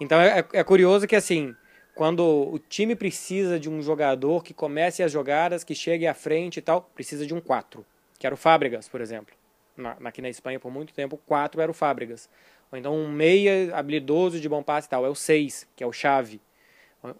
Então 0.00 0.18
é, 0.18 0.38
é, 0.38 0.60
é 0.60 0.64
curioso 0.64 1.06
que 1.06 1.14
assim, 1.14 1.54
quando 1.94 2.22
o 2.24 2.58
time 2.58 2.96
precisa 2.96 3.58
de 3.58 3.70
um 3.70 3.80
jogador 3.80 4.42
que 4.42 4.52
comece 4.52 5.02
as 5.02 5.12
jogadas, 5.12 5.62
que 5.62 5.74
chegue 5.74 6.06
à 6.06 6.14
frente 6.14 6.58
e 6.58 6.62
tal, 6.62 6.82
precisa 6.94 7.26
de 7.26 7.32
um 7.32 7.40
4. 7.40 7.84
Que 8.18 8.26
era 8.26 8.34
o 8.34 8.38
Fábregas, 8.38 8.88
por 8.88 9.00
exemplo. 9.00 9.34
Na, 9.76 9.96
aqui 10.04 10.20
na 10.20 10.28
Espanha, 10.28 10.58
por 10.58 10.72
muito 10.72 10.92
tempo, 10.92 11.16
o 11.16 11.18
4 11.18 11.60
era 11.60 11.70
o 11.70 11.74
Fábregas. 11.74 12.28
Ou 12.72 12.78
então 12.78 12.94
um 12.94 13.08
meia 13.08 13.74
habilidoso 13.76 14.40
de 14.40 14.48
bom 14.48 14.62
passe 14.62 14.88
e 14.88 14.90
tal, 14.90 15.06
é 15.06 15.08
o 15.08 15.14
6, 15.14 15.68
que 15.76 15.84
é 15.84 15.86
o 15.86 15.92
Chave. 15.92 16.40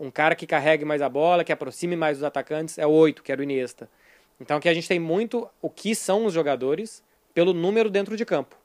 Um 0.00 0.10
cara 0.10 0.34
que 0.34 0.46
carregue 0.46 0.84
mais 0.84 1.02
a 1.02 1.08
bola, 1.08 1.44
que 1.44 1.52
aproxime 1.52 1.94
mais 1.94 2.18
os 2.18 2.24
atacantes, 2.24 2.78
é 2.78 2.86
o 2.86 2.90
8, 2.90 3.22
que 3.22 3.30
era 3.30 3.40
o 3.40 3.44
Iniesta. 3.44 3.88
Então 4.40 4.56
aqui 4.56 4.68
a 4.68 4.74
gente 4.74 4.88
tem 4.88 4.98
muito 4.98 5.48
o 5.60 5.70
que 5.70 5.94
são 5.94 6.24
os 6.24 6.32
jogadores 6.32 7.02
pelo 7.32 7.52
número 7.52 7.90
dentro 7.90 8.16
de 8.16 8.24
campo. 8.24 8.56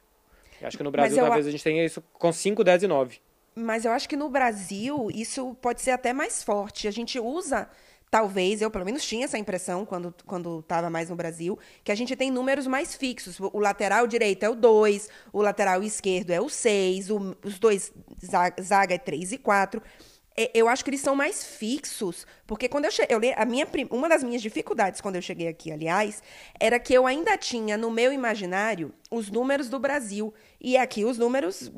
Eu 0.62 0.68
acho 0.68 0.78
que 0.78 0.84
no 0.84 0.92
Brasil 0.92 1.18
talvez 1.18 1.46
a... 1.46 1.50
a 1.50 1.52
gente 1.52 1.64
tenha 1.64 1.86
isso 1.86 2.04
com 2.14 2.32
5, 2.32 2.64
10 2.64 2.84
e 2.84 2.88
9. 2.88 3.20
Mas 3.60 3.86
eu 3.86 3.92
acho 3.92 4.08
que 4.08 4.16
no 4.16 4.30
Brasil 4.30 5.10
isso 5.14 5.56
pode 5.62 5.82
ser 5.82 5.92
até 5.92 6.14
mais 6.14 6.44
forte. 6.44 6.88
A 6.88 6.92
gente 6.92 7.20
usa 7.20 7.70
talvez, 8.10 8.62
eu 8.62 8.72
pelo 8.72 8.86
menos 8.86 9.06
tinha 9.06 9.26
essa 9.26 9.38
impressão 9.38 9.86
quando 9.86 10.14
quando 10.26 10.60
estava 10.60 10.90
mais 10.90 11.10
no 11.10 11.16
Brasil, 11.16 11.60
que 11.84 11.92
a 11.92 11.96
gente 11.96 12.16
tem 12.16 12.32
números 12.32 12.66
mais 12.66 12.96
fixos. 12.96 13.40
O 13.40 13.60
lateral 13.60 14.08
direito 14.08 14.44
é 14.44 14.50
o 14.50 14.56
2, 14.56 15.10
o 15.32 15.42
lateral 15.42 15.84
esquerdo 15.84 16.32
é 16.32 16.42
o 16.42 16.50
6, 16.50 17.10
os 17.44 17.60
dois 17.60 17.92
zaga 18.62 18.96
é 18.96 18.98
3 18.98 19.34
e 19.34 19.38
4 19.38 19.82
eu 20.54 20.70
acho 20.70 20.84
que 20.84 20.90
eles 20.90 21.02
são 21.02 21.16
mais 21.16 21.44
fixos, 21.44 22.26
porque 22.48 22.70
quando 22.70 22.86
eu 22.86 22.92
cheguei, 22.92 23.34
a 23.36 23.46
minha 23.46 23.68
uma 23.90 24.08
das 24.08 24.24
minhas 24.24 24.42
dificuldades 24.42 25.02
quando 25.02 25.18
eu 25.18 25.22
cheguei 25.22 25.48
aqui, 25.50 25.72
aliás, 25.72 26.24
era 26.60 26.80
que 26.80 26.94
eu 26.94 27.06
ainda 27.06 27.38
tinha 27.38 27.78
no 27.78 27.92
meu 27.92 28.14
imaginário 28.14 28.94
os 29.12 29.30
números 29.30 29.68
do 29.68 29.80
Brasil 29.80 30.34
e 30.62 30.78
aqui 30.78 31.04
os 31.04 31.18
números 31.18 31.70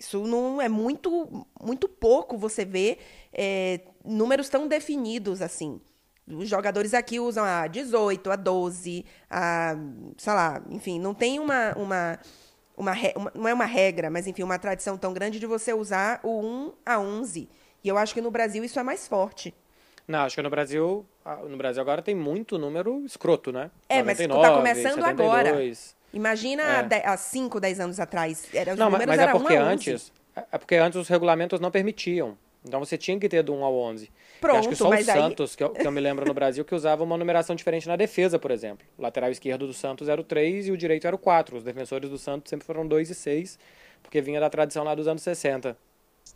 isso 0.00 0.26
não 0.26 0.60
é 0.60 0.68
muito 0.68 1.46
muito 1.62 1.86
pouco 1.86 2.38
você 2.38 2.64
vê 2.64 2.96
é, 3.32 3.80
números 4.02 4.48
tão 4.48 4.66
definidos 4.66 5.42
assim. 5.42 5.78
Os 6.26 6.48
jogadores 6.48 6.94
aqui 6.94 7.20
usam 7.20 7.44
a 7.44 7.66
18, 7.66 8.30
a 8.30 8.36
12, 8.36 9.04
a 9.28 9.76
sei 10.16 10.32
lá, 10.32 10.62
enfim, 10.70 10.98
não 10.98 11.12
tem 11.12 11.38
uma 11.38 11.74
uma 11.76 12.18
uma, 12.76 12.92
uma, 13.14 13.32
não 13.34 13.46
é 13.46 13.52
uma 13.52 13.66
regra, 13.66 14.08
mas 14.08 14.26
enfim, 14.26 14.42
uma 14.42 14.58
tradição 14.58 14.96
tão 14.96 15.12
grande 15.12 15.38
de 15.38 15.46
você 15.46 15.74
usar 15.74 16.18
o 16.22 16.40
1 16.40 16.72
a 16.86 16.98
11. 16.98 17.46
E 17.84 17.88
eu 17.88 17.98
acho 17.98 18.14
que 18.14 18.22
no 18.22 18.30
Brasil 18.30 18.64
isso 18.64 18.80
é 18.80 18.82
mais 18.82 19.06
forte. 19.06 19.54
Não, 20.08 20.20
acho 20.20 20.34
que 20.34 20.42
no 20.42 20.48
Brasil, 20.48 21.06
no 21.46 21.56
Brasil 21.58 21.82
agora 21.82 22.00
tem 22.00 22.14
muito 22.14 22.58
número 22.58 23.04
escroto, 23.04 23.52
né? 23.52 23.70
É, 23.88 23.98
99, 23.98 24.40
mas 24.40 24.48
tá 24.48 24.56
começando 24.56 25.04
72. 25.04 25.28
agora. 25.28 25.66
Imagina 26.12 26.62
é. 26.90 27.06
há 27.06 27.16
5, 27.16 27.60
10 27.60 27.80
anos 27.80 28.00
atrás. 28.00 28.46
Era, 28.52 28.72
os 28.72 28.78
não, 28.78 28.90
números 28.90 29.06
mas 29.06 29.20
é 29.20 29.32
porque 29.32 29.54
antes, 29.54 30.12
é 30.34 30.58
porque 30.58 30.74
antes 30.76 30.98
os 30.98 31.08
regulamentos 31.08 31.60
não 31.60 31.70
permitiam. 31.70 32.36
Então 32.64 32.80
você 32.80 32.98
tinha 32.98 33.18
que 33.18 33.28
ter 33.28 33.42
do 33.42 33.54
1 33.54 33.64
ao 33.64 33.74
11. 33.74 34.10
Pronto, 34.40 34.58
acho 34.58 34.68
que 34.68 34.76
só 34.76 34.88
o 34.88 35.04
Santos, 35.04 35.50
aí... 35.52 35.56
que 35.56 35.64
eu, 35.64 35.70
que 35.70 35.86
eu, 35.86 35.92
me 35.92 36.00
lembro 36.00 36.26
no 36.26 36.34
Brasil, 36.34 36.64
que 36.64 36.74
usava 36.74 37.02
uma 37.02 37.16
numeração 37.16 37.56
diferente 37.56 37.88
na 37.88 37.96
defesa, 37.96 38.38
por 38.38 38.50
exemplo. 38.50 38.86
O 38.98 39.02
lateral 39.02 39.30
esquerdo 39.30 39.66
do 39.66 39.72
Santos 39.72 40.08
era 40.08 40.20
o 40.20 40.24
3 40.24 40.68
e 40.68 40.70
o 40.70 40.76
direito 40.76 41.06
era 41.06 41.16
o 41.16 41.18
4. 41.18 41.56
Os 41.56 41.64
defensores 41.64 42.10
do 42.10 42.18
Santos 42.18 42.50
sempre 42.50 42.66
foram 42.66 42.86
2 42.86 43.10
e 43.10 43.14
6, 43.14 43.58
porque 44.02 44.20
vinha 44.20 44.40
da 44.40 44.50
tradição 44.50 44.84
lá 44.84 44.94
dos 44.94 45.08
anos 45.08 45.22
60. 45.22 45.76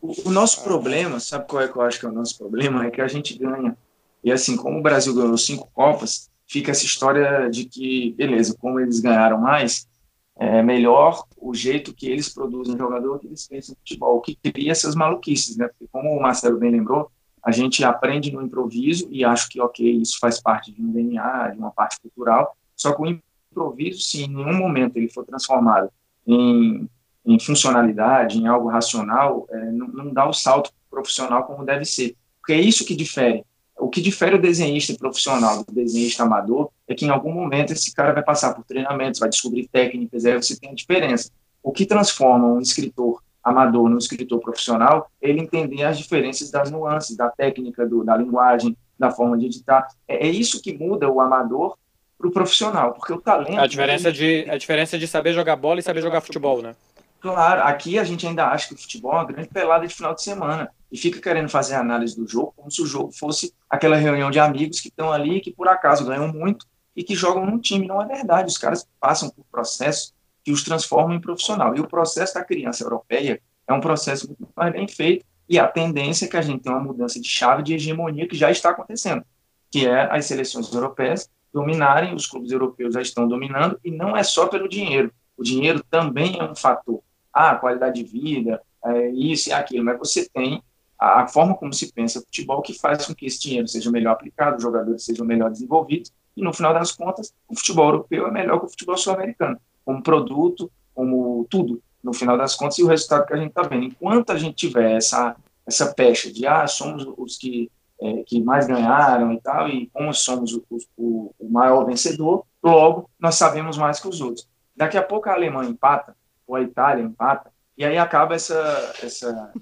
O, 0.01 0.29
o 0.29 0.31
nosso 0.31 0.63
problema, 0.65 1.21
sabe 1.21 1.47
qual 1.47 1.63
é 1.63 1.69
que 1.69 1.77
eu 1.77 1.83
acho 1.83 2.01
que 2.01 2.07
é 2.07 2.09
o 2.09 2.13
nosso 2.13 2.39
problema? 2.39 2.87
É 2.87 2.91
que 2.91 3.01
a 3.01 3.09
gente 3.09 3.37
ganha. 3.39 3.77
E 4.23 4.33
assim, 4.33 4.57
como 4.57 4.79
o 4.79 4.83
Brasil 4.83 5.15
ganhou 5.15 5.37
cinco 5.37 5.69
Copas, 5.75 6.31
fica 6.47 6.71
essa 6.71 6.85
história 6.85 7.49
de 7.51 7.65
que, 7.65 8.13
beleza, 8.17 8.57
como 8.59 8.81
eles 8.81 9.01
ganharam 9.01 9.41
mais, 9.41 9.89
é 10.37 10.63
melhor 10.63 11.25
o 11.37 11.55
jeito 11.55 11.95
que 11.95 12.09
eles 12.09 12.29
produzem 12.29 12.77
jogador, 12.77 13.19
que 13.19 13.27
eles 13.27 13.47
pensam 13.47 13.77
futebol, 13.77 14.21
que 14.21 14.37
cria 14.37 14.73
essas 14.73 14.95
maluquices, 14.95 15.57
né? 15.57 15.69
Porque, 15.69 15.87
como 15.91 16.11
o 16.11 16.21
Marcelo 16.21 16.59
bem 16.59 16.71
lembrou, 16.71 17.11
a 17.43 17.53
gente 17.53 17.85
aprende 17.85 18.33
no 18.33 18.43
improviso 18.43 19.07
e 19.11 19.25
acho 19.25 19.49
que, 19.49 19.61
ok, 19.61 19.89
isso 19.89 20.19
faz 20.19 20.41
parte 20.41 20.73
de 20.73 20.83
um 20.83 20.91
DNA, 20.91 21.51
de 21.51 21.59
uma 21.59 21.71
parte 21.71 22.01
cultural, 22.01 22.57
só 22.75 22.93
que 22.93 23.03
o 23.03 23.21
improviso, 23.51 24.01
se 24.01 24.25
em 24.25 24.29
nenhum 24.29 24.55
momento 24.55 24.97
ele 24.97 25.09
for 25.09 25.25
transformado 25.25 25.91
em 26.27 26.89
em 27.25 27.39
funcionalidade, 27.39 28.39
em 28.39 28.47
algo 28.47 28.69
racional, 28.69 29.47
é, 29.51 29.71
não, 29.73 29.89
não, 29.89 30.13
dá 30.13 30.29
o 30.29 30.33
salto 30.33 30.71
profissional 30.91 31.45
como 31.45 31.65
deve 31.65 31.85
ser. 31.85 32.17
Porque 32.39 32.53
é 32.53 32.61
isso 32.61 32.85
que 32.85 32.95
difere. 32.95 33.45
O 33.79 33.89
que 33.89 34.01
difere 34.01 34.37
o 34.37 34.41
desenhista 34.41 34.95
profissional 34.95 35.65
do 35.65 35.73
desenhista 35.73 36.23
amador 36.23 36.71
é 36.87 36.95
que 36.95 37.05
em 37.05 37.11
algum 37.11 37.33
momento 37.33 37.73
esse 37.73 37.93
cara 37.93 38.13
vai 38.13 38.23
passar 38.23 38.55
por 38.55 38.65
treinamentos, 38.65 39.21
vai 39.21 39.29
descobrir 39.29 39.69
técnicas, 39.69 40.25
aí 40.25 40.35
você 40.35 40.59
tem 40.59 40.71
a 40.71 40.75
diferença. 40.75 41.31
O 41.63 41.73
que 41.73 41.85
transforma 41.85 42.47
um 42.47 42.61
escritor 42.61 43.23
amador 43.43 43.89
num 43.91 43.99
escritor 43.99 44.41
profissional 44.41 45.11
é 45.21 45.29
ele 45.29 45.41
entender 45.41 45.83
as 45.85 45.99
diferenças 45.99 46.51
das 46.51 46.71
nuances, 46.71 47.17
da 47.17 47.29
técnica, 47.29 47.87
do, 47.87 48.03
da 48.03 48.17
linguagem, 48.17 48.77
da 48.99 49.11
forma 49.11 49.37
de 49.37 49.47
editar. 49.47 49.87
É, 50.09 50.27
é 50.27 50.31
isso 50.31 50.63
que 50.63 50.73
muda 50.73 51.09
o 51.11 51.21
amador 51.21 51.77
para 52.17 52.29
o 52.29 52.31
profissional, 52.31 52.93
porque 52.95 53.13
o 53.13 53.21
talento... 53.21 53.59
A 53.59 53.67
diferença, 53.67 54.13
de, 54.13 54.47
a 54.49 54.57
diferença 54.57 54.99
de 54.99 55.07
saber 55.07 55.35
jogar 55.35 55.57
bola 55.57 55.81
e 55.81 55.83
saber 55.83 56.01
jogar 56.01 56.21
futebol, 56.21 56.63
né? 56.63 56.75
Claro, 57.21 57.63
aqui 57.63 57.99
a 57.99 58.05
gente 58.05 58.27
ainda 58.27 58.47
acha 58.47 58.69
que 58.69 58.75
o 58.75 58.79
futebol 58.79 59.13
é 59.13 59.17
uma 59.17 59.25
grande 59.25 59.49
pelada 59.49 59.87
de 59.87 59.95
final 59.95 60.15
de 60.15 60.23
semana 60.23 60.71
e 60.95 60.97
fica 60.97 61.21
querendo 61.21 61.49
fazer 61.49 61.75
análise 61.75 62.15
do 62.15 62.25
jogo 62.25 62.55
como 62.57 62.71
se 62.71 62.81
o 62.81 62.87
jogo 62.87 63.11
fosse 63.11 63.53
aquela 63.69 63.97
reunião 63.97 64.31
de 64.31 64.39
amigos 64.39 64.79
que 64.79 64.87
estão 64.87 65.11
ali 65.11 65.41
que 65.41 65.53
por 65.53 65.67
acaso 65.67 66.07
ganham 66.07 66.29
muito 66.29 66.65
e 66.95 67.03
que 67.03 67.17
jogam 67.17 67.45
num 67.45 67.59
time. 67.59 67.89
Não 67.89 68.01
é 68.01 68.07
verdade. 68.07 68.47
Os 68.47 68.57
caras 68.57 68.87
passam 69.01 69.29
por 69.29 69.45
processos 69.51 70.15
que 70.45 70.53
os 70.53 70.63
transformam 70.63 71.17
em 71.17 71.21
profissional. 71.21 71.75
E 71.77 71.81
o 71.81 71.89
processo 71.89 72.35
da 72.35 72.45
criança 72.45 72.85
europeia 72.85 73.43
é 73.67 73.73
um 73.73 73.81
processo 73.81 74.29
muito 74.29 74.49
mais 74.55 74.73
bem 74.73 74.87
feito 74.87 75.27
e 75.49 75.59
a 75.59 75.67
tendência 75.67 76.27
é 76.27 76.29
que 76.29 76.37
a 76.37 76.43
gente 76.43 76.63
tenha 76.63 76.77
uma 76.77 76.85
mudança 76.85 77.21
de 77.21 77.29
chave 77.29 77.65
de 77.65 77.75
hegemonia 77.75 78.29
que 78.29 78.37
já 78.37 78.53
está 78.53 78.71
acontecendo, 78.71 79.25
que 79.73 79.89
é 79.89 80.09
as 80.17 80.27
seleções 80.27 80.73
europeias 80.73 81.29
dominarem, 81.53 82.15
os 82.15 82.29
clubes 82.29 82.53
europeus 82.53 82.95
já 82.95 83.03
estão 83.03 83.27
dominando 83.27 83.81
e 83.85 83.91
não 83.91 84.17
é 84.17 84.23
só 84.23 84.47
pelo 84.47 84.69
dinheiro. 84.69 85.13
O 85.37 85.43
dinheiro 85.43 85.85
também 85.91 86.39
é 86.39 86.45
um 86.45 86.55
fator 86.55 87.03
ah, 87.33 87.57
qualidade 87.57 88.01
de 88.01 88.09
vida, 88.09 88.63
é, 88.85 89.09
isso 89.11 89.49
e 89.49 89.53
aquilo, 89.53 89.85
mas 89.85 89.99
você 89.99 90.29
tem 90.33 90.63
a, 90.99 91.27
forma 91.27 91.55
como 91.55 91.73
se 91.73 91.93
pensa 91.93 92.21
futebol 92.21 92.63
que 92.63 92.79
faz 92.79 93.07
com 93.07 93.15
que 93.15 93.27
esse 93.27 93.41
dinheiro 93.41 93.69
seja 93.69 93.91
melhor 93.91 94.13
aplicado, 94.13 94.57
os 94.57 94.63
jogadores 94.63 95.05
sejam 95.05 95.27
melhor 95.27 95.51
desenvolvidos, 95.51 96.13
e 96.37 96.43
no 96.43 96.53
final 96.53 96.75
das 96.75 96.93
contas, 96.93 97.33
o 97.49 97.57
futebol 97.57 97.87
europeu 97.87 98.27
é 98.27 98.31
melhor 98.31 98.59
que 98.61 98.67
o 98.67 98.69
futebol 98.69 98.97
sul-americano, 98.97 99.59
como 99.85 100.03
produto, 100.03 100.71
como 100.95 101.47
tudo, 101.51 101.83
no 102.03 102.13
final 102.13 102.37
das 102.37 102.55
contas, 102.55 102.79
e 102.79 102.83
o 102.83 102.89
resultado 102.89 103.27
que 103.27 103.35
a 103.35 103.37
gente 103.37 103.49
está 103.49 103.63
vendo. 103.63 103.85
Enquanto 103.85 104.31
a 104.31 104.39
gente 104.39 104.55
tiver 104.55 104.97
essa, 104.97 105.37
essa 105.67 105.93
pecha 105.95 106.33
de, 106.33 106.47
ah, 106.47 106.67
somos 106.67 107.07
os 107.17 107.39
que, 107.39 107.71
é, 108.01 108.23
que 108.25 108.43
mais 108.43 108.67
ganharam 108.67 109.33
e 109.33 109.41
tal, 109.41 109.69
e 109.69 109.89
como 109.93 110.13
somos 110.13 110.53
o, 110.53 110.65
o, 110.97 111.35
o 111.39 111.51
maior 111.51 111.85
vencedor, 111.85 112.45
logo 112.63 113.09
nós 113.19 113.37
sabemos 113.37 113.79
mais 113.79 114.01
que 114.01 114.09
os 114.09 114.21
outros. 114.21 114.49
Daqui 114.77 114.97
a 114.97 115.03
pouco 115.03 115.29
a 115.29 115.35
Alemanha 115.35 115.71
empata, 115.71 116.17
ou 116.47 116.57
a 116.57 116.63
Itália 116.63 117.05
empata, 117.05 117.51
e 117.77 117.85
aí 117.85 117.97
acaba 117.97 118.35
essa, 118.35 118.93
essa 119.03 119.53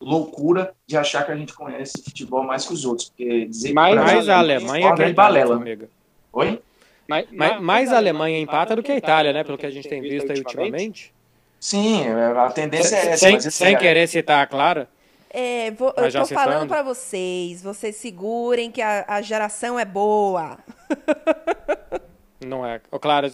loucura 0.00 0.74
de 0.86 0.96
achar 0.96 1.24
que 1.24 1.32
a 1.32 1.36
gente 1.36 1.52
conhece 1.52 2.02
futebol 2.02 2.42
mais 2.44 2.66
que 2.66 2.72
os 2.72 2.84
outros, 2.84 3.08
porque 3.08 3.46
dizer 3.46 3.72
mais, 3.72 3.94
que 3.94 4.04
mais 4.04 4.28
a 4.28 4.38
Alemanha 4.38 4.94
que 4.94 5.02
a 5.02 5.12
balela. 5.12 5.56
Amiga. 5.56 5.88
Oi? 6.32 6.60
Mais, 7.08 7.26
mais, 7.32 7.60
mais 7.60 7.92
a 7.92 7.96
Alemanha 7.96 8.38
empata 8.38 8.76
do 8.76 8.82
que 8.82 8.92
a 8.92 8.96
Itália, 8.96 9.32
né? 9.32 9.42
Pelo 9.42 9.56
que 9.56 9.66
a 9.66 9.70
gente 9.70 9.88
tem 9.88 10.00
visto 10.00 10.30
aí 10.30 10.38
ultimamente. 10.38 11.12
Sim, 11.58 12.06
a 12.08 12.50
tendência 12.50 12.94
é 12.94 13.08
essa. 13.08 13.26
Sem, 13.26 13.40
sem 13.40 13.74
é 13.74 13.78
querer 13.78 14.06
citar 14.06 14.42
a 14.42 14.46
Clara. 14.46 14.88
É, 15.30 15.70
vou, 15.72 15.92
eu 15.96 16.10
tô 16.10 16.26
falando 16.26 16.68
para 16.68 16.82
vocês, 16.82 17.62
vocês 17.62 17.96
segurem 17.96 18.70
que 18.70 18.80
a, 18.80 19.04
a 19.08 19.20
geração 19.20 19.78
é 19.78 19.84
boa. 19.84 20.58
Não 22.44 22.64
é. 22.64 22.80
Claro, 23.00 23.30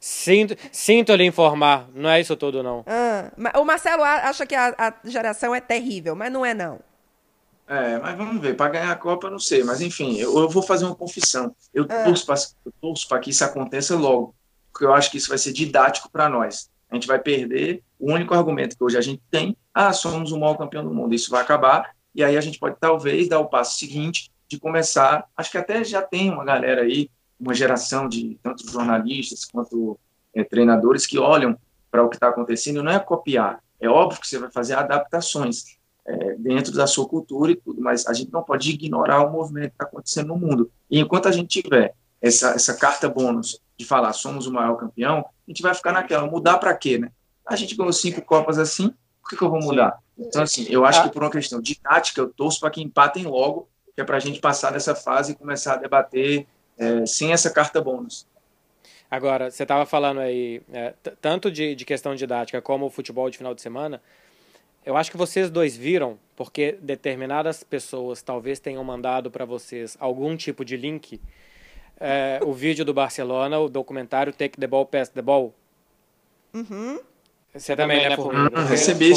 sinto, 0.00 0.56
sinto 0.72 1.14
lhe 1.14 1.24
informar, 1.24 1.88
não 1.94 2.10
é 2.10 2.20
isso 2.20 2.36
tudo, 2.36 2.62
não. 2.62 2.84
Ah, 2.86 3.30
o 3.60 3.64
Marcelo 3.64 4.02
acha 4.02 4.44
que 4.44 4.54
a, 4.54 4.74
a, 4.76 4.94
geração 5.08 5.54
é 5.54 5.60
terrível, 5.60 6.16
mas 6.16 6.32
não 6.32 6.44
é, 6.44 6.54
não. 6.54 6.80
É, 7.68 7.98
mas 7.98 8.16
vamos 8.16 8.40
ver. 8.40 8.56
Para 8.56 8.70
ganhar 8.70 8.90
a 8.90 8.96
Copa, 8.96 9.30
não 9.30 9.38
sei. 9.38 9.62
Mas, 9.62 9.80
enfim, 9.80 10.16
eu, 10.16 10.36
eu 10.38 10.48
vou 10.48 10.62
fazer 10.62 10.86
uma 10.86 10.94
confissão. 10.94 11.54
Eu 11.72 11.86
ah. 11.88 12.04
torço 12.80 13.08
para 13.08 13.18
que 13.20 13.30
isso 13.30 13.44
aconteça 13.44 13.94
logo, 13.94 14.34
porque 14.72 14.86
eu 14.86 14.92
acho 14.92 15.10
que 15.10 15.18
isso 15.18 15.28
vai 15.28 15.38
ser 15.38 15.52
didático 15.52 16.10
para 16.10 16.28
nós. 16.28 16.70
A 16.90 16.94
gente 16.94 17.06
vai 17.06 17.18
perder 17.18 17.82
o 17.98 18.12
único 18.12 18.34
argumento 18.34 18.76
que 18.76 18.82
hoje 18.82 18.96
a 18.96 19.02
gente 19.02 19.22
tem: 19.30 19.56
ah, 19.72 19.92
somos 19.92 20.32
o 20.32 20.38
maior 20.38 20.56
campeão 20.56 20.82
do 20.82 20.92
mundo. 20.92 21.14
Isso 21.14 21.30
vai 21.30 21.42
acabar, 21.42 21.94
e 22.14 22.24
aí 22.24 22.36
a 22.36 22.40
gente 22.40 22.58
pode 22.58 22.76
talvez 22.80 23.28
dar 23.28 23.38
o 23.38 23.48
passo 23.48 23.78
seguinte 23.78 24.30
de 24.48 24.58
começar. 24.58 25.28
Acho 25.36 25.50
que 25.50 25.58
até 25.58 25.84
já 25.84 26.00
tem 26.00 26.30
uma 26.30 26.44
galera 26.44 26.82
aí 26.82 27.10
uma 27.38 27.54
geração 27.54 28.08
de 28.08 28.38
tanto 28.42 28.70
jornalistas 28.70 29.44
quanto 29.44 29.98
é, 30.34 30.44
treinadores 30.44 31.06
que 31.06 31.18
olham 31.18 31.56
para 31.90 32.02
o 32.02 32.08
que 32.08 32.16
está 32.16 32.28
acontecendo, 32.28 32.82
não 32.82 32.92
é 32.92 32.98
copiar, 32.98 33.60
é 33.80 33.88
óbvio 33.88 34.20
que 34.20 34.28
você 34.28 34.38
vai 34.38 34.50
fazer 34.50 34.74
adaptações 34.74 35.78
é, 36.04 36.34
dentro 36.34 36.72
da 36.72 36.86
sua 36.86 37.08
cultura 37.08 37.52
e 37.52 37.56
tudo, 37.56 37.80
mas 37.80 38.06
a 38.06 38.12
gente 38.12 38.32
não 38.32 38.42
pode 38.42 38.70
ignorar 38.70 39.22
o 39.22 39.30
movimento 39.30 39.70
que 39.70 39.74
está 39.74 39.84
acontecendo 39.84 40.28
no 40.28 40.36
mundo. 40.36 40.70
E 40.90 40.98
enquanto 40.98 41.28
a 41.28 41.32
gente 41.32 41.62
tiver 41.62 41.94
essa, 42.20 42.50
essa 42.50 42.74
carta 42.74 43.08
bônus 43.08 43.60
de 43.76 43.84
falar 43.84 44.12
somos 44.12 44.46
o 44.46 44.52
maior 44.52 44.76
campeão, 44.76 45.18
a 45.18 45.50
gente 45.50 45.62
vai 45.62 45.74
ficar 45.74 45.92
naquela, 45.92 46.26
mudar 46.26 46.58
para 46.58 46.74
quê, 46.74 46.98
né? 46.98 47.10
A 47.46 47.54
gente 47.56 47.76
ganhou 47.76 47.92
cinco 47.92 48.20
Copas 48.22 48.58
assim, 48.58 48.92
por 49.22 49.30
que, 49.30 49.36
que 49.36 49.42
eu 49.42 49.50
vou 49.50 49.60
mudar? 49.60 49.98
Então, 50.18 50.42
assim, 50.42 50.66
eu 50.68 50.84
acho 50.84 51.02
que 51.04 51.10
por 51.10 51.22
uma 51.22 51.30
questão 51.30 51.60
de 51.60 51.78
tática, 51.78 52.20
eu 52.20 52.28
torço 52.28 52.58
para 52.58 52.70
que 52.70 52.82
empatem 52.82 53.24
logo, 53.24 53.68
que 53.94 54.00
é 54.00 54.04
para 54.04 54.16
a 54.16 54.20
gente 54.20 54.40
passar 54.40 54.72
dessa 54.72 54.94
fase 54.94 55.32
e 55.32 55.34
começar 55.34 55.74
a 55.74 55.76
debater 55.76 56.46
é, 56.78 57.06
sem 57.06 57.32
essa 57.32 57.50
carta 57.50 57.80
bônus. 57.80 58.26
Agora, 59.10 59.50
você 59.50 59.62
estava 59.62 59.86
falando 59.86 60.20
aí, 60.20 60.60
é, 60.72 60.92
tanto 61.20 61.50
de, 61.50 61.74
de 61.74 61.84
questão 61.84 62.14
didática 62.14 62.60
como 62.60 62.86
o 62.86 62.90
futebol 62.90 63.30
de 63.30 63.38
final 63.38 63.54
de 63.54 63.62
semana, 63.62 64.02
eu 64.84 64.96
acho 64.96 65.10
que 65.10 65.16
vocês 65.16 65.50
dois 65.50 65.76
viram, 65.76 66.18
porque 66.36 66.78
determinadas 66.80 67.62
pessoas 67.62 68.22
talvez 68.22 68.60
tenham 68.60 68.84
mandado 68.84 69.30
para 69.30 69.44
vocês 69.44 69.96
algum 69.98 70.36
tipo 70.36 70.64
de 70.64 70.76
link, 70.76 71.20
é, 71.98 72.38
o 72.42 72.52
vídeo 72.52 72.84
do 72.84 72.94
Barcelona, 72.94 73.58
o 73.58 73.68
documentário 73.68 74.32
Take 74.32 74.58
the 74.58 74.66
Ball, 74.66 74.86
Pass 74.86 75.08
the 75.08 75.22
Ball. 75.22 75.54
Uhum. 76.54 77.00
Você 77.54 77.74
também, 77.74 78.08
né, 78.08 78.14
Formiga? 78.14 78.50
Não, 78.50 78.66
recebi. 78.66 79.12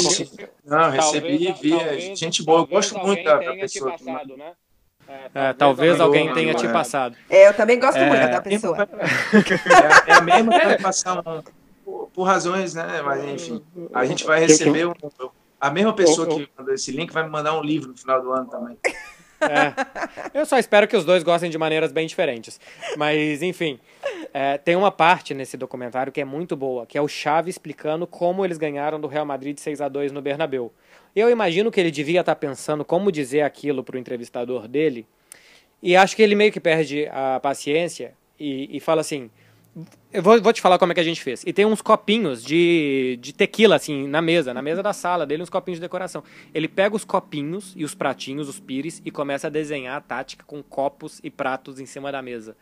Não, 0.64 0.90
recebi 0.90 1.48
e 1.48 1.52
vi. 1.52 2.16
Gente 2.16 2.42
boa, 2.42 2.60
eu 2.60 2.66
gosto 2.66 2.98
muito 2.98 3.22
da, 3.22 3.38
pessoa. 3.54 3.92
Passado, 3.92 4.36
né? 4.36 4.54
É, 5.34 5.52
talvez 5.52 6.00
alguém 6.00 6.32
tenha 6.32 6.54
te 6.54 6.68
passado. 6.68 7.16
É, 7.28 7.48
eu 7.48 7.54
também 7.54 7.78
gosto 7.78 7.98
muito 7.98 8.30
da 8.30 8.40
pessoa. 8.40 8.88
É, 10.06 10.10
é 10.10 10.14
a 10.14 10.20
mesma 10.20 10.58
que 10.58 10.66
vai 10.66 10.78
passar 10.78 11.18
um, 11.18 11.42
por, 11.84 12.08
por, 12.12 12.22
razões, 12.24 12.74
né? 12.74 13.02
Mas 13.02 13.24
enfim, 13.24 13.62
a 13.94 14.04
gente 14.04 14.24
vai 14.24 14.40
receber 14.40 14.86
um, 14.86 14.92
a 15.60 15.70
mesma 15.70 15.92
pessoa 15.92 16.26
que 16.26 16.48
mandou 16.58 16.74
esse 16.74 16.90
link 16.90 17.12
vai 17.12 17.22
me 17.22 17.30
mandar 17.30 17.56
um 17.58 17.62
livro 17.62 17.90
no 17.90 17.96
final 17.96 18.20
do 18.20 18.32
ano 18.32 18.46
também. 18.46 18.76
É. 19.42 20.38
Eu 20.38 20.46
só 20.46 20.58
espero 20.58 20.86
que 20.86 20.96
os 20.96 21.04
dois 21.04 21.22
gostem 21.22 21.50
de 21.50 21.58
maneiras 21.58 21.92
bem 21.92 22.06
diferentes. 22.06 22.60
Mas, 22.96 23.42
enfim, 23.42 23.78
é, 24.32 24.56
tem 24.58 24.76
uma 24.76 24.90
parte 24.90 25.34
nesse 25.34 25.56
documentário 25.56 26.12
que 26.12 26.20
é 26.20 26.24
muito 26.24 26.56
boa, 26.56 26.86
que 26.86 26.96
é 26.96 27.02
o 27.02 27.08
Xavi 27.08 27.50
explicando 27.50 28.06
como 28.06 28.44
eles 28.44 28.58
ganharam 28.58 29.00
do 29.00 29.08
Real 29.08 29.26
Madrid 29.26 29.58
6 29.58 29.80
a 29.80 29.88
2 29.88 30.12
no 30.12 30.22
Bernabéu. 30.22 30.72
Eu 31.14 31.30
imagino 31.30 31.70
que 31.70 31.78
ele 31.78 31.90
devia 31.90 32.20
estar 32.20 32.36
pensando 32.36 32.84
como 32.84 33.12
dizer 33.12 33.42
aquilo 33.42 33.84
para 33.84 33.96
o 33.96 33.98
entrevistador 33.98 34.66
dele, 34.66 35.06
e 35.82 35.96
acho 35.96 36.14
que 36.14 36.22
ele 36.22 36.34
meio 36.34 36.52
que 36.52 36.60
perde 36.60 37.06
a 37.10 37.40
paciência 37.40 38.14
e, 38.38 38.76
e 38.76 38.80
fala 38.80 39.00
assim: 39.00 39.30
eu 40.12 40.22
vou, 40.22 40.40
vou, 40.40 40.52
te 40.52 40.60
falar 40.60 40.78
como 40.78 40.92
é 40.92 40.94
que 40.94 41.00
a 41.00 41.04
gente 41.04 41.22
fez. 41.22 41.42
E 41.46 41.52
tem 41.52 41.64
uns 41.64 41.80
copinhos 41.80 42.44
de, 42.44 43.18
de 43.20 43.32
tequila, 43.32 43.76
assim, 43.76 44.06
na 44.06 44.20
mesa, 44.20 44.52
na 44.52 44.60
mesa 44.60 44.82
da 44.82 44.92
sala 44.92 45.24
dele, 45.24 45.42
uns 45.42 45.48
copinhos 45.48 45.78
de 45.78 45.80
decoração. 45.80 46.22
Ele 46.52 46.68
pega 46.68 46.94
os 46.94 47.04
copinhos 47.04 47.72
e 47.74 47.82
os 47.82 47.94
pratinhos, 47.94 48.48
os 48.48 48.60
pires, 48.60 49.00
e 49.04 49.10
começa 49.10 49.46
a 49.46 49.50
desenhar 49.50 49.96
a 49.96 50.00
tática 50.00 50.44
com 50.46 50.62
copos 50.62 51.20
e 51.24 51.30
pratos 51.30 51.80
em 51.80 51.86
cima 51.86 52.12
da 52.12 52.20
mesa. 52.20 52.54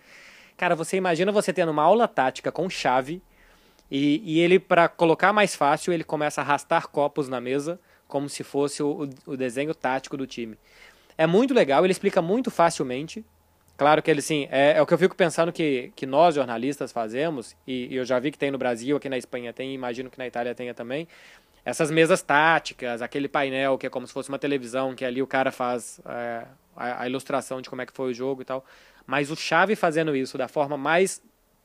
Cara, 0.56 0.76
você 0.76 0.96
imagina 0.96 1.32
você 1.32 1.52
tendo 1.52 1.72
uma 1.72 1.82
aula 1.82 2.06
tática 2.06 2.52
com 2.52 2.70
chave, 2.70 3.20
e, 3.90 4.22
e 4.24 4.38
ele, 4.38 4.60
para 4.60 4.88
colocar 4.88 5.32
mais 5.32 5.56
fácil, 5.56 5.92
ele 5.92 6.04
começa 6.04 6.40
a 6.40 6.44
arrastar 6.44 6.86
copos 6.88 7.28
na 7.28 7.40
mesa, 7.40 7.80
como 8.10 8.28
se 8.28 8.44
fosse 8.44 8.82
o, 8.82 9.08
o 9.24 9.36
desenho 9.36 9.74
tático 9.74 10.16
do 10.16 10.26
time. 10.26 10.58
É 11.16 11.26
muito 11.26 11.54
legal, 11.54 11.84
ele 11.84 11.92
explica 11.92 12.20
muito 12.20 12.50
facilmente, 12.50 13.24
Claro 13.80 14.02
que 14.02 14.10
ele, 14.10 14.20
sim, 14.20 14.46
é, 14.50 14.76
é, 14.76 14.82
o 14.82 14.84
que 14.84 14.92
eu 14.92 14.98
fico 14.98 15.16
pensando 15.16 15.50
que, 15.50 15.90
que 15.96 16.04
nós, 16.04 16.34
jornalistas, 16.34 16.92
fazemos, 16.92 17.56
e, 17.66 17.86
e, 17.86 17.96
eu 17.96 18.04
já 18.04 18.18
vi 18.18 18.30
que 18.30 18.36
tem 18.36 18.50
no 18.50 18.58
Brasil, 18.58 18.94
aqui 18.94 19.08
na 19.08 19.16
Espanha 19.16 19.54
tem, 19.54 19.72
imagino 19.72 20.10
que 20.10 20.18
na 20.18 20.26
Itália 20.26 20.54
tenha 20.54 20.74
também, 20.74 21.08
essas 21.64 21.90
mesas 21.90 22.20
táticas, 22.20 23.00
aquele 23.00 23.26
painel 23.26 23.78
que 23.78 23.86
é 23.86 23.88
como 23.88 24.06
se 24.06 24.12
fosse 24.12 24.28
uma 24.28 24.38
televisão, 24.38 24.94
que 24.94 25.02
ali 25.02 25.22
o 25.22 25.26
cara 25.26 25.50
faz 25.50 25.98
é, 26.06 26.46
a, 26.76 27.02
a, 27.04 27.08
ilustração 27.08 27.62
de 27.62 27.70
como 27.70 27.80
é 27.80 27.86
que 27.86 27.92
foi 27.94 28.10
o 28.10 28.14
jogo 28.14 28.42
e 28.42 28.44
tal. 28.44 28.64
Mas 29.06 29.30
o 29.30 29.36
Chave 29.36 29.74
fazendo 29.74 30.14
isso 30.14 30.36
da 30.36 30.46
forma 30.46 30.76
mais 30.76 31.22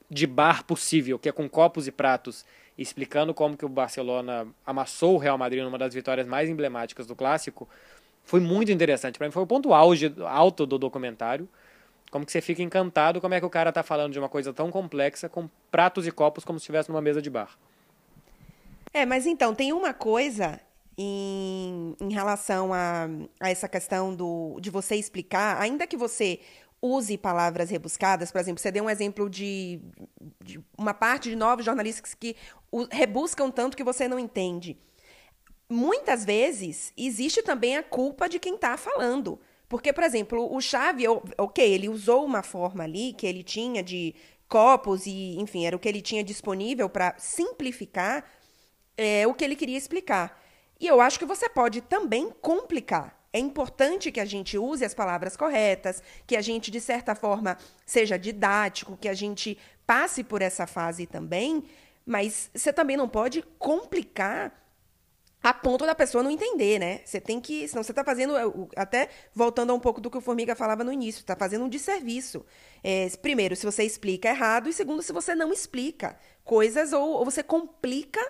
de 0.10 0.26
bar 0.26 0.64
possível, 0.64 1.20
que 1.20 1.28
é 1.28 1.32
com 1.32 1.50
copos 1.50 1.86
e 1.86 1.92
pratos, 1.92 2.46
explicando 2.78 3.34
como 3.34 3.56
que 3.58 3.66
o 3.66 3.70
Barcelona 3.70 4.48
amassou 4.66 5.16
o 5.16 5.18
Real 5.18 5.38
Madrid 5.38 5.64
numa 5.64 5.78
das 5.78 5.94
vitórias 5.94 6.28
mais 6.28 6.50
emblemáticas 6.50 7.08
do 7.08 7.16
clássico, 7.16 7.68
foi 8.24 8.40
muito 8.40 8.72
interessante. 8.72 9.18
Para 9.18 9.28
mim 9.28 9.32
foi 9.32 9.44
o 9.44 9.48
ponto 9.48 9.74
auge, 9.74 10.14
alto 10.26 10.66
do 10.66 10.78
documentário. 10.78 11.48
Como 12.12 12.26
que 12.26 12.32
você 12.32 12.42
fica 12.42 12.62
encantado 12.62 13.22
como 13.22 13.34
é 13.34 13.40
que 13.40 13.46
o 13.46 13.50
cara 13.50 13.72
tá 13.72 13.84
falando 13.84 14.14
de 14.14 14.20
uma 14.20 14.30
coisa 14.30 14.54
tão 14.54 14.72
complexa 14.72 15.30
com 15.30 15.50
pratos 15.72 16.08
e 16.08 16.12
copos 16.12 16.44
como 16.44 16.60
se 16.60 16.64
estivesse 16.64 16.90
numa 16.90 17.02
mesa 17.02 17.22
de 17.22 17.30
bar. 17.30 17.58
É, 18.94 19.06
mas 19.06 19.26
então, 19.26 19.54
tem 19.54 19.74
uma 19.74 19.94
coisa 19.94 20.60
em, 20.98 21.96
em 22.00 22.14
relação 22.14 22.74
a, 22.74 23.08
a 23.40 23.50
essa 23.50 23.68
questão 23.68 24.16
do, 24.16 24.58
de 24.62 24.70
você 24.70 24.96
explicar, 24.96 25.62
ainda 25.62 25.86
que 25.86 25.98
você 25.98 26.40
use 26.82 27.18
palavras 27.18 27.70
rebuscadas, 27.70 28.32
por 28.32 28.40
exemplo, 28.40 28.62
você 28.62 28.72
deu 28.72 28.84
um 28.84 28.90
exemplo 28.90 29.30
de, 29.30 29.82
de 30.44 30.64
uma 30.78 30.94
parte 30.94 31.30
de 31.30 31.36
novos 31.36 31.66
jornalistas 31.66 32.14
que 32.14 32.36
rebuscam 32.92 33.50
tanto 33.50 33.78
que 33.78 33.84
você 33.84 34.08
não 34.08 34.20
entende. 34.20 34.78
Muitas 35.70 36.24
vezes 36.24 36.94
existe 36.96 37.42
também 37.42 37.78
a 37.78 37.84
culpa 37.84 38.30
de 38.30 38.40
quem 38.40 38.56
está 38.56 38.78
falando. 38.78 39.40
Porque, 39.68 39.92
por 39.92 40.04
exemplo, 40.04 40.54
o 40.54 40.62
Chave, 40.62 41.06
ok, 41.38 41.74
ele 41.74 41.90
usou 41.90 42.24
uma 42.24 42.44
forma 42.44 42.84
ali 42.84 43.14
que 43.14 43.26
ele 43.26 43.42
tinha 43.42 43.82
de 43.82 44.14
copos 44.48 45.08
e, 45.08 45.36
enfim, 45.40 45.66
era 45.66 45.76
o 45.76 45.80
que 45.80 45.90
ele 45.90 46.02
tinha 46.02 46.24
disponível 46.24 46.88
para 46.88 47.16
simplificar 47.18 48.24
é, 48.96 49.26
o 49.26 49.34
que 49.34 49.44
ele 49.44 49.56
queria 49.56 49.78
explicar. 49.78 50.40
E 50.80 50.88
eu 50.88 51.02
acho 51.02 51.18
que 51.18 51.26
você 51.26 51.50
pode 51.50 51.82
também 51.82 52.30
complicar. 52.42 53.20
É 53.36 53.38
importante 53.38 54.14
que 54.14 54.22
a 54.22 54.26
gente 54.26 54.58
use 54.58 54.86
as 54.86 54.94
palavras 54.94 55.36
corretas, 55.36 56.02
que 56.26 56.38
a 56.38 56.42
gente, 56.42 56.72
de 56.72 56.80
certa 56.80 57.14
forma, 57.14 57.58
seja 57.86 58.18
didático, 58.18 58.96
que 58.96 59.10
a 59.10 59.14
gente 59.14 59.58
passe 59.86 60.24
por 60.24 60.42
essa 60.42 60.66
fase 60.66 61.06
também, 61.06 61.66
mas 62.06 62.50
você 62.56 62.72
também 62.72 62.96
não 62.96 63.10
pode 63.10 63.42
complicar 63.60 64.58
a 65.44 65.54
ponto 65.54 65.86
da 65.86 65.94
pessoa 65.94 66.24
não 66.24 66.32
entender, 66.32 66.80
né? 66.80 67.02
Você 67.04 67.20
tem 67.20 67.42
que. 67.42 67.68
Senão 67.68 67.84
você 67.84 67.92
está 67.92 68.06
fazendo. 68.06 68.70
Até 68.74 69.10
voltando 69.34 69.72
a 69.72 69.74
um 69.74 69.82
pouco 69.82 70.00
do 70.00 70.10
que 70.10 70.18
o 70.18 70.22
Formiga 70.22 70.56
falava 70.56 70.82
no 70.82 70.94
início, 70.94 71.20
está 71.20 71.36
fazendo 71.36 71.66
um 71.66 71.70
desserviço. 71.70 72.46
É, 72.82 73.10
primeiro, 73.22 73.54
se 73.54 73.66
você 73.66 73.84
explica 73.84 74.30
errado, 74.30 74.70
e 74.70 74.74
segundo, 74.74 75.04
se 75.04 75.12
você 75.12 75.36
não 75.36 75.52
explica 75.52 76.18
coisas 76.46 76.94
ou, 76.94 77.10
ou 77.10 77.26
você 77.26 77.44
complica 77.44 78.22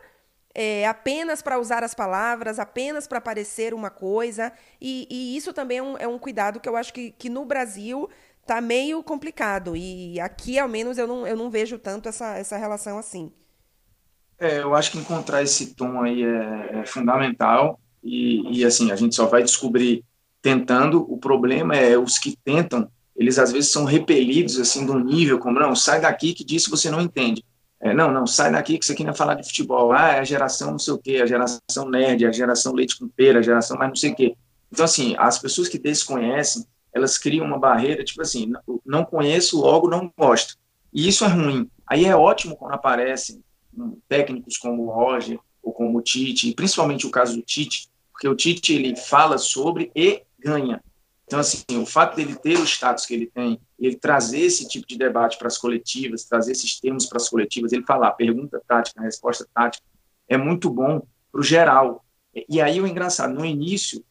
é, 0.55 0.87
apenas 0.87 1.41
para 1.41 1.59
usar 1.59 1.83
as 1.83 1.93
palavras, 1.93 2.59
apenas 2.59 3.05
para 3.05 3.19
parecer 3.19 3.73
uma 3.73 3.89
coisa. 3.89 4.53
E, 4.79 5.05
e 5.11 5.35
isso 5.35 5.51
também 5.51 5.79
é 5.79 5.83
um, 5.83 5.97
é 5.97 6.07
um, 6.07 6.17
cuidado 6.17 6.61
que 6.61 6.69
eu 6.69 6.77
acho 6.77 6.93
que, 6.93 7.11
que 7.11 7.29
no 7.29 7.43
Brasil 7.43 8.09
está 8.41 8.61
meio 8.61 9.03
complicado. 9.03 9.75
E 9.75 10.17
aqui, 10.21 10.57
ao 10.57 10.69
menos, 10.69 10.97
eu 10.97 11.05
não, 11.05 11.27
eu 11.27 11.35
não 11.35 11.49
vejo 11.49 11.77
tanto 11.77 12.07
essa, 12.07 12.37
essa 12.37 12.55
relação 12.55 12.97
assim. 12.97 13.33
É, 14.39 14.59
eu 14.59 14.73
acho 14.73 14.91
que 14.91 14.97
encontrar 14.97 15.43
esse 15.43 15.75
tom 15.75 16.01
aí 16.01 16.23
é, 16.23 16.79
é 16.79 16.85
fundamental 16.85 17.79
e, 18.01 18.59
e, 18.59 18.65
assim, 18.65 18.91
a 18.91 18.95
gente 18.95 19.13
só 19.13 19.25
vai 19.25 19.43
descobrir 19.43 20.05
tentando. 20.41 21.01
O 21.11 21.17
problema 21.17 21.75
é 21.75 21.97
os 21.97 22.17
que 22.17 22.37
tentam, 22.45 22.89
eles 23.13 23.37
às 23.39 23.51
vezes 23.51 23.71
são 23.71 23.83
repelidos, 23.83 24.57
assim, 24.57 24.85
de 24.85 24.91
um 24.91 24.99
nível 24.99 25.37
como, 25.37 25.59
não, 25.59 25.75
sai 25.75 25.99
daqui 25.99 26.33
que 26.33 26.45
disso 26.45 26.69
você 26.69 26.89
não 26.89 27.01
entende. 27.01 27.43
É, 27.81 27.93
não, 27.93 28.11
não, 28.11 28.25
sai 28.25 28.51
daqui 28.51 28.77
que 28.77 28.83
isso 28.83 28.93
aqui 28.93 29.03
não 29.03 29.11
é 29.11 29.15
falar 29.15 29.35
de 29.35 29.43
futebol. 29.45 29.91
Ah, 29.91 30.13
é 30.13 30.19
a 30.19 30.23
geração 30.23 30.71
não 30.71 30.79
sei 30.79 30.93
o 30.93 30.97
quê, 30.97 31.19
a 31.21 31.25
geração 31.25 31.89
nerd, 31.89 32.25
a 32.25 32.31
geração 32.31 32.73
leite 32.73 32.97
com 32.97 33.07
pera, 33.07 33.39
a 33.39 33.43
geração 33.43 33.77
mais 33.77 33.89
não 33.89 33.95
sei 33.95 34.11
o 34.11 34.15
quê. 34.15 34.35
Então, 34.71 34.85
assim, 34.85 35.15
as 35.17 35.37
pessoas 35.37 35.67
que 35.67 35.77
desconhecem, 35.77 36.65
elas 36.93 37.17
criam 37.17 37.45
uma 37.45 37.59
barreira, 37.59 38.03
tipo 38.03 38.21
assim, 38.21 38.51
não 38.85 39.05
conheço, 39.05 39.59
logo 39.59 39.89
não 39.89 40.11
gosto. 40.17 40.57
E 40.93 41.07
isso 41.07 41.25
é 41.25 41.27
ruim. 41.27 41.69
Aí 41.87 42.05
é 42.05 42.15
ótimo 42.15 42.55
quando 42.55 42.73
aparecem 42.73 43.43
técnicos 44.07 44.57
como 44.57 44.83
o 44.83 44.89
Roger 44.89 45.37
ou 45.61 45.73
como 45.73 45.97
o 45.97 46.01
Tite, 46.01 46.49
e 46.49 46.55
principalmente 46.55 47.05
o 47.05 47.11
caso 47.11 47.35
do 47.35 47.41
Tite, 47.41 47.89
porque 48.11 48.27
o 48.27 48.35
Tite 48.35 48.73
ele 48.73 48.95
fala 48.95 49.37
sobre 49.37 49.91
e 49.95 50.21
ganha. 50.39 50.81
Então, 51.25 51.39
assim, 51.39 51.63
o 51.81 51.85
fato 51.85 52.15
dele 52.15 52.35
ter 52.35 52.57
o 52.57 52.63
status 52.63 53.05
que 53.05 53.13
ele 53.13 53.25
tem, 53.25 53.59
ele 53.79 53.95
trazer 53.95 54.41
esse 54.41 54.67
tipo 54.67 54.87
de 54.87 54.97
debate 54.97 55.37
para 55.37 55.47
as 55.47 55.57
coletivas, 55.57 56.23
trazer 56.23 56.51
esses 56.51 56.79
termos 56.79 57.07
para 57.07 57.17
as 57.17 57.27
coletivas, 57.27 57.73
ele 57.73 57.83
falar 57.83 58.11
pergunta 58.11 58.61
tática, 58.67 59.01
resposta 59.01 59.47
tática, 59.53 59.83
é 60.27 60.37
muito 60.37 60.69
bom 60.69 61.01
para 61.31 61.41
o 61.41 61.43
geral. 61.43 62.05
E 62.47 62.61
aí 62.61 62.79
o 62.79 62.85
engraçado, 62.85 63.33
no 63.33 63.45
início, 63.45 64.03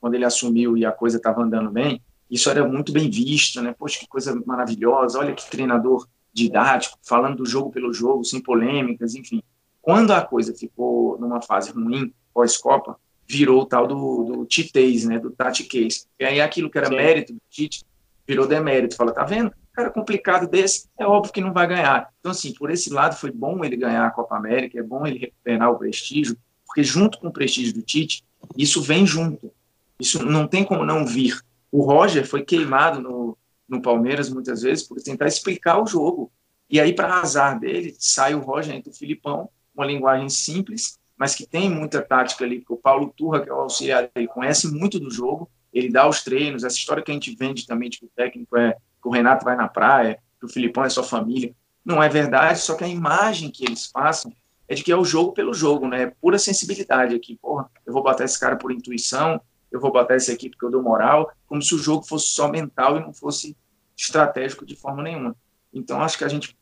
quando 0.00 0.14
ele 0.14 0.24
assumiu 0.24 0.76
e 0.76 0.84
a 0.86 0.92
coisa 0.92 1.18
estava 1.18 1.42
andando 1.42 1.70
bem, 1.70 2.02
isso 2.30 2.48
era 2.48 2.66
muito 2.66 2.92
bem 2.92 3.10
visto, 3.10 3.60
né? 3.60 3.74
Poxa, 3.78 4.00
que 4.00 4.06
coisa 4.08 4.34
maravilhosa, 4.46 5.18
olha 5.18 5.34
que 5.34 5.50
treinador 5.50 6.08
didático, 6.32 6.98
falando 7.02 7.38
do 7.38 7.46
jogo 7.46 7.70
pelo 7.70 7.92
jogo, 7.92 8.24
sem 8.24 8.40
polêmicas, 8.40 9.14
enfim. 9.14 9.42
Quando 9.82 10.12
a 10.12 10.22
coisa 10.22 10.54
ficou 10.54 11.18
numa 11.18 11.42
fase 11.42 11.70
ruim, 11.70 12.14
pós-Copa, 12.32 12.98
virou 13.32 13.62
o 13.62 13.66
tal 13.66 13.86
do, 13.86 14.24
do 14.24 14.44
titês, 14.44 15.06
né, 15.06 15.18
do 15.18 15.30
tatiquês. 15.30 16.06
E 16.20 16.24
aí 16.24 16.38
aquilo 16.38 16.70
que 16.70 16.76
era 16.76 16.88
Sim. 16.88 16.96
mérito 16.96 17.32
do 17.32 17.40
Tite 17.48 17.82
virou 18.28 18.46
demérito. 18.46 18.94
Fala, 18.94 19.12
tá 19.12 19.24
vendo? 19.24 19.50
Cara 19.72 19.90
complicado 19.90 20.46
desse, 20.46 20.86
é 20.98 21.06
óbvio 21.06 21.32
que 21.32 21.40
não 21.40 21.50
vai 21.50 21.66
ganhar. 21.66 22.10
Então, 22.20 22.30
assim, 22.30 22.52
por 22.52 22.70
esse 22.70 22.92
lado 22.92 23.16
foi 23.16 23.30
bom 23.30 23.64
ele 23.64 23.74
ganhar 23.74 24.06
a 24.06 24.10
Copa 24.10 24.36
América, 24.36 24.78
é 24.78 24.82
bom 24.82 25.06
ele 25.06 25.18
recuperar 25.18 25.70
o 25.70 25.78
prestígio, 25.78 26.36
porque 26.66 26.84
junto 26.84 27.18
com 27.18 27.28
o 27.28 27.32
prestígio 27.32 27.72
do 27.72 27.80
Tite, 27.80 28.22
isso 28.54 28.82
vem 28.82 29.06
junto. 29.06 29.50
Isso 29.98 30.22
não 30.22 30.46
tem 30.46 30.62
como 30.62 30.84
não 30.84 31.06
vir. 31.06 31.40
O 31.70 31.82
Roger 31.82 32.26
foi 32.26 32.44
queimado 32.44 33.00
no, 33.00 33.38
no 33.66 33.80
Palmeiras 33.80 34.28
muitas 34.28 34.60
vezes 34.60 34.86
por 34.86 35.00
tentar 35.00 35.26
explicar 35.26 35.82
o 35.82 35.86
jogo. 35.86 36.30
E 36.68 36.78
aí, 36.78 36.92
para 36.92 37.20
azar 37.20 37.58
dele, 37.58 37.96
sai 37.98 38.34
o 38.34 38.40
Roger 38.40 38.74
entre 38.74 38.90
o 38.90 38.94
Filipão, 38.94 39.48
uma 39.74 39.86
linguagem 39.86 40.28
simples, 40.28 40.98
mas 41.22 41.36
que 41.36 41.46
tem 41.46 41.70
muita 41.70 42.02
tática 42.02 42.44
ali, 42.44 42.58
porque 42.58 42.72
o 42.72 42.76
Paulo 42.76 43.14
Turra, 43.16 43.40
que 43.40 43.48
é 43.48 43.52
o 43.54 43.60
auxiliar 43.60 44.10
dele, 44.12 44.26
conhece 44.26 44.66
muito 44.66 44.98
do 44.98 45.08
jogo, 45.08 45.48
ele 45.72 45.88
dá 45.88 46.08
os 46.08 46.24
treinos, 46.24 46.64
essa 46.64 46.76
história 46.76 47.00
que 47.00 47.12
a 47.12 47.14
gente 47.14 47.32
vende 47.36 47.64
também 47.64 47.88
de 47.88 48.00
que 48.00 48.06
o 48.06 48.10
técnico 48.16 48.56
é 48.56 48.72
que 48.72 49.06
o 49.06 49.10
Renato 49.12 49.44
vai 49.44 49.54
na 49.54 49.68
praia, 49.68 50.18
que 50.40 50.46
o 50.46 50.48
Filipão 50.48 50.84
é 50.84 50.88
sua 50.88 51.04
família. 51.04 51.54
Não 51.84 52.02
é 52.02 52.08
verdade, 52.08 52.58
só 52.58 52.74
que 52.74 52.82
a 52.82 52.88
imagem 52.88 53.52
que 53.52 53.64
eles 53.64 53.86
passam 53.86 54.32
é 54.66 54.74
de 54.74 54.82
que 54.82 54.90
é 54.90 54.96
o 54.96 55.04
jogo 55.04 55.30
pelo 55.30 55.54
jogo, 55.54 55.86
né? 55.86 56.02
É 56.02 56.06
pura 56.20 56.40
sensibilidade 56.40 57.14
aqui. 57.14 57.38
Porra, 57.40 57.70
eu 57.86 57.92
vou 57.92 58.02
botar 58.02 58.24
esse 58.24 58.40
cara 58.40 58.56
por 58.56 58.72
intuição, 58.72 59.40
eu 59.70 59.78
vou 59.78 59.92
botar 59.92 60.16
esse 60.16 60.32
aqui 60.32 60.50
porque 60.50 60.64
eu 60.64 60.72
dou 60.72 60.82
moral, 60.82 61.30
como 61.46 61.62
se 61.62 61.72
o 61.72 61.78
jogo 61.78 62.02
fosse 62.04 62.30
só 62.30 62.48
mental 62.48 62.96
e 62.96 63.00
não 63.00 63.14
fosse 63.14 63.56
estratégico 63.96 64.66
de 64.66 64.74
forma 64.74 65.04
nenhuma. 65.04 65.36
Então, 65.72 66.02
acho 66.02 66.18
que 66.18 66.24
a 66.24 66.28
gente 66.28 66.58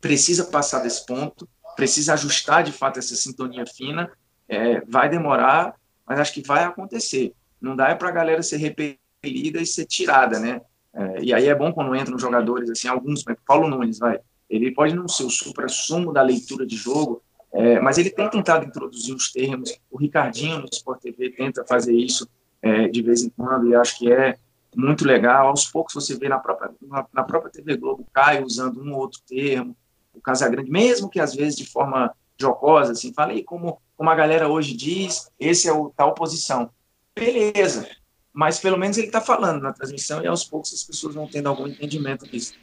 precisa 0.00 0.46
passar 0.46 0.80
desse 0.80 1.06
ponto, 1.06 1.48
precisa 1.74 2.14
ajustar 2.14 2.62
de 2.62 2.72
fato 2.72 2.98
essa 2.98 3.14
sintonia 3.14 3.64
fina. 3.66 4.10
É, 4.48 4.80
vai 4.82 5.08
demorar, 5.08 5.74
mas 6.06 6.20
acho 6.20 6.34
que 6.34 6.46
vai 6.46 6.64
acontecer. 6.64 7.32
Não 7.60 7.74
dá 7.74 7.88
é 7.88 7.94
para 7.94 8.08
a 8.08 8.12
galera 8.12 8.42
ser 8.42 8.58
repelida 8.58 9.60
e 9.60 9.66
ser 9.66 9.86
tirada, 9.86 10.38
né? 10.38 10.60
É, 10.92 11.22
e 11.22 11.34
aí 11.34 11.48
é 11.48 11.54
bom 11.54 11.72
quando 11.72 11.94
entram 11.96 12.18
jogadores, 12.18 12.70
assim, 12.70 12.86
alguns, 12.86 13.24
Paulo 13.46 13.68
Nunes, 13.68 13.98
vai, 13.98 14.20
ele 14.48 14.70
pode 14.70 14.94
não 14.94 15.08
ser 15.08 15.24
o 15.24 15.30
supra-sumo 15.30 16.12
da 16.12 16.22
leitura 16.22 16.64
de 16.64 16.76
jogo, 16.76 17.22
é, 17.52 17.80
mas 17.80 17.98
ele 17.98 18.10
tem 18.10 18.28
tentado 18.30 18.64
introduzir 18.64 19.14
os 19.14 19.32
termos, 19.32 19.76
o 19.90 19.98
Ricardinho 19.98 20.60
no 20.60 20.68
Sport 20.72 21.00
TV 21.00 21.30
tenta 21.30 21.64
fazer 21.64 21.94
isso 21.94 22.28
é, 22.62 22.88
de 22.88 23.02
vez 23.02 23.22
em 23.22 23.28
quando, 23.30 23.68
e 23.68 23.74
acho 23.74 23.98
que 23.98 24.12
é 24.12 24.36
muito 24.76 25.04
legal, 25.04 25.48
aos 25.48 25.66
poucos 25.66 25.94
você 25.94 26.16
vê 26.16 26.28
na 26.28 26.38
própria, 26.38 26.70
na, 26.82 27.06
na 27.12 27.22
própria 27.22 27.50
TV 27.50 27.76
Globo 27.76 28.02
o 28.02 28.12
Caio 28.12 28.44
usando 28.44 28.80
um 28.82 28.92
ou 28.92 29.00
outro 29.00 29.20
termo, 29.26 29.76
o 30.14 30.20
Casagrande, 30.20 30.70
mesmo 30.70 31.08
que 31.08 31.20
às 31.20 31.34
vezes 31.34 31.56
de 31.56 31.66
forma 31.66 32.14
jocosa, 32.38 32.92
assim, 32.92 33.12
falei 33.12 33.42
como, 33.42 33.80
como 33.96 34.10
a 34.10 34.14
galera 34.14 34.48
hoje 34.48 34.74
diz, 34.74 35.30
esse 35.38 35.68
é 35.68 35.72
o 35.72 35.90
tal 35.96 36.14
posição. 36.14 36.70
Beleza, 37.14 37.88
mas 38.32 38.58
pelo 38.58 38.76
menos 38.76 38.98
ele 38.98 39.06
está 39.06 39.20
falando 39.20 39.62
na 39.62 39.72
transmissão 39.72 40.22
e 40.22 40.26
aos 40.26 40.44
poucos 40.44 40.72
as 40.74 40.82
pessoas 40.82 41.14
vão 41.14 41.28
tendo 41.28 41.48
algum 41.48 41.66
entendimento 41.66 42.26
disso. 42.26 42.54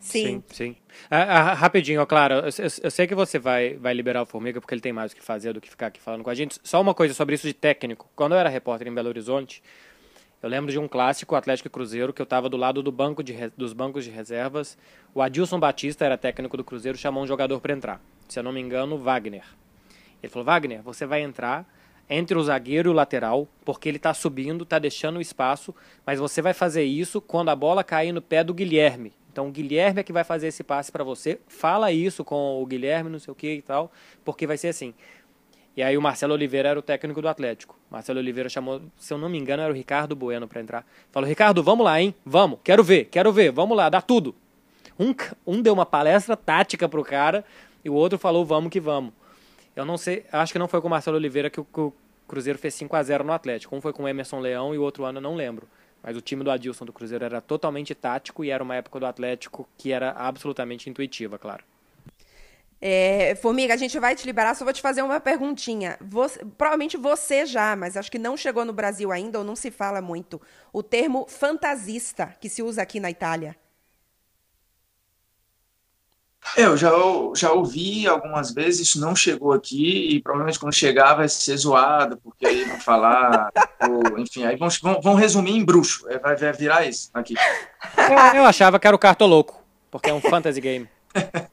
Sim. 0.00 0.24
Sim, 0.24 0.44
sim. 0.50 0.76
Ah, 1.10 1.22
ah, 1.22 1.54
rapidinho, 1.54 2.06
claro, 2.06 2.34
eu, 2.34 2.42
eu, 2.42 2.70
eu, 2.82 2.90
sei 2.90 3.06
que 3.06 3.14
você 3.14 3.38
vai, 3.38 3.74
vai 3.76 3.94
liberar 3.94 4.22
o 4.22 4.26
Formiga 4.26 4.60
porque 4.60 4.74
ele 4.74 4.82
tem 4.82 4.92
mais 4.92 5.12
o 5.12 5.16
que 5.16 5.22
fazer 5.22 5.54
do 5.54 5.60
que 5.62 5.70
ficar 5.70 5.86
aqui 5.86 6.00
falando 6.00 6.22
com 6.22 6.28
a 6.28 6.34
gente. 6.34 6.58
Só 6.62 6.78
uma 6.80 6.92
coisa 6.92 7.14
sobre 7.14 7.34
isso 7.34 7.46
de 7.46 7.54
técnico. 7.54 8.10
Quando 8.14 8.32
eu 8.32 8.38
era 8.38 8.50
repórter 8.50 8.86
em 8.86 8.94
Belo 8.94 9.08
Horizonte, 9.08 9.62
eu 10.44 10.50
lembro 10.50 10.70
de 10.70 10.78
um 10.78 10.86
clássico 10.86 11.34
Atlético 11.34 11.70
Cruzeiro 11.70 12.12
que 12.12 12.20
eu 12.20 12.24
estava 12.24 12.50
do 12.50 12.58
lado 12.58 12.82
do 12.82 12.92
banco 12.92 13.22
de, 13.22 13.34
dos 13.56 13.72
bancos 13.72 14.04
de 14.04 14.10
reservas. 14.10 14.76
O 15.14 15.22
Adilson 15.22 15.58
Batista 15.58 16.04
era 16.04 16.18
técnico 16.18 16.54
do 16.54 16.62
Cruzeiro, 16.62 16.98
chamou 16.98 17.24
um 17.24 17.26
jogador 17.26 17.58
para 17.60 17.72
entrar. 17.72 17.98
Se 18.28 18.38
eu 18.38 18.42
não 18.42 18.52
me 18.52 18.60
engano, 18.60 18.98
Wagner. 18.98 19.46
Ele 20.22 20.30
falou: 20.30 20.44
Wagner, 20.44 20.82
você 20.82 21.06
vai 21.06 21.22
entrar 21.22 21.66
entre 22.10 22.36
o 22.36 22.42
zagueiro 22.42 22.90
e 22.90 22.92
o 22.92 22.94
lateral, 22.94 23.48
porque 23.64 23.88
ele 23.88 23.96
está 23.96 24.12
subindo, 24.12 24.64
está 24.64 24.78
deixando 24.78 25.18
espaço, 25.18 25.74
mas 26.04 26.18
você 26.18 26.42
vai 26.42 26.52
fazer 26.52 26.84
isso 26.84 27.22
quando 27.22 27.48
a 27.48 27.56
bola 27.56 27.82
cair 27.82 28.12
no 28.12 28.20
pé 28.20 28.44
do 28.44 28.52
Guilherme. 28.52 29.14
Então 29.32 29.48
o 29.48 29.50
Guilherme 29.50 30.00
é 30.00 30.02
que 30.02 30.12
vai 30.12 30.24
fazer 30.24 30.48
esse 30.48 30.62
passe 30.62 30.92
para 30.92 31.02
você. 31.02 31.40
Fala 31.48 31.90
isso 31.90 32.22
com 32.22 32.62
o 32.62 32.66
Guilherme, 32.66 33.08
não 33.08 33.18
sei 33.18 33.32
o 33.32 33.34
que 33.34 33.50
e 33.54 33.62
tal, 33.62 33.90
porque 34.22 34.46
vai 34.46 34.58
ser 34.58 34.68
assim. 34.68 34.92
E 35.76 35.82
aí 35.82 35.96
o 35.96 36.02
Marcelo 36.02 36.34
Oliveira 36.34 36.68
era 36.68 36.78
o 36.78 36.82
técnico 36.82 37.20
do 37.20 37.28
Atlético. 37.28 37.76
Marcelo 37.90 38.20
Oliveira 38.20 38.48
chamou, 38.48 38.80
se 38.96 39.12
eu 39.12 39.18
não 39.18 39.28
me 39.28 39.38
engano, 39.38 39.62
era 39.62 39.72
o 39.72 39.76
Ricardo 39.76 40.14
Bueno 40.14 40.46
para 40.46 40.60
entrar. 40.60 40.86
Falou, 41.10 41.28
Ricardo, 41.28 41.62
vamos 41.62 41.84
lá, 41.84 42.00
hein? 42.00 42.14
Vamos, 42.24 42.60
quero 42.62 42.84
ver, 42.84 43.06
quero 43.06 43.32
ver, 43.32 43.50
vamos 43.50 43.76
lá, 43.76 43.88
dá 43.88 44.00
tudo. 44.00 44.34
Um, 44.98 45.12
um 45.44 45.60
deu 45.60 45.74
uma 45.74 45.84
palestra 45.84 46.36
tática 46.36 46.88
pro 46.88 47.02
cara 47.02 47.44
e 47.84 47.90
o 47.90 47.94
outro 47.94 48.18
falou, 48.18 48.44
vamos 48.44 48.70
que 48.70 48.78
vamos. 48.78 49.12
Eu 49.74 49.84
não 49.84 49.96
sei, 49.96 50.24
acho 50.30 50.52
que 50.52 50.58
não 50.58 50.68
foi 50.68 50.80
com 50.80 50.86
o 50.86 50.90
Marcelo 50.90 51.16
Oliveira 51.16 51.50
que 51.50 51.60
o, 51.60 51.64
que 51.64 51.80
o 51.80 51.92
Cruzeiro 52.28 52.58
fez 52.58 52.74
5 52.74 52.94
a 52.94 53.02
0 53.02 53.24
no 53.24 53.32
Atlético. 53.32 53.74
Um 53.74 53.80
foi 53.80 53.92
com 53.92 54.04
o 54.04 54.08
Emerson 54.08 54.38
Leão 54.38 54.74
e 54.74 54.78
o 54.78 54.82
outro 54.82 55.04
ano 55.04 55.18
eu 55.18 55.22
não 55.22 55.34
lembro. 55.34 55.66
Mas 56.00 56.16
o 56.16 56.20
time 56.20 56.44
do 56.44 56.50
Adilson 56.50 56.84
do 56.84 56.92
Cruzeiro 56.92 57.24
era 57.24 57.40
totalmente 57.40 57.94
tático 57.94 58.44
e 58.44 58.50
era 58.50 58.62
uma 58.62 58.76
época 58.76 59.00
do 59.00 59.06
Atlético 59.06 59.68
que 59.76 59.90
era 59.90 60.10
absolutamente 60.12 60.88
intuitiva, 60.88 61.38
claro. 61.38 61.64
É, 62.86 63.34
Formiga, 63.36 63.72
a 63.72 63.78
gente 63.78 63.98
vai 63.98 64.14
te 64.14 64.26
liberar, 64.26 64.54
só 64.54 64.62
vou 64.62 64.74
te 64.74 64.82
fazer 64.82 65.00
uma 65.00 65.18
perguntinha. 65.18 65.96
Você, 66.02 66.44
provavelmente 66.58 66.98
você 66.98 67.46
já, 67.46 67.74
mas 67.74 67.96
acho 67.96 68.12
que 68.12 68.18
não 68.18 68.36
chegou 68.36 68.62
no 68.62 68.74
Brasil 68.74 69.10
ainda 69.10 69.38
ou 69.38 69.44
não 69.44 69.56
se 69.56 69.70
fala 69.70 70.02
muito. 70.02 70.38
O 70.70 70.82
termo 70.82 71.24
fantasista 71.26 72.34
que 72.38 72.46
se 72.46 72.62
usa 72.62 72.82
aqui 72.82 73.00
na 73.00 73.10
Itália. 73.10 73.56
É, 76.58 76.66
eu 76.66 76.76
já, 76.76 76.90
já 77.34 77.52
ouvi 77.52 78.06
algumas 78.06 78.52
vezes, 78.52 78.88
isso 78.88 79.00
não 79.00 79.16
chegou 79.16 79.54
aqui, 79.54 80.16
e 80.16 80.20
provavelmente 80.20 80.60
quando 80.60 80.74
chegar 80.74 81.14
vai 81.14 81.26
ser 81.26 81.56
zoado, 81.56 82.18
porque 82.18 82.46
aí 82.46 82.64
vão 82.64 82.78
falar, 82.78 83.50
ou, 83.80 84.18
enfim, 84.18 84.44
aí 84.44 84.56
vão, 84.56 84.68
vão, 84.82 85.00
vão, 85.00 85.14
resumir 85.14 85.52
em 85.52 85.64
bruxo, 85.64 86.06
é, 86.10 86.18
vai, 86.18 86.36
vai 86.36 86.52
virar 86.52 86.86
isso 86.86 87.08
aqui. 87.14 87.34
Eu, 87.96 88.40
eu 88.40 88.44
achava 88.44 88.78
que 88.78 88.86
era 88.86 88.94
o 88.94 88.98
cartoloco, 88.98 89.64
porque 89.90 90.10
é 90.10 90.12
um 90.12 90.20
fantasy 90.20 90.60
game. 90.60 90.86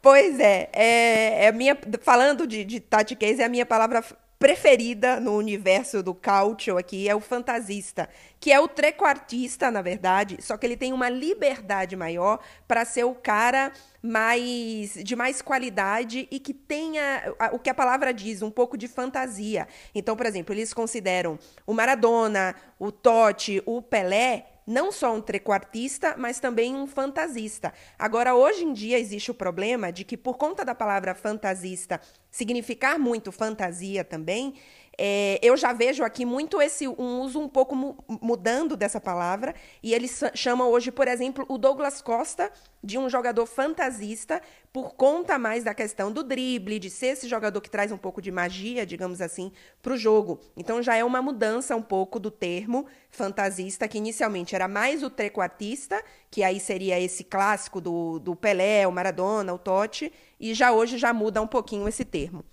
Pois 0.01 0.39
é, 0.39 0.69
é, 0.73 1.45
é 1.45 1.51
minha, 1.51 1.77
falando 2.01 2.47
de, 2.47 2.65
de 2.65 2.79
Tati 2.79 3.15
Case, 3.15 3.41
é 3.41 3.45
a 3.45 3.49
minha 3.49 3.65
palavra 3.65 4.03
preferida 4.41 5.19
no 5.19 5.37
universo 5.37 6.01
do 6.01 6.15
Cautio 6.15 6.75
aqui 6.75 7.07
é 7.07 7.13
o 7.13 7.19
fantasista, 7.19 8.09
que 8.39 8.51
é 8.51 8.59
o 8.59 8.67
trequartista, 8.67 9.69
na 9.69 9.83
verdade, 9.83 10.37
só 10.41 10.57
que 10.57 10.65
ele 10.65 10.75
tem 10.75 10.91
uma 10.93 11.09
liberdade 11.09 11.95
maior 11.95 12.39
para 12.67 12.83
ser 12.83 13.03
o 13.03 13.13
cara 13.13 13.71
mais 14.01 14.95
de 14.95 15.15
mais 15.15 15.43
qualidade 15.43 16.27
e 16.31 16.39
que 16.39 16.55
tenha 16.55 17.35
o 17.51 17.59
que 17.59 17.69
a 17.69 17.73
palavra 17.75 18.11
diz, 18.11 18.41
um 18.41 18.49
pouco 18.49 18.75
de 18.75 18.87
fantasia. 18.87 19.67
Então, 19.93 20.15
por 20.15 20.25
exemplo, 20.25 20.55
eles 20.55 20.73
consideram 20.73 21.37
o 21.63 21.71
Maradona, 21.71 22.55
o 22.79 22.91
Totti, 22.91 23.61
o 23.63 23.79
Pelé 23.79 24.47
não 24.65 24.91
só 24.91 25.15
um 25.15 25.21
trequartista, 25.21 26.15
mas 26.17 26.39
também 26.39 26.75
um 26.75 26.87
fantasista. 26.87 27.73
Agora, 27.97 28.35
hoje 28.35 28.63
em 28.63 28.73
dia 28.73 28.99
existe 28.99 29.31
o 29.31 29.33
problema 29.33 29.91
de 29.91 30.03
que, 30.03 30.15
por 30.15 30.37
conta 30.37 30.63
da 30.63 30.75
palavra 30.75 31.15
fantasista 31.15 31.99
significar 32.29 32.97
muito 32.97 33.31
fantasia 33.31 34.03
também, 34.03 34.55
é, 35.03 35.39
eu 35.41 35.57
já 35.57 35.73
vejo 35.73 36.03
aqui 36.03 36.23
muito 36.23 36.61
esse 36.61 36.87
um 36.87 37.21
uso 37.21 37.39
um 37.39 37.49
pouco 37.49 37.75
mu 37.75 37.97
mudando 38.21 38.77
dessa 38.77 39.01
palavra, 39.01 39.55
e 39.81 39.95
eles 39.95 40.21
chamam 40.35 40.69
hoje, 40.69 40.91
por 40.91 41.07
exemplo, 41.07 41.43
o 41.49 41.57
Douglas 41.57 42.03
Costa 42.03 42.51
de 42.83 42.99
um 42.99 43.09
jogador 43.09 43.47
fantasista, 43.47 44.39
por 44.71 44.93
conta 44.93 45.39
mais 45.39 45.63
da 45.63 45.73
questão 45.73 46.11
do 46.11 46.23
drible, 46.23 46.77
de 46.77 46.91
ser 46.91 47.07
esse 47.07 47.27
jogador 47.27 47.59
que 47.61 47.69
traz 47.69 47.91
um 47.91 47.97
pouco 47.97 48.21
de 48.21 48.31
magia, 48.31 48.85
digamos 48.85 49.21
assim, 49.21 49.51
para 49.81 49.93
o 49.93 49.97
jogo. 49.97 50.39
Então 50.55 50.83
já 50.83 50.95
é 50.95 51.03
uma 51.03 51.19
mudança 51.19 51.75
um 51.75 51.81
pouco 51.81 52.19
do 52.19 52.29
termo 52.29 52.85
fantasista, 53.09 53.87
que 53.87 53.97
inicialmente 53.97 54.53
era 54.53 54.67
mais 54.67 55.01
o 55.01 55.09
trequartista, 55.09 55.99
que 56.29 56.43
aí 56.43 56.59
seria 56.59 56.99
esse 56.99 57.23
clássico 57.23 57.81
do, 57.81 58.19
do 58.19 58.35
Pelé, 58.35 58.85
o 58.85 58.91
Maradona, 58.91 59.51
o 59.51 59.57
Totti, 59.57 60.13
e 60.39 60.53
já 60.53 60.71
hoje 60.71 60.99
já 60.99 61.11
muda 61.11 61.41
um 61.41 61.47
pouquinho 61.47 61.87
esse 61.87 62.05
termo. 62.05 62.45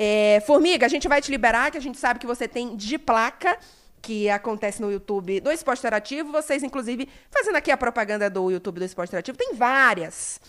É, 0.00 0.40
Formiga, 0.46 0.86
a 0.86 0.88
gente 0.88 1.08
vai 1.08 1.20
te 1.20 1.28
liberar, 1.28 1.72
que 1.72 1.76
a 1.76 1.80
gente 1.80 1.98
sabe 1.98 2.20
que 2.20 2.26
você 2.26 2.46
tem 2.46 2.76
de 2.76 2.96
placa 2.96 3.58
que 4.00 4.30
acontece 4.30 4.80
no 4.80 4.92
YouTube 4.92 5.40
do 5.40 5.50
Esporte 5.50 5.80
Interativo. 5.80 6.30
Vocês, 6.30 6.62
inclusive, 6.62 7.08
fazendo 7.28 7.56
aqui 7.56 7.68
a 7.72 7.76
propaganda 7.76 8.30
do 8.30 8.48
YouTube 8.48 8.78
do 8.78 8.84
Esporte 8.84 9.10
Interativo, 9.10 9.36
tem 9.36 9.54
várias, 9.54 10.40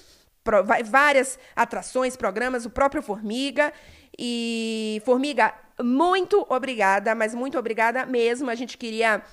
pro, 0.43 0.63
várias 0.85 1.39
atrações, 1.55 2.15
programas, 2.15 2.63
o 2.67 2.69
próprio 2.69 3.01
Formiga. 3.01 3.73
E, 4.15 5.01
Formiga, 5.03 5.51
muito 5.81 6.45
obrigada, 6.47 7.15
mas 7.15 7.33
muito 7.33 7.57
obrigada 7.57 8.05
mesmo. 8.05 8.51
A 8.51 8.55
gente 8.55 8.77
queria 8.77 9.23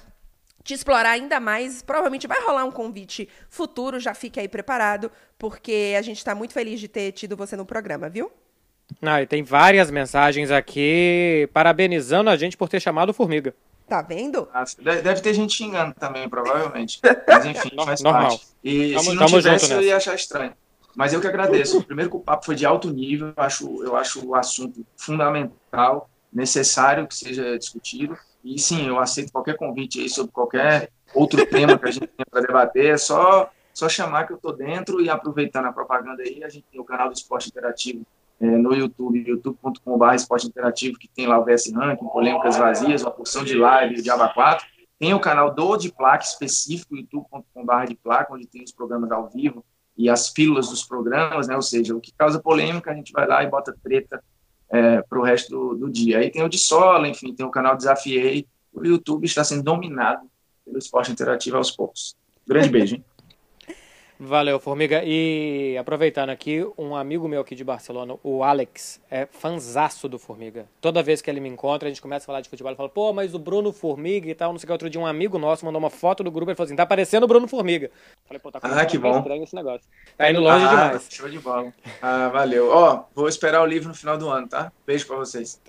te 0.64 0.72
explorar 0.72 1.10
ainda 1.10 1.38
mais. 1.38 1.82
Provavelmente 1.82 2.26
vai 2.26 2.40
rolar 2.40 2.64
um 2.64 2.72
convite 2.72 3.28
futuro, 3.50 4.00
já 4.00 4.14
fique 4.14 4.40
aí 4.40 4.48
preparado, 4.48 5.12
porque 5.36 5.94
a 5.98 6.00
gente 6.00 6.16
está 6.16 6.34
muito 6.34 6.54
feliz 6.54 6.80
de 6.80 6.88
ter 6.88 7.12
tido 7.12 7.36
você 7.36 7.54
no 7.54 7.66
programa, 7.66 8.08
viu? 8.08 8.32
Ah, 9.03 9.22
e 9.22 9.26
tem 9.26 9.43
várias 9.43 9.91
mensagens 9.91 10.51
aqui 10.51 11.49
parabenizando 11.53 12.30
a 12.30 12.37
gente 12.37 12.57
por 12.57 12.68
ter 12.68 12.80
chamado 12.80 13.12
Formiga. 13.12 13.55
Tá 13.89 14.03
vendo? 14.03 14.49
Ah, 14.53 14.64
deve 14.82 15.20
ter 15.20 15.32
gente 15.32 15.55
xingando 15.55 15.95
também, 15.95 16.28
provavelmente. 16.28 17.01
Mas 17.28 17.45
enfim, 17.45 17.70
faz 17.84 18.01
Normal. 18.01 18.30
parte. 18.30 18.47
E 18.64 18.95
tamo, 18.95 19.11
se 19.11 19.14
não 19.14 19.26
tivesse, 19.26 19.72
eu 19.72 19.82
ia 19.82 19.97
achar 19.97 20.14
estranho. 20.14 20.53
Mas 20.97 21.12
eu 21.12 21.20
que 21.20 21.26
agradeço. 21.26 21.82
Primeiro 21.84 22.11
que 22.11 22.16
o 22.16 22.20
papo 22.20 22.47
foi 22.47 22.55
de 22.55 22.66
alto 22.66 22.91
nível, 22.91 23.32
eu 23.37 23.43
acho, 23.43 23.84
eu 23.84 23.95
acho 23.95 24.26
o 24.26 24.34
assunto 24.34 24.84
fundamental, 24.97 26.09
necessário 26.32 27.07
que 27.07 27.14
seja 27.14 27.57
discutido. 27.59 28.16
E 28.43 28.59
sim, 28.59 28.89
eu 28.89 28.99
aceito 28.99 29.30
qualquer 29.30 29.57
convite 29.57 30.01
aí 30.01 30.09
sobre 30.09 30.32
qualquer 30.32 30.91
outro 31.14 31.45
tema 31.47 31.78
que 31.78 31.89
a 31.89 31.91
gente 31.91 32.07
tenha 32.09 32.26
para 32.28 32.41
debater. 32.41 32.95
É 32.95 32.97
só, 32.97 33.51
só 33.72 33.89
chamar 33.89 34.26
que 34.26 34.32
eu 34.32 34.37
estou 34.37 34.53
dentro 34.53 35.01
e 35.01 35.09
aproveitando 35.09 35.66
a 35.66 35.72
propaganda 35.72 36.22
aí, 36.22 36.43
a 36.43 36.49
gente 36.49 36.64
tem 36.72 36.80
o 36.80 36.84
canal 36.84 37.09
do 37.09 37.14
Esporte 37.14 37.49
Interativo 37.49 38.05
é, 38.41 38.47
no 38.47 38.74
YouTube, 38.74 39.24
youtube.com.br 39.26 40.14
esporte 40.14 40.47
interativo, 40.47 40.99
que 40.99 41.09
tem 41.09 41.26
lá 41.26 41.39
o 41.39 41.45
VS 41.45 41.72
Ranking, 41.72 42.07
polêmicas 42.07 42.57
vazias, 42.57 43.03
uma 43.03 43.11
porção 43.11 43.45
de 43.45 43.57
live 43.57 44.03
de 44.03 44.11
Aba 44.11 44.28
4. 44.28 44.66
Tem 44.99 45.14
o 45.14 45.20
canal 45.20 45.55
do 45.55 45.76
de 45.76 45.93
placa 45.93 46.24
específico, 46.24 46.97
youtube.com.br 46.97 47.87
de 47.89 47.95
placa, 47.97 48.32
onde 48.32 48.47
tem 48.47 48.62
os 48.62 48.72
programas 48.72 49.11
ao 49.11 49.28
vivo 49.28 49.64
e 49.97 50.11
as 50.11 50.28
filas 50.28 50.68
dos 50.68 50.84
programas, 50.84 51.49
né? 51.49 51.57
Ou 51.57 51.62
seja, 51.62 51.95
o 51.95 52.01
que 52.01 52.12
causa 52.12 52.39
polêmica, 52.39 52.91
a 52.91 52.95
gente 52.95 53.12
vai 53.12 53.26
lá 53.26 53.43
e 53.43 53.49
bota 53.49 53.74
treta 53.82 54.22
é, 54.70 55.01
para 55.03 55.18
o 55.18 55.22
resto 55.22 55.51
do, 55.51 55.74
do, 55.74 55.91
dia. 55.91 56.18
Aí 56.18 56.30
tem 56.30 56.43
o 56.43 56.49
de 56.49 56.59
sola, 56.59 57.09
enfim, 57.09 57.34
tem 57.34 57.47
o 57.47 57.51
canal 57.51 57.76
Desafiei. 57.76 58.47
O 58.72 58.84
YouTube 58.84 59.24
está 59.24 59.43
sendo 59.43 59.62
dominado 59.62 60.28
pelo 60.64 60.78
esporte 60.78 61.11
interativo 61.11 61.57
aos 61.57 61.70
poucos. 61.70 62.14
Grande 62.47 62.68
beijo, 62.68 62.97
hein? 62.97 63.05
Valeu, 64.18 64.58
Formiga. 64.58 65.02
E 65.04 65.76
aproveitando 65.78 66.30
aqui, 66.30 66.66
um 66.78 66.96
amigo 66.96 67.28
meu 67.28 67.42
aqui 67.42 67.54
de 67.54 67.62
Barcelona, 67.62 68.16
o 68.22 68.42
Alex, 68.42 69.00
é 69.10 69.26
fanzaço 69.26 70.08
do 70.08 70.18
Formiga. 70.18 70.66
Toda 70.80 71.02
vez 71.02 71.20
que 71.20 71.28
ele 71.28 71.38
me 71.38 71.48
encontra, 71.48 71.86
a 71.86 71.90
gente 71.90 72.00
começa 72.00 72.24
a 72.24 72.26
falar 72.26 72.40
de 72.40 72.48
futebol, 72.48 72.70
ele 72.70 72.76
fala, 72.76 72.88
pô, 72.88 73.12
mas 73.12 73.34
o 73.34 73.38
Bruno 73.38 73.72
Formiga 73.72 74.30
e 74.30 74.34
tal, 74.34 74.52
não 74.52 74.58
sei 74.58 74.64
o 74.64 74.68
que. 74.68 74.72
Outro 74.72 74.88
dia 74.88 75.00
um 75.00 75.06
amigo 75.06 75.38
nosso 75.38 75.66
mandou 75.66 75.78
uma 75.78 75.90
foto 75.90 76.24
do 76.24 76.30
grupo, 76.30 76.50
ele 76.50 76.56
falou 76.56 76.66
assim, 76.66 76.76
tá 76.76 76.86
parecendo 76.86 77.24
o 77.26 77.28
Bruno 77.28 77.46
Formiga. 77.46 77.90
Falei, 78.26 78.40
pô, 78.40 78.50
tá 78.50 78.58
ah, 78.62 78.86
que 78.86 78.96
bom. 78.96 79.18
estranho 79.18 79.42
esse 79.42 79.54
negócio. 79.54 79.86
Tá 80.16 80.30
indo 80.30 80.40
longe 80.40 80.64
ah, 80.64 80.68
demais. 80.68 81.08
Show 81.10 81.28
de 81.28 81.38
bola. 81.38 81.72
Ah, 82.00 82.28
valeu. 82.28 82.70
Ó, 82.70 83.04
vou 83.14 83.28
esperar 83.28 83.62
o 83.62 83.66
livro 83.66 83.88
no 83.88 83.94
final 83.94 84.16
do 84.16 84.28
ano, 84.30 84.48
tá? 84.48 84.72
Beijo 84.86 85.06
pra 85.06 85.16
vocês. 85.16 85.60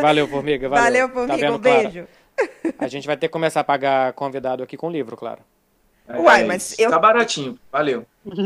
Valeu, 0.00 0.26
Formiga. 0.26 0.68
Valeu, 0.68 1.08
valeu 1.08 1.08
Formiga. 1.08 1.46
Tá 1.46 1.54
um 1.54 1.58
beijo. 1.58 2.08
A 2.78 2.88
gente 2.88 3.06
vai 3.06 3.16
ter 3.16 3.28
que 3.28 3.32
começar 3.32 3.60
a 3.60 3.64
pagar 3.64 4.12
convidado 4.12 4.62
aqui 4.62 4.76
com 4.76 4.90
livro, 4.90 5.16
claro. 5.16 5.40
É, 6.08 6.18
Uai, 6.18 6.44
mas 6.44 6.78
eu. 6.78 6.90
Tá 6.90 6.98
baratinho, 6.98 7.58
valeu. 7.70 8.06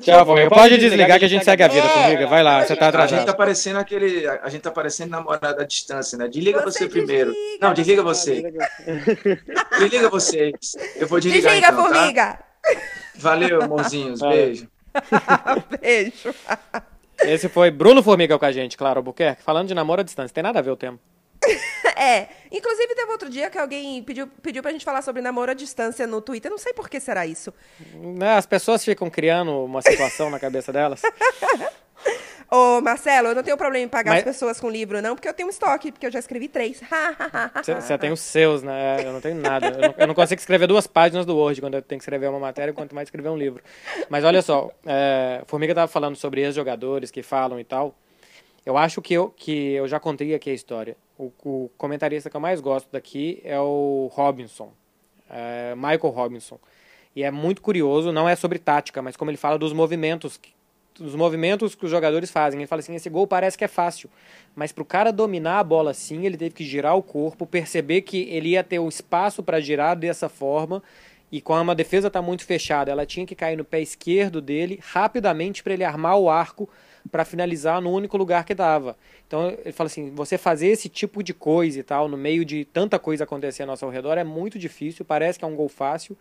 Tchau. 0.00 0.24
Pode 0.48 0.78
desligar 0.78 1.18
que 1.18 1.24
a 1.26 1.28
gente 1.28 1.44
segue 1.44 1.62
a 1.62 1.68
vida, 1.68 1.86
Formiga. 1.86 2.26
Vai 2.26 2.42
lá, 2.42 2.64
você 2.64 2.74
tá 2.74 2.88
atrasado. 2.88 3.12
A 3.12 3.16
gente 3.18 3.26
tá 3.26 3.34
parecendo 3.34 3.78
aquele. 3.78 4.26
A 4.26 4.48
gente 4.48 4.62
tá 4.62 4.70
parecendo 4.70 5.10
namorada 5.10 5.62
à 5.62 5.66
distância, 5.66 6.16
né? 6.16 6.28
Desliga 6.28 6.62
você, 6.62 6.84
você 6.84 6.88
primeiro. 6.88 7.32
Desliga, 7.32 7.66
Não, 7.66 7.74
desliga 7.74 8.02
você. 8.02 8.52
desliga 9.78 10.08
vocês. 10.08 10.76
Eu 10.96 11.06
vou 11.06 11.20
desligar. 11.20 11.52
Desliga, 11.52 11.72
então, 11.72 11.84
tá? 11.84 11.94
Formiga. 11.94 12.26
Tá? 12.32 12.44
Valeu, 13.16 13.62
amorzinhos. 13.62 14.20
Beijo. 14.20 14.68
Beijo. 15.80 16.34
Esse 17.24 17.48
foi 17.48 17.70
Bruno 17.70 18.02
Formiga 18.02 18.38
com 18.38 18.44
a 18.44 18.52
gente, 18.52 18.76
claro, 18.76 19.00
Albuquerque. 19.00 19.42
Falando 19.42 19.68
de 19.68 19.74
namoro 19.74 20.00
à 20.00 20.04
distância. 20.04 20.34
Tem 20.34 20.42
nada 20.42 20.58
a 20.58 20.62
ver 20.62 20.70
o 20.70 20.76
tema. 20.76 20.98
É. 22.02 22.28
Inclusive, 22.50 22.94
teve 22.94 23.10
outro 23.12 23.30
dia 23.30 23.48
que 23.50 23.58
alguém 23.58 24.02
pediu, 24.02 24.26
pediu 24.26 24.62
pra 24.62 24.72
gente 24.72 24.84
falar 24.84 25.02
sobre 25.02 25.22
namoro 25.22 25.50
à 25.50 25.54
distância 25.54 26.06
no 26.06 26.20
Twitter. 26.20 26.50
Não 26.50 26.58
sei 26.58 26.72
por 26.72 26.88
que 26.88 27.00
será 27.00 27.26
isso. 27.26 27.52
Né, 27.94 28.32
as 28.34 28.46
pessoas 28.46 28.84
ficam 28.84 29.08
criando 29.08 29.64
uma 29.64 29.80
situação 29.80 30.30
na 30.30 30.38
cabeça 30.38 30.72
delas. 30.72 31.02
Ô, 32.50 32.82
Marcelo, 32.82 33.28
eu 33.28 33.34
não 33.34 33.42
tenho 33.42 33.56
problema 33.56 33.86
em 33.86 33.88
pagar 33.88 34.10
Mas... 34.10 34.18
as 34.18 34.24
pessoas 34.24 34.60
com 34.60 34.68
livro, 34.68 35.00
não, 35.00 35.14
porque 35.14 35.26
eu 35.26 35.32
tenho 35.32 35.46
um 35.46 35.50
estoque, 35.50 35.90
porque 35.90 36.04
eu 36.04 36.10
já 36.10 36.18
escrevi 36.18 36.48
três. 36.48 36.82
Você 37.64 37.96
tem 37.96 38.12
os 38.12 38.20
seus, 38.20 38.62
né? 38.62 38.98
Eu 39.02 39.10
não 39.10 39.22
tenho 39.22 39.36
nada. 39.36 39.68
Eu 39.68 39.80
não, 39.80 39.94
eu 39.96 40.06
não, 40.08 40.14
consigo 40.14 40.38
escrever 40.38 40.66
duas 40.66 40.86
páginas 40.86 41.24
do 41.24 41.34
Word 41.34 41.62
quando 41.62 41.74
eu 41.74 41.82
tenho 41.82 41.98
que 41.98 42.02
escrever 42.02 42.28
uma 42.28 42.38
matéria, 42.38 42.74
quanto 42.74 42.94
mais 42.94 43.06
escrever 43.06 43.30
um 43.30 43.38
livro. 43.38 43.62
Mas 44.10 44.22
olha 44.22 44.42
só, 44.42 44.70
é, 44.84 45.42
Formiga 45.46 45.72
estava 45.72 45.90
falando 45.90 46.14
sobre 46.14 46.42
ex-jogadores 46.42 47.10
que 47.10 47.22
falam 47.22 47.58
e 47.58 47.64
tal. 47.64 47.94
Eu 48.66 48.76
acho 48.76 49.00
que 49.00 49.14
eu, 49.14 49.30
que 49.30 49.72
eu 49.72 49.88
já 49.88 49.98
contei 49.98 50.34
aqui 50.34 50.50
a 50.50 50.54
história. 50.54 50.94
O, 51.22 51.32
o 51.44 51.70
comentarista 51.78 52.28
que 52.28 52.36
eu 52.36 52.40
mais 52.40 52.60
gosto 52.60 52.88
daqui 52.90 53.40
é 53.44 53.60
o 53.60 54.10
Robinson, 54.12 54.72
é 55.30 55.74
Michael 55.76 56.08
Robinson. 56.08 56.58
E 57.14 57.22
é 57.22 57.30
muito 57.30 57.62
curioso, 57.62 58.10
não 58.10 58.28
é 58.28 58.34
sobre 58.34 58.58
tática, 58.58 59.00
mas 59.00 59.16
como 59.16 59.30
ele 59.30 59.38
fala 59.38 59.58
dos 59.58 59.72
movimentos 59.72 60.40
dos 60.98 61.14
movimentos 61.14 61.74
que 61.74 61.84
os 61.84 61.90
jogadores 61.90 62.30
fazem. 62.30 62.60
Ele 62.60 62.66
fala 62.66 62.80
assim: 62.80 62.94
esse 62.94 63.08
gol 63.08 63.26
parece 63.26 63.56
que 63.56 63.64
é 63.64 63.68
fácil, 63.68 64.10
mas 64.54 64.72
para 64.72 64.82
o 64.82 64.84
cara 64.84 65.12
dominar 65.12 65.58
a 65.58 65.64
bola 65.64 65.92
assim, 65.92 66.26
ele 66.26 66.36
teve 66.36 66.54
que 66.54 66.64
girar 66.64 66.96
o 66.96 67.02
corpo, 67.02 67.46
perceber 67.46 68.02
que 68.02 68.28
ele 68.28 68.50
ia 68.50 68.64
ter 68.64 68.78
o 68.78 68.88
espaço 68.88 69.42
para 69.42 69.60
girar 69.60 69.96
dessa 69.96 70.28
forma. 70.28 70.82
E 71.30 71.40
quando 71.40 71.70
a 71.70 71.74
defesa 71.74 72.08
está 72.08 72.20
muito 72.20 72.44
fechada, 72.44 72.90
ela 72.90 73.06
tinha 73.06 73.24
que 73.24 73.34
cair 73.34 73.56
no 73.56 73.64
pé 73.64 73.80
esquerdo 73.80 74.40
dele 74.42 74.78
rapidamente 74.82 75.62
para 75.62 75.72
ele 75.72 75.84
armar 75.84 76.18
o 76.18 76.28
arco 76.28 76.68
para 77.10 77.24
finalizar 77.24 77.80
no 77.80 77.90
único 77.90 78.16
lugar 78.16 78.44
que 78.44 78.54
dava. 78.54 78.96
Então 79.26 79.48
ele 79.64 79.72
fala 79.72 79.86
assim: 79.86 80.10
você 80.14 80.38
fazer 80.38 80.68
esse 80.68 80.88
tipo 80.88 81.22
de 81.22 81.34
coisa 81.34 81.80
e 81.80 81.82
tal, 81.82 82.08
no 82.08 82.16
meio 82.16 82.44
de 82.44 82.64
tanta 82.64 82.98
coisa 82.98 83.24
acontecendo 83.24 83.70
ao 83.70 83.76
seu 83.76 83.88
redor, 83.88 84.18
é 84.18 84.24
muito 84.24 84.58
difícil. 84.58 85.04
Parece 85.04 85.38
que 85.38 85.44
é 85.44 85.48
um 85.48 85.56
gol 85.56 85.68
fácil 85.68 86.16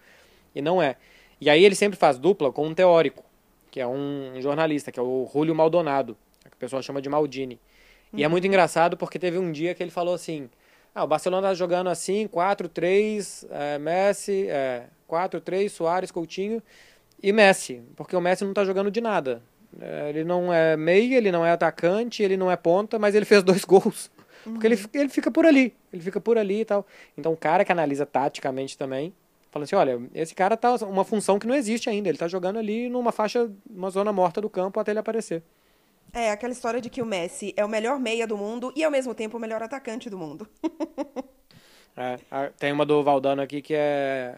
e 0.55 0.61
não 0.61 0.81
é. 0.81 0.95
E 1.39 1.49
aí 1.49 1.63
ele 1.63 1.75
sempre 1.75 1.97
faz 1.97 2.17
dupla 2.19 2.51
com 2.51 2.67
um 2.67 2.73
teórico 2.73 3.23
que 3.71 3.79
é 3.79 3.87
um 3.87 4.33
jornalista, 4.39 4.91
que 4.91 4.99
é 4.99 5.01
o 5.01 5.27
Julio 5.31 5.55
Maldonado, 5.55 6.17
que 6.43 6.55
o 6.55 6.57
pessoal 6.57 6.83
chama 6.83 7.01
de 7.01 7.07
Maldini. 7.07 7.57
Uhum. 8.11 8.19
E 8.19 8.23
é 8.23 8.27
muito 8.27 8.45
engraçado 8.45 8.97
porque 8.97 9.17
teve 9.17 9.37
um 9.37 9.51
dia 9.51 9.73
que 9.73 9.81
ele 9.81 9.89
falou 9.89 10.13
assim: 10.13 10.49
ah, 10.93 11.05
o 11.05 11.07
Barcelona 11.07 11.47
tá 11.47 11.53
jogando 11.53 11.87
assim, 11.87 12.27
4-3, 12.27 13.47
é, 13.49 13.79
Messi, 13.79 14.47
é, 14.49 14.87
4-3, 15.09 15.69
Soares, 15.69 16.11
Coutinho 16.11 16.61
e 17.23 17.31
Messi, 17.31 17.81
porque 17.95 18.15
o 18.15 18.21
Messi 18.21 18.43
não 18.43 18.53
tá 18.53 18.65
jogando 18.65 18.91
de 18.91 18.99
nada. 18.99 19.41
É, 19.79 20.09
ele 20.09 20.23
não 20.23 20.53
é 20.53 20.75
meia, 20.75 21.17
ele 21.17 21.31
não 21.31 21.45
é 21.45 21.51
atacante, 21.51 22.23
ele 22.23 22.35
não 22.35 22.51
é 22.51 22.55
ponta, 22.55 22.99
mas 22.99 23.15
ele 23.15 23.25
fez 23.25 23.43
dois 23.43 23.63
gols. 23.65 24.11
Porque 24.43 24.65
ele, 24.65 24.79
ele 24.93 25.09
fica 25.09 25.29
por 25.29 25.45
ali, 25.45 25.73
ele 25.93 26.01
fica 26.01 26.19
por 26.19 26.37
ali 26.37 26.61
e 26.61 26.65
tal. 26.65 26.85
Então, 27.17 27.31
o 27.31 27.37
cara 27.37 27.63
que 27.63 27.71
analisa 27.71 28.05
taticamente 28.05 28.75
também, 28.77 29.13
Falando 29.51 29.65
assim, 29.65 29.75
olha, 29.75 30.01
esse 30.15 30.33
cara 30.33 30.55
tá 30.55 30.73
uma 30.75 31.03
função 31.03 31.37
que 31.37 31.45
não 31.45 31.53
existe 31.53 31.89
ainda, 31.89 32.07
ele 32.07 32.17
tá 32.17 32.25
jogando 32.25 32.57
ali 32.57 32.87
numa 32.87 33.11
faixa, 33.11 33.51
uma 33.69 33.89
zona 33.89 34.13
morta 34.13 34.39
do 34.39 34.49
campo 34.49 34.79
até 34.79 34.91
ele 34.91 34.99
aparecer. 34.99 35.43
É, 36.13 36.31
aquela 36.31 36.53
história 36.53 36.79
de 36.79 36.89
que 36.89 37.01
o 37.01 37.05
Messi 37.05 37.53
é 37.57 37.63
o 37.63 37.67
melhor 37.67 37.99
meia 37.99 38.25
do 38.25 38.37
mundo 38.37 38.71
e 38.77 38.83
ao 38.83 38.89
mesmo 38.89 39.13
tempo 39.13 39.35
o 39.35 39.39
melhor 39.39 39.61
atacante 39.61 40.09
do 40.09 40.17
mundo. 40.17 40.47
é, 41.97 42.17
tem 42.57 42.71
uma 42.71 42.85
do 42.85 43.03
Valdano 43.03 43.41
aqui 43.41 43.61
que 43.61 43.73
é 43.75 44.37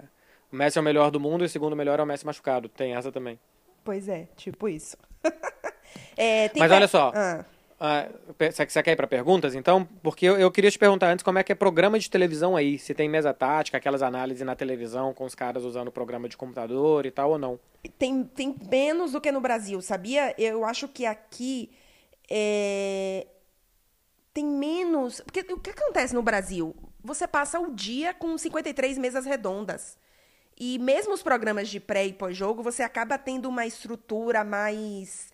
o 0.52 0.56
Messi 0.56 0.80
é 0.80 0.82
o 0.82 0.84
melhor 0.84 1.12
do 1.12 1.20
mundo 1.20 1.44
e 1.44 1.46
o 1.46 1.50
segundo 1.50 1.76
melhor 1.76 2.00
é 2.00 2.04
o 2.04 2.06
Messi 2.08 2.26
machucado. 2.26 2.68
Tem 2.68 2.96
essa 2.96 3.12
também. 3.12 3.40
Pois 3.84 4.08
é, 4.08 4.28
tipo 4.36 4.68
isso. 4.68 4.98
é, 6.18 6.50
Mas 6.58 6.72
olha 6.72 6.88
só, 6.88 7.12
ah. 7.16 7.46
Ah, 7.86 8.08
você 8.40 8.82
quer 8.82 8.94
ir 8.94 8.96
para 8.96 9.08
perguntas, 9.08 9.54
então? 9.54 9.84
Porque 10.02 10.26
eu, 10.26 10.38
eu, 10.38 10.50
queria 10.50 10.72
te 10.72 10.80
perguntar 10.80 11.12
antes 11.12 11.22
como 11.22 11.38
é 11.38 11.44
que 11.44 11.52
é 11.52 11.56
programa 11.56 12.00
de 12.00 12.10
televisão 12.10 12.56
aí. 12.56 12.80
Se 12.80 12.94
tem 12.94 13.10
mesa 13.10 13.34
tática, 13.34 13.78
aquelas 13.78 14.02
análises 14.02 14.46
na 14.46 14.56
televisão 14.56 15.14
com 15.14 15.26
os 15.26 15.36
caras 15.36 15.66
usando 15.66 15.92
programa 15.92 16.30
de 16.30 16.38
computador 16.38 17.06
e 17.06 17.12
tal 17.12 17.32
ou 17.32 17.38
não? 17.38 17.60
Tem, 18.00 18.24
tem 18.24 18.56
menos 18.72 19.12
do 19.12 19.20
que 19.20 19.34
no 19.34 19.42
Brasil, 19.42 19.82
sabia? 19.82 20.34
Eu 20.38 20.64
acho 20.64 20.88
que 20.88 21.06
aqui 21.06 21.72
é... 22.32 23.28
tem 24.34 24.46
menos. 24.46 25.20
Porque 25.20 25.42
o 25.52 25.60
que 25.60 25.72
acontece 25.72 26.16
no 26.16 26.24
Brasil? 26.24 26.74
Você 27.04 27.28
passa 27.28 27.60
o 27.60 27.76
dia 27.76 28.14
com 28.14 28.38
53 28.38 28.98
mesas 28.98 29.26
redondas. 29.26 29.98
E 30.60 30.78
mesmo 30.80 31.14
os 31.14 31.24
programas 31.24 31.70
de 31.70 31.80
pré 31.80 32.06
e 32.06 32.14
pós-jogo, 32.14 32.64
você 32.64 32.84
acaba 32.84 33.18
tendo 33.18 33.50
uma 33.50 33.66
estrutura 33.66 34.44
mais 34.44 35.32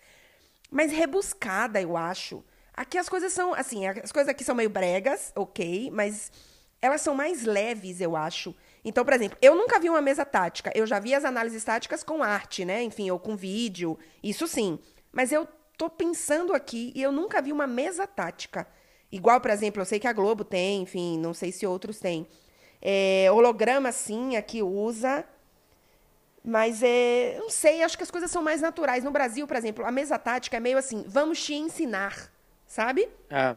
mais 0.71 0.91
rebuscada, 0.91 1.81
eu 1.81 1.97
acho. 1.97 2.43
Aqui 2.73 2.97
as 2.97 3.09
coisas 3.09 3.33
são, 3.33 3.53
assim, 3.53 3.87
as 3.87 4.11
coisas 4.11 4.29
aqui 4.29 4.43
são 4.43 4.55
meio 4.55 4.69
bregas, 4.69 5.33
ok, 5.35 5.89
mas 5.91 6.31
elas 6.81 7.01
são 7.01 7.13
mais 7.13 7.43
leves, 7.43 7.99
eu 7.99 8.15
acho. 8.15 8.55
Então, 8.85 9.03
por 9.03 9.13
exemplo, 9.13 9.37
eu 9.41 9.55
nunca 9.55 9.79
vi 9.79 9.89
uma 9.89 10.01
mesa 10.01 10.23
tática. 10.25 10.71
Eu 10.73 10.87
já 10.87 10.99
vi 10.99 11.13
as 11.13 11.25
análises 11.25 11.63
táticas 11.63 12.03
com 12.03 12.23
arte, 12.23 12.63
né? 12.63 12.81
Enfim, 12.83 13.11
ou 13.11 13.19
com 13.19 13.35
vídeo, 13.35 13.97
isso 14.23 14.47
sim. 14.47 14.79
Mas 15.11 15.31
eu 15.31 15.47
tô 15.77 15.89
pensando 15.89 16.53
aqui 16.53 16.93
e 16.95 17.01
eu 17.01 17.11
nunca 17.11 17.41
vi 17.41 17.51
uma 17.51 17.67
mesa 17.67 18.07
tática. 18.07 18.67
Igual, 19.11 19.41
por 19.41 19.51
exemplo, 19.51 19.81
eu 19.81 19.85
sei 19.85 19.99
que 19.99 20.07
a 20.07 20.13
Globo 20.13 20.45
tem, 20.45 20.83
enfim, 20.83 21.17
não 21.17 21.33
sei 21.33 21.51
se 21.51 21.65
outros 21.65 21.99
têm. 21.99 22.27
É, 22.81 23.27
holograma, 23.31 23.91
sim, 23.91 24.35
aqui 24.35 24.61
usa. 24.61 25.25
Mas 26.43 26.81
é, 26.81 27.35
não 27.37 27.49
sei, 27.49 27.83
acho 27.83 27.97
que 27.97 28.03
as 28.03 28.11
coisas 28.11 28.31
são 28.31 28.41
mais 28.41 28.61
naturais. 28.61 29.03
No 29.03 29.11
Brasil, 29.11 29.45
por 29.45 29.57
exemplo, 29.57 29.85
a 29.85 29.91
mesa 29.91 30.17
tática 30.17 30.57
é 30.57 30.59
meio 30.59 30.77
assim, 30.77 31.03
vamos 31.07 31.43
te 31.43 31.53
ensinar, 31.53 32.31
sabe? 32.65 33.09
É. 33.29 33.55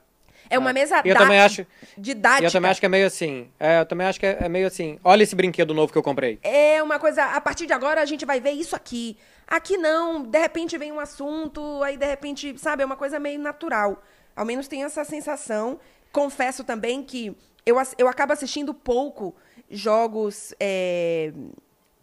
É 0.50 0.58
uma 0.58 0.70
é. 0.70 0.72
mesa 0.72 1.00
eu 1.04 1.16
também 1.16 1.40
acho, 1.40 1.66
didática. 1.96 2.46
Eu 2.46 2.50
também 2.50 2.70
acho 2.70 2.80
que 2.80 2.86
é 2.86 2.88
meio 2.88 3.06
assim. 3.06 3.48
É, 3.58 3.80
eu 3.80 3.86
também 3.86 4.06
acho 4.06 4.20
que 4.20 4.26
é, 4.26 4.38
é, 4.40 4.48
meio 4.48 4.66
assim. 4.66 4.98
Olha 5.02 5.22
esse 5.22 5.34
brinquedo 5.34 5.72
novo 5.72 5.92
que 5.92 5.96
eu 5.96 6.02
comprei. 6.02 6.38
É 6.42 6.82
uma 6.82 6.98
coisa. 6.98 7.24
A 7.24 7.40
partir 7.40 7.64
de 7.64 7.72
agora 7.72 8.02
a 8.02 8.04
gente 8.04 8.26
vai 8.26 8.40
ver 8.40 8.50
isso 8.50 8.76
aqui. 8.76 9.16
Aqui 9.46 9.78
não. 9.78 10.22
De 10.22 10.38
repente 10.38 10.76
vem 10.76 10.92
um 10.92 11.00
assunto, 11.00 11.82
aí 11.82 11.96
de 11.96 12.04
repente, 12.04 12.58
sabe, 12.58 12.82
é 12.82 12.86
uma 12.86 12.96
coisa 12.96 13.18
meio 13.18 13.38
natural. 13.38 14.02
Ao 14.34 14.44
menos 14.44 14.68
tenho 14.68 14.84
essa 14.84 15.04
sensação. 15.04 15.78
Confesso 16.12 16.64
também 16.64 17.02
que 17.02 17.34
eu, 17.64 17.76
eu 17.98 18.08
acabo 18.08 18.32
assistindo 18.32 18.72
pouco 18.74 19.34
jogos. 19.70 20.54
É, 20.58 21.32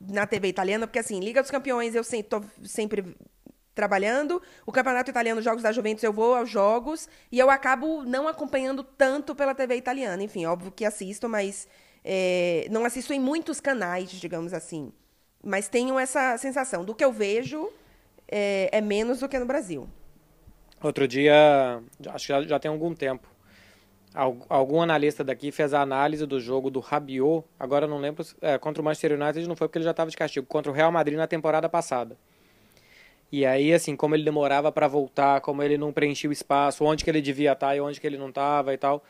na 0.01 0.26
TV 0.26 0.47
italiana, 0.47 0.88
porque 0.88 0.99
assim, 0.99 1.20
Liga 1.20 1.41
dos 1.41 1.51
Campeões 1.51 1.93
eu 1.93 2.01
estou 2.01 2.43
sempre 2.64 3.16
trabalhando, 3.80 4.41
o 4.66 4.72
Campeonato 4.72 5.10
Italiano, 5.10 5.41
Jogos 5.41 5.64
da 5.64 5.72
Juventus, 5.72 6.03
eu 6.03 6.12
vou 6.12 6.36
aos 6.36 6.49
jogos 6.49 7.07
e 7.32 7.39
eu 7.39 7.49
acabo 7.49 8.03
não 8.03 8.28
acompanhando 8.28 8.84
tanto 8.84 9.34
pela 9.34 9.55
TV 9.55 9.76
italiana. 9.76 10.22
Enfim, 10.22 10.45
óbvio 10.45 10.72
que 10.72 10.84
assisto, 10.84 11.30
mas 11.30 11.68
é, 12.03 12.68
não 12.70 12.84
assisto 12.84 13.14
em 13.14 13.20
muitos 13.20 13.62
canais, 13.62 14.10
digamos 14.12 14.53
assim. 14.53 14.91
Mas 15.41 15.70
tenho 15.70 15.97
essa 15.97 16.38
sensação. 16.38 16.84
Do 16.84 16.93
que 16.93 17.03
eu 17.03 17.14
vejo, 17.14 17.72
é, 18.28 18.70
é 18.72 18.82
menos 18.82 19.22
do 19.22 19.30
que 19.30 19.39
no 19.39 19.45
Brasil. 19.45 19.88
Outro 20.84 21.07
dia, 21.07 21.82
acho 22.10 22.28
que 22.28 22.34
já, 22.34 22.41
já 22.41 22.60
tem 22.60 22.70
algum 22.70 22.93
tempo, 22.93 23.30
algum 24.14 24.82
analista 24.82 25.24
daqui 25.24 25.51
fez 25.51 25.74
a 25.74 25.82
análise 25.82 26.26
do 26.26 26.39
jogo 26.39 26.70
do 26.70 26.80
Rabiot, 26.80 27.45
agora 27.60 27.88
não 27.88 27.99
lembro, 27.99 28.26
é, 28.41 28.57
contra 28.57 28.82
o 28.82 28.86
Manchester 28.86 29.20
United 29.22 29.47
não 29.47 29.55
foi 29.55 29.68
porque 29.68 29.78
ele 29.78 29.86
já 29.86 29.91
estava 29.91 30.10
de 30.10 30.18
castigo, 30.18 30.45
contra 30.47 30.72
o 30.72 30.76
Real 30.76 30.91
Madrid 30.91 31.18
na 31.18 31.28
temporada 31.28 31.70
passada. 31.70 32.18
E 33.32 33.45
aí, 33.45 33.72
assim, 33.72 33.95
como 33.95 34.16
ele 34.16 34.24
demorava 34.24 34.72
para 34.72 34.88
voltar, 34.88 35.39
como 35.41 35.62
ele 35.62 35.78
não 35.78 35.93
preenchia 35.93 36.30
o 36.30 36.34
espaço, 36.34 36.84
onde 36.84 37.03
que 37.03 37.10
ele 37.10 37.22
devia 37.22 37.51
estar 37.51 37.68
tá 37.68 37.76
e 37.76 37.82
onde 37.82 38.01
que 38.01 38.07
ele 38.07 38.18
não 38.18 38.30
estava 38.30 38.74
e 38.74 38.78
tal. 38.78 39.03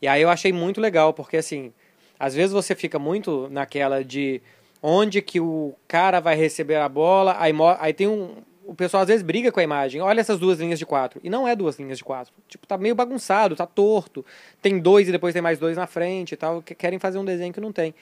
E 0.00 0.06
aí 0.06 0.22
eu 0.22 0.30
achei 0.30 0.52
muito 0.52 0.80
legal, 0.80 1.12
porque 1.12 1.36
assim, 1.36 1.72
às 2.18 2.34
vezes 2.34 2.52
você 2.52 2.74
fica 2.74 2.98
muito 2.98 3.48
naquela 3.50 4.04
de 4.04 4.40
onde 4.80 5.20
que 5.20 5.40
o 5.40 5.74
cara 5.88 6.20
vai 6.20 6.36
receber 6.36 6.76
a 6.76 6.88
bola, 6.88 7.36
aí, 7.38 7.52
aí 7.80 7.92
tem 7.92 8.06
um, 8.06 8.36
o 8.66 8.74
pessoal 8.74 9.02
às 9.02 9.08
vezes 9.08 9.22
briga 9.22 9.52
com 9.52 9.60
a 9.60 9.62
imagem. 9.62 10.00
Olha 10.00 10.20
essas 10.20 10.38
duas 10.38 10.58
linhas 10.58 10.78
de 10.78 10.86
quatro. 10.86 11.20
E 11.22 11.30
não 11.30 11.46
é 11.46 11.54
duas 11.54 11.78
linhas 11.78 11.98
de 11.98 12.04
quatro. 12.04 12.32
Tipo, 12.48 12.66
tá 12.66 12.76
meio 12.78 12.94
bagunçado, 12.94 13.54
tá 13.54 13.66
torto. 13.66 14.24
Tem 14.60 14.78
dois 14.78 15.08
e 15.08 15.12
depois 15.12 15.32
tem 15.32 15.42
mais 15.42 15.58
dois 15.58 15.76
na 15.76 15.86
frente 15.86 16.32
e 16.32 16.36
tal. 16.36 16.62
Que 16.62 16.74
querem 16.74 16.98
fazer 16.98 17.18
um 17.18 17.24
desenho 17.24 17.52
que 17.52 17.60
não 17.60 17.72
tem. 17.72 17.94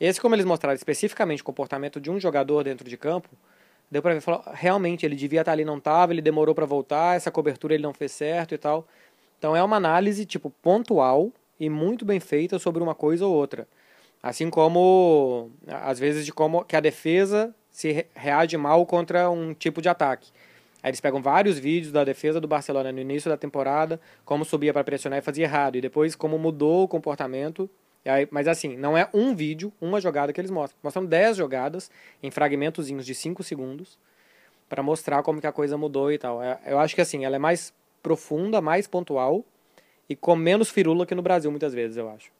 Esse, 0.00 0.20
como 0.20 0.34
eles 0.34 0.46
mostraram 0.46 0.74
especificamente 0.74 1.42
o 1.42 1.44
comportamento 1.44 2.00
de 2.00 2.10
um 2.10 2.18
jogador 2.18 2.64
dentro 2.64 2.88
de 2.88 2.96
campo, 2.96 3.28
deu 3.90 4.00
pra 4.00 4.14
ver, 4.14 4.20
falou, 4.22 4.42
realmente, 4.52 5.04
ele 5.04 5.14
devia 5.14 5.40
estar 5.40 5.52
ali, 5.52 5.64
não 5.64 5.78
tava, 5.78 6.12
ele 6.12 6.22
demorou 6.22 6.54
para 6.54 6.64
voltar, 6.64 7.16
essa 7.16 7.30
cobertura 7.30 7.74
ele 7.74 7.82
não 7.82 7.92
fez 7.92 8.12
certo 8.12 8.54
e 8.54 8.58
tal. 8.58 8.88
Então 9.38 9.54
é 9.54 9.62
uma 9.62 9.76
análise, 9.76 10.24
tipo, 10.24 10.50
pontual 10.62 11.30
e 11.58 11.68
muito 11.68 12.04
bem 12.04 12.18
feita 12.18 12.58
sobre 12.58 12.82
uma 12.82 12.94
coisa 12.94 13.26
ou 13.26 13.34
outra. 13.34 13.68
Assim 14.22 14.48
como, 14.48 15.50
às 15.66 15.98
vezes, 15.98 16.24
de 16.24 16.32
como 16.32 16.64
que 16.64 16.76
a 16.76 16.80
defesa 16.80 17.54
se 17.70 18.06
reage 18.14 18.56
mal 18.56 18.84
contra 18.86 19.30
um 19.30 19.54
tipo 19.54 19.80
de 19.80 19.88
ataque. 19.88 20.30
Aí 20.82 20.90
eles 20.90 21.00
pegam 21.00 21.20
vários 21.20 21.58
vídeos 21.58 21.92
da 21.92 22.04
defesa 22.04 22.40
do 22.40 22.48
Barcelona 22.48 22.90
no 22.90 23.00
início 23.00 23.30
da 23.30 23.36
temporada, 23.36 24.00
como 24.24 24.44
subia 24.44 24.72
para 24.72 24.82
pressionar 24.82 25.18
e 25.18 25.22
fazia 25.22 25.44
errado, 25.44 25.76
e 25.76 25.80
depois 25.80 26.14
como 26.14 26.38
mudou 26.38 26.84
o 26.84 26.88
comportamento. 26.88 27.68
Aí, 28.04 28.26
mas 28.30 28.48
assim, 28.48 28.76
não 28.76 28.96
é 28.96 29.08
um 29.12 29.34
vídeo, 29.34 29.72
uma 29.80 30.00
jogada 30.00 30.32
que 30.32 30.40
eles 30.40 30.50
mostram. 30.50 30.78
Mostram 30.82 31.04
10 31.04 31.36
jogadas 31.36 31.90
em 32.22 32.30
fragmentozinhos 32.30 33.04
de 33.04 33.14
5 33.14 33.42
segundos 33.42 33.98
para 34.70 34.82
mostrar 34.82 35.22
como 35.22 35.40
que 35.40 35.46
a 35.46 35.52
coisa 35.52 35.76
mudou 35.76 36.10
e 36.10 36.16
tal. 36.16 36.42
É, 36.42 36.58
eu 36.66 36.78
acho 36.78 36.94
que 36.94 37.00
assim, 37.00 37.24
ela 37.24 37.36
é 37.36 37.38
mais 37.38 37.74
profunda, 38.02 38.60
mais 38.60 38.86
pontual 38.86 39.44
e 40.08 40.16
com 40.16 40.34
menos 40.34 40.70
firula 40.70 41.04
que 41.04 41.14
no 41.14 41.22
Brasil 41.22 41.50
muitas 41.50 41.74
vezes, 41.74 41.96
eu 41.96 42.08
acho. 42.08 42.30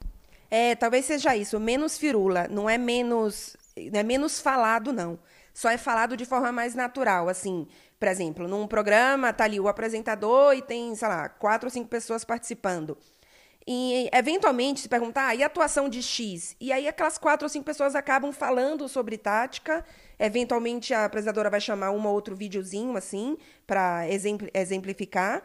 É, 0.50 0.74
talvez 0.74 1.04
seja 1.04 1.36
isso, 1.36 1.60
menos 1.60 1.96
firula, 1.96 2.48
não 2.48 2.68
é 2.68 2.76
menos, 2.76 3.56
não 3.92 4.00
é 4.00 4.02
menos 4.02 4.40
falado 4.40 4.92
não. 4.92 5.18
Só 5.54 5.70
é 5.70 5.78
falado 5.78 6.16
de 6.16 6.24
forma 6.24 6.52
mais 6.52 6.74
natural, 6.74 7.28
assim, 7.28 7.66
por 7.98 8.08
exemplo, 8.08 8.48
num 8.48 8.66
programa 8.66 9.32
tá 9.32 9.44
ali 9.44 9.60
o 9.60 9.68
apresentador 9.68 10.54
e 10.54 10.62
tem, 10.62 10.94
sei 10.94 11.08
lá, 11.08 11.28
quatro 11.28 11.66
ou 11.66 11.70
cinco 11.70 11.88
pessoas 11.88 12.24
participando. 12.24 12.96
E, 13.66 14.08
eventualmente, 14.12 14.80
se 14.80 14.88
perguntar, 14.88 15.28
ah, 15.28 15.34
e 15.34 15.42
atuação 15.42 15.88
de 15.88 16.02
X? 16.02 16.56
E 16.60 16.72
aí 16.72 16.88
aquelas 16.88 17.18
quatro 17.18 17.44
ou 17.44 17.48
cinco 17.48 17.64
pessoas 17.64 17.94
acabam 17.94 18.32
falando 18.32 18.88
sobre 18.88 19.18
tática. 19.18 19.84
Eventualmente, 20.18 20.94
a 20.94 21.04
apresentadora 21.04 21.50
vai 21.50 21.60
chamar 21.60 21.90
um 21.90 22.06
ou 22.06 22.12
outro 22.12 22.34
videozinho, 22.34 22.96
assim, 22.96 23.36
para 23.66 24.06
exemplificar. 24.54 25.42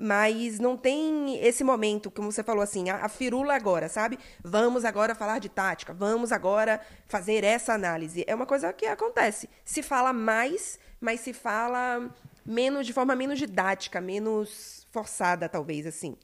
Mas 0.00 0.60
não 0.60 0.76
tem 0.76 1.44
esse 1.44 1.64
momento, 1.64 2.08
como 2.10 2.30
você 2.30 2.44
falou 2.44 2.62
assim, 2.62 2.88
a, 2.88 3.04
a 3.04 3.08
firula 3.08 3.54
agora, 3.54 3.88
sabe? 3.88 4.16
Vamos 4.44 4.84
agora 4.84 5.14
falar 5.14 5.40
de 5.40 5.48
tática, 5.48 5.92
vamos 5.92 6.30
agora 6.30 6.80
fazer 7.06 7.42
essa 7.42 7.72
análise. 7.72 8.24
É 8.26 8.34
uma 8.34 8.46
coisa 8.46 8.72
que 8.72 8.86
acontece. 8.86 9.48
Se 9.64 9.82
fala 9.82 10.12
mais, 10.12 10.78
mas 11.00 11.20
se 11.20 11.32
fala 11.32 12.08
menos 12.46 12.86
de 12.86 12.92
forma 12.92 13.16
menos 13.16 13.38
didática, 13.38 14.00
menos 14.00 14.86
forçada, 14.92 15.48
talvez, 15.48 15.84
assim. 15.84 16.16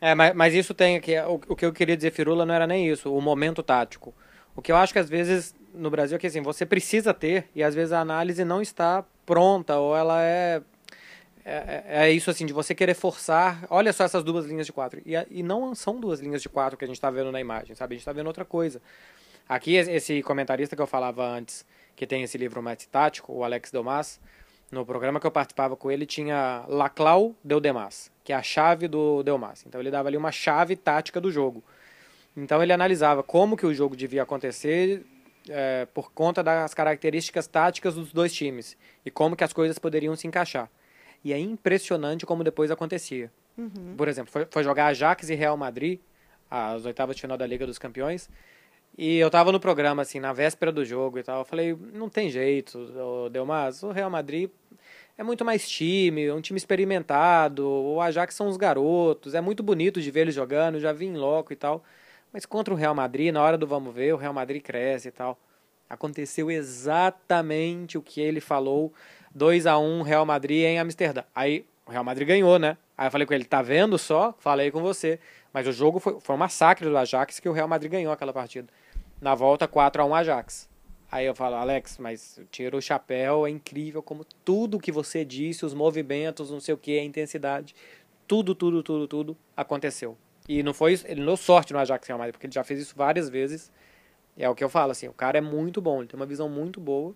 É, 0.00 0.14
mas, 0.14 0.34
mas 0.34 0.54
isso 0.54 0.74
tem 0.74 0.96
aqui. 0.96 1.18
O, 1.20 1.40
o 1.48 1.56
que 1.56 1.64
eu 1.64 1.72
queria 1.72 1.96
dizer, 1.96 2.12
Firula, 2.12 2.44
não 2.44 2.54
era 2.54 2.66
nem 2.66 2.86
isso, 2.86 3.14
o 3.14 3.20
momento 3.20 3.62
tático. 3.62 4.14
O 4.54 4.60
que 4.60 4.70
eu 4.70 4.76
acho 4.76 4.92
que 4.92 4.98
às 4.98 5.08
vezes 5.08 5.54
no 5.74 5.90
Brasil 5.90 6.16
é 6.16 6.18
que 6.18 6.26
assim, 6.26 6.42
você 6.42 6.66
precisa 6.66 7.14
ter 7.14 7.48
e 7.54 7.62
às 7.62 7.74
vezes 7.74 7.92
a 7.92 8.00
análise 8.00 8.44
não 8.44 8.60
está 8.60 9.04
pronta 9.24 9.78
ou 9.78 9.96
ela 9.96 10.22
é 10.22 10.60
é, 11.44 11.54
é, 11.54 11.84
é, 12.06 12.10
isso 12.10 12.30
assim, 12.30 12.46
de 12.46 12.52
você 12.52 12.74
querer 12.74 12.94
forçar. 12.94 13.64
Olha 13.70 13.92
só 13.92 14.04
essas 14.04 14.22
duas 14.22 14.46
linhas 14.46 14.66
de 14.66 14.72
quatro. 14.72 15.00
E, 15.04 15.12
e 15.30 15.42
não 15.42 15.74
são 15.74 15.98
duas 15.98 16.20
linhas 16.20 16.42
de 16.42 16.48
quatro 16.48 16.76
que 16.76 16.84
a 16.84 16.86
gente 16.86 16.96
está 16.96 17.10
vendo 17.10 17.32
na 17.32 17.40
imagem, 17.40 17.74
sabe? 17.74 17.94
A 17.94 17.96
gente 17.96 18.02
está 18.02 18.12
vendo 18.12 18.26
outra 18.26 18.44
coisa. 18.44 18.80
Aqui, 19.48 19.74
esse 19.74 20.22
comentarista 20.22 20.76
que 20.76 20.82
eu 20.82 20.86
falava 20.86 21.26
antes, 21.26 21.64
que 21.96 22.06
tem 22.06 22.22
esse 22.22 22.38
livro 22.38 22.62
mais 22.62 22.86
tático, 22.86 23.32
o 23.32 23.42
Alex 23.42 23.70
Delmas, 23.70 24.20
no 24.70 24.86
programa 24.86 25.18
que 25.18 25.26
eu 25.26 25.30
participava 25.30 25.74
com 25.74 25.90
ele, 25.90 26.06
tinha 26.06 26.64
Laclau 26.68 27.34
Del 27.42 27.60
Demas, 27.60 28.12
que 28.22 28.32
é 28.32 28.36
a 28.36 28.42
chave 28.42 28.86
do 28.86 29.22
Delmas. 29.22 29.64
Então 29.66 29.80
ele 29.80 29.90
dava 29.90 30.08
ali 30.08 30.16
uma 30.16 30.30
chave 30.30 30.76
tática 30.76 31.20
do 31.20 31.32
jogo. 31.32 31.64
Então 32.36 32.62
ele 32.62 32.72
analisava 32.72 33.22
como 33.22 33.56
que 33.56 33.66
o 33.66 33.74
jogo 33.74 33.96
devia 33.96 34.22
acontecer 34.22 35.04
é, 35.48 35.86
por 35.92 36.12
conta 36.12 36.42
das 36.42 36.72
características 36.72 37.48
táticas 37.48 37.96
dos 37.96 38.12
dois 38.12 38.32
times 38.32 38.76
e 39.04 39.10
como 39.10 39.34
que 39.34 39.42
as 39.42 39.52
coisas 39.52 39.78
poderiam 39.78 40.14
se 40.14 40.28
encaixar. 40.28 40.70
E 41.24 41.32
é 41.32 41.38
impressionante 41.38 42.24
como 42.24 42.44
depois 42.44 42.70
acontecia. 42.70 43.30
Uhum. 43.56 43.94
Por 43.96 44.08
exemplo, 44.08 44.32
foi, 44.32 44.46
foi 44.50 44.64
jogar 44.64 44.86
Ajax 44.86 45.28
e 45.28 45.34
Real 45.34 45.56
Madrid, 45.56 46.00
as 46.50 46.84
oitavas 46.84 47.16
de 47.16 47.22
final 47.22 47.36
da 47.36 47.46
Liga 47.46 47.66
dos 47.66 47.78
Campeões. 47.78 48.28
E 48.96 49.18
eu 49.18 49.30
tava 49.30 49.52
no 49.52 49.60
programa, 49.60 50.02
assim, 50.02 50.18
na 50.18 50.32
véspera 50.32 50.72
do 50.72 50.84
jogo 50.84 51.18
e 51.18 51.22
tal. 51.22 51.40
Eu 51.40 51.44
falei, 51.44 51.76
não 51.92 52.08
tem 52.08 52.28
jeito, 52.28 52.78
Delmas, 53.30 53.82
o 53.82 53.90
Real 53.90 54.10
Madrid 54.10 54.50
é 55.16 55.22
muito 55.22 55.44
mais 55.44 55.68
time, 55.68 56.24
é 56.24 56.34
um 56.34 56.40
time 56.40 56.56
experimentado. 56.56 57.68
O 57.68 58.00
Ajax 58.00 58.34
são 58.34 58.48
os 58.48 58.56
garotos, 58.56 59.34
é 59.34 59.40
muito 59.40 59.62
bonito 59.62 60.00
de 60.00 60.10
ver 60.10 60.20
eles 60.22 60.34
jogando, 60.34 60.80
já 60.80 60.92
vim 60.92 61.12
loco 61.12 61.52
e 61.52 61.56
tal. 61.56 61.84
Mas 62.32 62.46
contra 62.46 62.72
o 62.72 62.76
Real 62.76 62.94
Madrid, 62.94 63.32
na 63.32 63.42
hora 63.42 63.58
do 63.58 63.66
vamos 63.66 63.94
ver, 63.94 64.14
o 64.14 64.16
Real 64.16 64.32
Madrid 64.32 64.62
cresce 64.62 65.08
e 65.08 65.10
tal. 65.10 65.38
Aconteceu 65.90 66.50
exatamente 66.50 67.98
o 67.98 68.02
que 68.02 68.20
ele 68.20 68.40
falou 68.40 68.94
2 69.34 69.66
a 69.66 69.76
1 69.76 70.02
Real 70.02 70.24
Madrid 70.24 70.64
em 70.64 70.78
Amsterdã. 70.78 71.24
Aí 71.34 71.66
o 71.84 71.90
Real 71.90 72.04
Madrid 72.04 72.28
ganhou, 72.28 72.58
né? 72.60 72.78
Aí 72.96 73.08
eu 73.08 73.10
falei 73.10 73.26
com 73.26 73.34
ele, 73.34 73.44
tá 73.44 73.60
vendo 73.60 73.98
só? 73.98 74.32
Falei 74.38 74.70
com 74.70 74.80
você. 74.80 75.18
Mas 75.52 75.66
o 75.66 75.72
jogo 75.72 75.98
foi, 75.98 76.20
foi 76.20 76.36
um 76.36 76.38
massacre 76.38 76.88
do 76.88 76.96
Ajax 76.96 77.40
que 77.40 77.48
o 77.48 77.52
Real 77.52 77.66
Madrid 77.66 77.90
ganhou 77.90 78.12
aquela 78.12 78.32
partida. 78.32 78.68
Na 79.20 79.34
volta, 79.34 79.66
4 79.66 80.00
a 80.00 80.04
1 80.06 80.14
Ajax. 80.14 80.70
Aí 81.10 81.26
eu 81.26 81.34
falo, 81.34 81.56
Alex, 81.56 81.98
mas 81.98 82.40
tira 82.52 82.76
o 82.76 82.80
chapéu, 82.80 83.44
é 83.44 83.50
incrível 83.50 84.00
como 84.00 84.24
tudo 84.44 84.78
que 84.78 84.92
você 84.92 85.24
disse, 85.24 85.66
os 85.66 85.74
movimentos, 85.74 86.52
não 86.52 86.60
sei 86.60 86.72
o 86.72 86.78
que, 86.78 86.96
a 87.00 87.02
intensidade, 87.02 87.74
tudo, 88.28 88.54
tudo, 88.54 88.80
tudo, 88.80 89.08
tudo 89.08 89.36
aconteceu. 89.56 90.16
E 90.48 90.62
não 90.62 90.72
foi 90.72 91.00
ele 91.04 91.20
não 91.20 91.36
sorte 91.36 91.72
no 91.72 91.80
Ajax 91.80 92.06
Real 92.06 92.18
Madrid, 92.18 92.34
porque 92.34 92.46
ele 92.46 92.54
já 92.54 92.62
fez 92.62 92.78
isso 92.78 92.94
várias 92.96 93.28
vezes. 93.28 93.72
É 94.40 94.48
o 94.48 94.54
que 94.54 94.64
eu 94.64 94.70
falo, 94.70 94.90
assim, 94.90 95.06
o 95.06 95.12
cara 95.12 95.36
é 95.36 95.40
muito 95.40 95.82
bom, 95.82 95.98
ele 95.98 96.08
tem 96.08 96.18
uma 96.18 96.24
visão 96.24 96.48
muito 96.48 96.80
boa. 96.80 97.14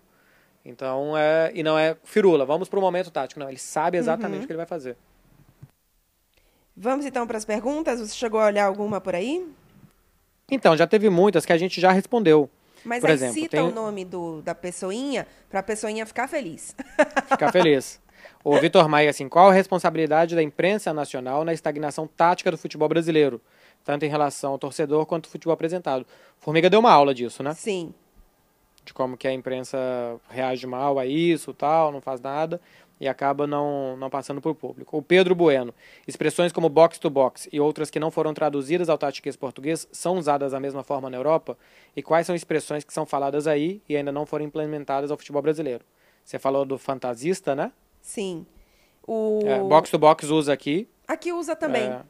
Então, 0.63 1.17
é, 1.17 1.51
e 1.55 1.63
não 1.63 1.77
é 1.77 1.97
firula, 2.03 2.45
vamos 2.45 2.69
para 2.69 2.77
o 2.77 2.81
momento 2.81 3.09
tático. 3.09 3.39
Não, 3.39 3.49
ele 3.49 3.57
sabe 3.57 3.97
exatamente 3.97 4.37
uhum. 4.37 4.43
o 4.43 4.47
que 4.47 4.51
ele 4.51 4.57
vai 4.57 4.65
fazer. 4.65 4.95
Vamos 6.77 7.05
então 7.05 7.25
para 7.25 7.37
as 7.37 7.45
perguntas. 7.45 7.99
Você 7.99 8.15
chegou 8.15 8.39
a 8.39 8.45
olhar 8.45 8.65
alguma 8.65 9.01
por 9.01 9.15
aí? 9.15 9.47
Então, 10.51 10.77
já 10.77 10.85
teve 10.85 11.09
muitas 11.09 11.45
que 11.45 11.53
a 11.53 11.57
gente 11.57 11.81
já 11.81 11.91
respondeu. 11.91 12.49
Mas 12.83 13.01
por 13.01 13.09
aí 13.09 13.15
exemplo, 13.15 13.33
cita 13.33 13.57
tem... 13.57 13.65
o 13.65 13.71
nome 13.71 14.05
do, 14.05 14.41
da 14.43 14.53
pessoinha 14.53 15.25
para 15.49 15.61
a 15.61 15.63
pessoinha 15.63 16.05
ficar 16.05 16.27
feliz. 16.27 16.75
Ficar 17.27 17.51
feliz. 17.51 17.99
O 18.43 18.59
Vitor 18.59 18.87
Maia, 18.87 19.09
assim, 19.09 19.27
qual 19.27 19.49
a 19.49 19.53
responsabilidade 19.53 20.35
da 20.35 20.43
imprensa 20.43 20.93
nacional 20.93 21.43
na 21.43 21.53
estagnação 21.53 22.05
tática 22.05 22.51
do 22.51 22.57
futebol 22.57 22.87
brasileiro? 22.87 23.41
Tanto 23.85 24.03
em 24.03 24.09
relação 24.09 24.51
ao 24.51 24.59
torcedor 24.59 25.05
quanto 25.05 25.27
ao 25.27 25.31
futebol 25.31 25.53
apresentado. 25.53 26.05
Formiga 26.37 26.69
deu 26.69 26.81
uma 26.81 26.91
aula 26.91 27.13
disso, 27.13 27.41
né? 27.41 27.53
Sim 27.53 27.93
de 28.83 28.93
como 28.93 29.17
que 29.17 29.27
a 29.27 29.33
imprensa 29.33 29.77
reage 30.29 30.67
mal 30.67 30.99
a 30.99 31.07
isso, 31.07 31.51
tal, 31.55 31.91
não 31.91 31.99
faz 31.99 32.21
nada 32.21 32.61
e 32.99 33.07
acaba 33.07 33.45
não, 33.45 33.97
não 33.97 34.09
passando 34.09 34.41
por 34.41 34.55
público. 34.55 34.97
O 34.97 35.01
Pedro 35.01 35.35
Bueno, 35.35 35.73
expressões 36.07 36.51
como 36.51 36.69
box 36.69 36.97
to 36.97 37.09
box 37.09 37.49
e 37.51 37.59
outras 37.59 37.89
que 37.89 37.99
não 37.99 38.09
foram 38.09 38.33
traduzidas 38.33 38.89
ao 38.89 38.97
tatiquês 38.97 39.35
português 39.35 39.87
são 39.91 40.17
usadas 40.17 40.53
da 40.53 40.59
mesma 40.59 40.83
forma 40.83 41.09
na 41.09 41.17
Europa? 41.17 41.57
E 41.95 42.01
quais 42.01 42.25
são 42.25 42.35
expressões 42.35 42.83
que 42.83 42.93
são 42.93 43.05
faladas 43.05 43.47
aí 43.47 43.81
e 43.89 43.97
ainda 43.97 44.11
não 44.11 44.25
foram 44.25 44.45
implementadas 44.45 45.11
ao 45.11 45.17
futebol 45.17 45.41
brasileiro? 45.41 45.83
Você 46.23 46.39
falou 46.39 46.65
do 46.65 46.77
fantasista, 46.77 47.53
né? 47.53 47.71
Sim. 48.01 48.45
O... 49.05 49.41
É, 49.43 49.59
box 49.59 49.91
to 49.91 49.99
box 49.99 50.29
usa 50.29 50.53
aqui. 50.53 50.87
Aqui 51.07 51.33
usa 51.33 51.55
também. 51.55 51.83
É... 51.83 52.01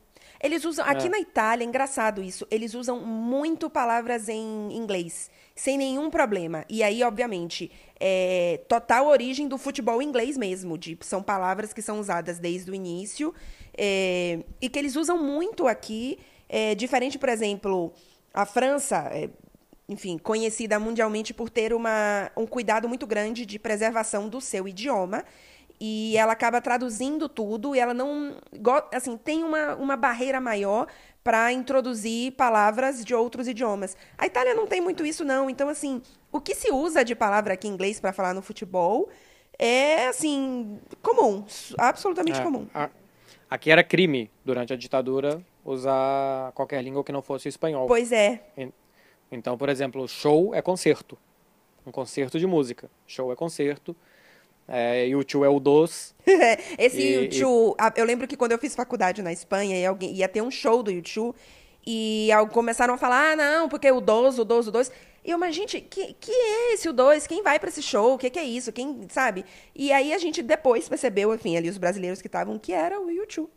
Eles 0.46 0.64
usam. 0.64 0.86
Aqui 0.86 1.08
é. 1.08 1.10
na 1.10 1.20
Itália, 1.20 1.64
é 1.64 1.68
engraçado 1.68 2.22
isso. 2.22 2.46
Eles 2.52 2.74
usam 2.74 3.00
muito 3.00 3.70
palavras 3.70 4.30
em 4.30 4.72
inglês 4.72 5.30
sem 5.56 5.78
nenhum 5.78 6.10
problema. 6.10 6.66
E 6.70 6.84
aí, 6.84 7.02
obviamente, 7.02 7.72
é 8.00 8.60
total 8.68 9.08
origem 9.08 9.48
do 9.48 9.58
futebol 9.58 10.02
inglês 10.02 10.38
mesmo. 10.38 10.78
De, 10.78 10.98
são 11.02 11.24
palavras 11.24 11.72
que 11.72 11.82
são 11.82 12.00
usadas 12.00 12.38
desde 12.38 12.70
o 12.70 12.76
início 12.76 13.34
é, 13.76 14.40
e 14.62 14.70
que 14.70 14.78
eles 14.78 14.96
usam 14.96 15.18
muito 15.18 15.66
aqui. 15.68 16.20
É, 16.48 16.76
diferente, 16.76 17.18
por 17.18 17.30
exemplo, 17.30 17.94
a 18.34 18.46
França, 18.46 19.10
é, 19.12 19.30
enfim, 19.88 20.18
conhecida 20.18 20.78
mundialmente 20.78 21.34
por 21.34 21.50
ter 21.50 21.74
uma, 21.74 22.30
um 22.36 22.46
cuidado 22.46 22.88
muito 22.88 23.08
grande 23.08 23.46
de 23.46 23.58
preservação 23.58 24.28
do 24.28 24.42
seu 24.42 24.68
idioma 24.68 25.24
e 25.80 26.18
ela 26.18 26.34
acaba 26.34 26.62
traduzindo 26.62 27.28
tudo 27.28 27.76
e 27.76 27.80
ela 27.80 27.94
não 27.94 28.36
assim 28.94 29.18
tem 29.18 29.44
uma, 29.44 29.76
uma 29.76 29.96
barreira 29.96 30.40
maior 30.40 30.88
para 31.24 31.52
introduzir 31.52 32.34
palavras 32.34 33.04
de 33.04 33.14
outros 33.16 33.48
idiomas. 33.48 33.98
A 34.18 34.28
Itália 34.28 34.54
não 34.54 34.68
tem 34.68 34.80
muito 34.80 35.06
isso 35.06 35.26
não, 35.26 35.50
então 35.50 35.68
assim, 35.70 36.02
o 36.32 36.40
que 36.40 36.54
se 36.54 36.72
usa 36.72 37.04
de 37.04 37.16
palavra 37.16 37.56
aqui 37.56 37.68
em 37.68 37.72
inglês 37.72 38.00
para 38.00 38.14
falar 38.14 38.34
no 38.34 38.42
futebol 38.42 39.10
é 39.58 40.08
assim, 40.08 40.80
comum, 41.02 41.44
absolutamente 41.78 42.40
é, 42.40 42.44
comum. 42.44 42.68
A, 42.74 42.90
aqui 43.50 43.72
era 43.72 43.84
crime 43.84 44.30
durante 44.44 44.72
a 44.72 44.76
ditadura 44.76 45.42
usar 45.64 46.52
qualquer 46.52 46.84
língua 46.84 47.04
que 47.04 47.12
não 47.12 47.24
fosse 47.24 47.48
espanhol. 47.50 47.88
Pois 47.88 48.12
é. 48.12 48.44
Então, 49.32 49.58
por 49.58 49.68
exemplo, 49.68 50.08
show 50.08 50.54
é 50.54 50.62
concerto. 50.62 51.18
Um 51.86 51.92
concerto 51.92 52.38
de 52.38 52.46
música. 52.46 52.90
Show 53.08 53.32
é 53.32 53.36
concerto. 53.36 53.96
É, 54.68 55.06
YouTube 55.08 55.44
é 55.44 55.50
o 55.50 55.60
dos. 55.60 56.16
Esse 56.78 57.00
e, 57.00 57.14
YouTube, 57.14 57.76
e... 57.80 58.00
eu 58.00 58.06
lembro 58.06 58.28
que 58.28 58.36
quando 58.36 58.52
eu 58.52 58.58
fiz 58.58 58.76
faculdade 58.76 59.22
na 59.22 59.32
Espanha, 59.32 59.78
ia, 59.78 59.90
alguém, 59.90 60.14
ia 60.14 60.28
ter 60.28 60.42
um 60.42 60.50
show 60.50 60.82
do 60.82 60.92
YouTube 60.92 61.36
e 61.86 62.30
começaram 62.52 62.96
a 62.96 62.98
falar, 62.98 63.34
ah, 63.34 63.36
não, 63.36 63.70
porque 63.70 63.92
o 63.92 64.02
dos, 64.02 64.40
o 64.40 64.46
dos, 64.46 64.68
o 64.68 64.72
dos. 64.72 64.92
E 65.24 65.32
eu, 65.32 65.38
mas 65.38 65.56
gente, 65.56 65.82
que, 65.82 66.14
que 66.20 66.32
é 66.32 66.74
esse 66.74 66.90
o 66.90 66.94
dois? 66.94 67.28
Quem 67.28 67.44
vai 67.44 67.60
para 67.60 67.70
esse 67.70 67.82
show? 67.82 68.14
O 68.14 68.18
que, 68.18 68.30
que 68.30 68.40
é 68.40 68.44
isso? 68.44 68.72
Quem, 68.72 69.08
sabe? 69.10 69.46
E 69.76 69.92
aí 69.92 70.14
a 70.14 70.18
gente 70.18 70.42
depois 70.42 70.90
percebeu, 70.90 71.34
enfim, 71.34 71.58
ali 71.58 71.70
os 71.70 71.78
brasileiros 71.78 72.22
que 72.22 72.28
estavam, 72.28 72.58
que 72.58 72.74
era 72.74 73.00
o 73.00 73.10
YouTube. 73.10 73.50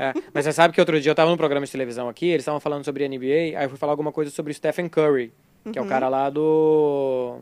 É, 0.00 0.12
mas 0.32 0.44
você 0.44 0.52
sabe 0.52 0.72
que 0.72 0.80
outro 0.80 0.98
dia 0.98 1.10
eu 1.10 1.14
tava 1.14 1.30
num 1.30 1.36
programa 1.36 1.66
de 1.66 1.72
televisão 1.72 2.08
aqui, 2.08 2.26
eles 2.26 2.42
estavam 2.42 2.60
falando 2.60 2.84
sobre 2.84 3.06
NBA, 3.06 3.58
aí 3.58 3.64
eu 3.64 3.68
fui 3.68 3.78
falar 3.78 3.92
alguma 3.92 4.12
coisa 4.12 4.30
sobre 4.30 4.50
o 4.50 4.54
Stephen 4.54 4.88
Curry, 4.88 5.32
que 5.70 5.78
é 5.78 5.82
o 5.82 5.86
cara 5.86 6.08
lá 6.08 6.30
do. 6.30 7.40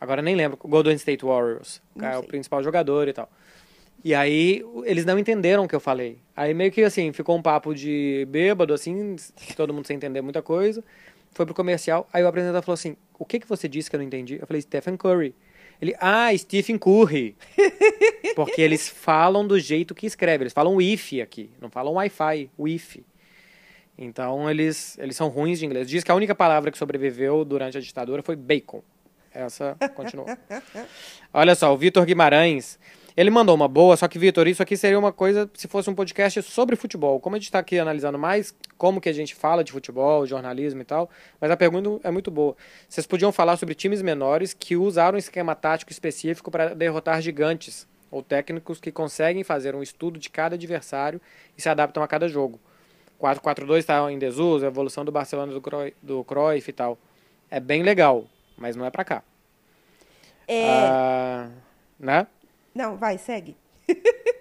Agora 0.00 0.22
nem 0.22 0.34
lembro, 0.34 0.56
Golden 0.56 0.94
State 0.94 1.24
Warriors. 1.24 1.82
É 2.00 2.16
o 2.16 2.22
principal 2.22 2.62
jogador 2.62 3.06
e 3.06 3.12
tal. 3.12 3.28
E 4.02 4.14
aí 4.14 4.64
eles 4.84 5.04
não 5.04 5.18
entenderam 5.18 5.64
o 5.64 5.68
que 5.68 5.74
eu 5.74 5.80
falei. 5.80 6.18
Aí 6.34 6.54
meio 6.54 6.72
que 6.72 6.82
assim, 6.82 7.12
ficou 7.12 7.36
um 7.36 7.42
papo 7.42 7.74
de 7.74 8.26
bêbado, 8.30 8.72
assim, 8.72 9.16
todo 9.54 9.74
mundo 9.74 9.86
sem 9.86 9.96
entender 9.96 10.22
muita 10.22 10.40
coisa. 10.40 10.82
Foi 11.32 11.44
pro 11.44 11.54
comercial, 11.54 12.08
aí 12.12 12.24
o 12.24 12.26
apresentador 12.26 12.62
falou 12.62 12.74
assim: 12.74 12.96
O 13.18 13.24
que 13.24 13.38
que 13.38 13.46
você 13.46 13.68
disse 13.68 13.90
que 13.90 13.96
eu 13.96 13.98
não 13.98 14.06
entendi? 14.06 14.38
Eu 14.40 14.46
falei, 14.46 14.62
Stephen 14.62 14.96
Curry. 14.96 15.34
Ele, 15.80 15.94
ah, 15.98 16.36
Stephen 16.36 16.78
Curry. 16.78 17.36
Porque 18.34 18.60
eles 18.60 18.88
falam 18.88 19.46
do 19.46 19.58
jeito 19.58 19.94
que 19.94 20.06
escreve. 20.06 20.44
Eles 20.44 20.52
falam 20.52 20.80
if 20.80 21.12
aqui, 21.22 21.50
não 21.60 21.70
falam 21.70 21.94
Wi-Fi, 21.94 22.50
if. 22.66 22.98
Então 23.96 24.50
eles, 24.50 24.98
eles 24.98 25.14
são 25.14 25.28
ruins 25.28 25.58
de 25.58 25.66
inglês. 25.66 25.88
Diz 25.88 26.02
que 26.02 26.10
a 26.10 26.14
única 26.14 26.34
palavra 26.34 26.70
que 26.70 26.78
sobreviveu 26.78 27.44
durante 27.44 27.76
a 27.76 27.80
ditadura 27.80 28.22
foi 28.22 28.34
bacon. 28.34 28.82
Essa 29.32 29.76
continuou. 29.94 30.26
Olha 31.32 31.54
só, 31.54 31.72
o 31.72 31.76
Vitor 31.76 32.04
Guimarães. 32.04 32.78
Ele 33.16 33.28
mandou 33.28 33.54
uma 33.54 33.68
boa, 33.68 33.96
só 33.96 34.06
que, 34.06 34.18
Vitor, 34.18 34.46
isso 34.46 34.62
aqui 34.62 34.76
seria 34.76 34.98
uma 34.98 35.12
coisa 35.12 35.50
se 35.54 35.66
fosse 35.66 35.90
um 35.90 35.94
podcast 35.94 36.42
sobre 36.42 36.76
futebol. 36.76 37.20
Como 37.20 37.34
a 37.36 37.38
gente 37.38 37.46
está 37.46 37.58
aqui 37.58 37.78
analisando 37.78 38.18
mais 38.18 38.54
como 38.78 39.00
que 39.00 39.08
a 39.08 39.12
gente 39.12 39.34
fala 39.34 39.64
de 39.64 39.72
futebol, 39.72 40.24
jornalismo 40.24 40.80
e 40.80 40.84
tal, 40.84 41.10
mas 41.40 41.50
a 41.50 41.56
pergunta 41.56 42.00
é 42.06 42.10
muito 42.10 42.30
boa. 42.30 42.56
Vocês 42.88 43.06
podiam 43.06 43.32
falar 43.32 43.56
sobre 43.56 43.74
times 43.74 44.00
menores 44.00 44.54
que 44.54 44.76
usaram 44.76 45.16
um 45.16 45.18
esquema 45.18 45.54
tático 45.54 45.90
específico 45.90 46.50
para 46.50 46.74
derrotar 46.74 47.20
gigantes, 47.20 47.86
ou 48.10 48.22
técnicos 48.22 48.80
que 48.80 48.90
conseguem 48.90 49.44
fazer 49.44 49.74
um 49.74 49.82
estudo 49.82 50.18
de 50.18 50.30
cada 50.30 50.54
adversário 50.54 51.20
e 51.58 51.62
se 51.62 51.68
adaptam 51.68 52.02
a 52.02 52.08
cada 52.08 52.28
jogo. 52.28 52.58
4-4-2 53.20 53.78
está 53.78 54.10
em 54.10 54.18
desuso, 54.18 54.64
a 54.64 54.68
evolução 54.68 55.04
do 55.04 55.12
Barcelona 55.12 55.52
do 56.02 56.24
Cruyff 56.24 56.70
e 56.70 56.72
tal. 56.72 56.98
É 57.50 57.60
bem 57.60 57.82
legal, 57.82 58.24
mas 58.60 58.76
não 58.76 58.84
é 58.84 58.90
para 58.90 59.04
cá. 59.04 59.22
É, 60.46 60.68
Ah, 60.68 61.50
né? 61.98 62.26
Não, 62.74 62.96
vai, 62.96 63.18
segue. 63.18 63.56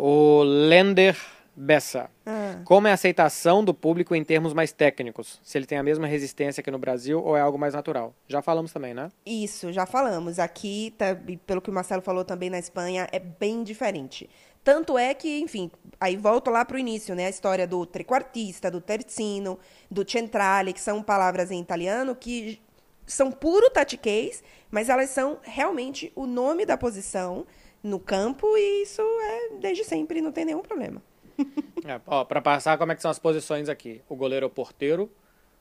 O 0.00 0.44
Lender 0.44 1.16
Bessa. 1.56 2.08
Ah. 2.24 2.60
Como 2.64 2.86
é 2.86 2.92
a 2.92 2.94
aceitação 2.94 3.64
do 3.64 3.74
público 3.74 4.14
em 4.14 4.22
termos 4.22 4.52
mais 4.52 4.70
técnicos? 4.70 5.40
Se 5.42 5.58
ele 5.58 5.66
tem 5.66 5.76
a 5.76 5.82
mesma 5.82 6.06
resistência 6.06 6.62
que 6.62 6.70
no 6.70 6.78
Brasil 6.78 7.20
ou 7.20 7.36
é 7.36 7.40
algo 7.40 7.58
mais 7.58 7.74
natural? 7.74 8.14
Já 8.28 8.40
falamos 8.40 8.72
também, 8.72 8.94
né? 8.94 9.10
Isso, 9.26 9.72
já 9.72 9.84
falamos. 9.84 10.38
Aqui, 10.38 10.94
tá, 10.96 11.18
pelo 11.44 11.60
que 11.60 11.68
o 11.68 11.72
Marcelo 11.72 12.00
falou 12.00 12.24
também 12.24 12.48
na 12.48 12.60
Espanha, 12.60 13.08
é 13.10 13.18
bem 13.18 13.64
diferente. 13.64 14.30
Tanto 14.62 14.96
é 14.96 15.12
que, 15.14 15.40
enfim, 15.40 15.68
aí 15.98 16.16
volto 16.16 16.48
lá 16.48 16.64
para 16.64 16.76
o 16.76 16.78
início, 16.78 17.16
né? 17.16 17.26
A 17.26 17.30
história 17.30 17.66
do 17.66 17.84
trequartista, 17.84 18.70
do 18.70 18.80
terzino, 18.80 19.58
do 19.90 20.08
centrale, 20.08 20.72
que 20.72 20.80
são 20.80 21.02
palavras 21.02 21.50
em 21.50 21.60
italiano 21.60 22.14
que 22.14 22.60
são 23.08 23.32
puro 23.32 23.70
tatiquês, 23.70 24.44
mas 24.70 24.88
elas 24.88 25.10
são 25.10 25.38
realmente 25.42 26.12
o 26.14 26.26
nome 26.26 26.64
da 26.64 26.76
posição 26.76 27.46
no 27.82 27.98
campo 27.98 28.46
e 28.56 28.82
isso 28.82 29.02
é 29.02 29.56
desde 29.60 29.82
sempre, 29.84 30.20
não 30.20 30.30
tem 30.30 30.44
nenhum 30.44 30.62
problema. 30.62 31.02
É, 31.86 31.98
ó, 32.06 32.22
para 32.22 32.42
passar, 32.42 32.76
como 32.76 32.92
é 32.92 32.94
que 32.94 33.00
são 33.00 33.10
as 33.10 33.20
posições 33.20 33.68
aqui? 33.68 34.02
O 34.10 34.16
goleiro 34.16 34.44
é 34.44 34.46
o 34.46 34.50
porteiro, 34.50 35.10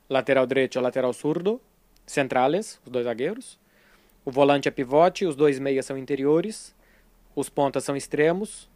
lateral 0.10 0.46
direito 0.46 0.78
é 0.78 0.82
o 0.82 0.84
lateral 0.84 1.14
surdo, 1.14 1.62
centrales, 2.06 2.82
os 2.84 2.92
dois 2.92 3.06
zagueiros. 3.06 3.58
O 4.26 4.32
volante 4.32 4.68
é 4.68 4.72
pivote, 4.72 5.26
os 5.26 5.38
dois 5.38 5.58
meias 5.58 5.86
são 5.86 5.98
interiores, 5.98 6.76
os 7.34 7.48
pontas 7.48 7.86
são 7.86 7.96
extremos 7.96 8.68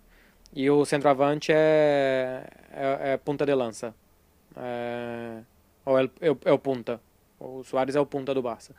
e 0.53 0.69
o 0.69 0.85
centroavante 0.85 1.51
é, 1.51 2.47
é, 2.71 3.13
é 3.13 3.17
punta 3.17 3.45
de 3.45 3.53
lança. 3.53 3.93
É, 4.55 5.41
ou 5.83 5.99
é, 5.99 6.03
é, 6.03 6.27
é 6.45 6.51
o 6.53 6.59
punta. 6.59 7.01
O 7.41 7.63
Soares 7.63 7.95
é 7.95 7.99
o 7.99 8.05
punta 8.05 8.33
do 8.33 8.41
Barça. 8.41 8.75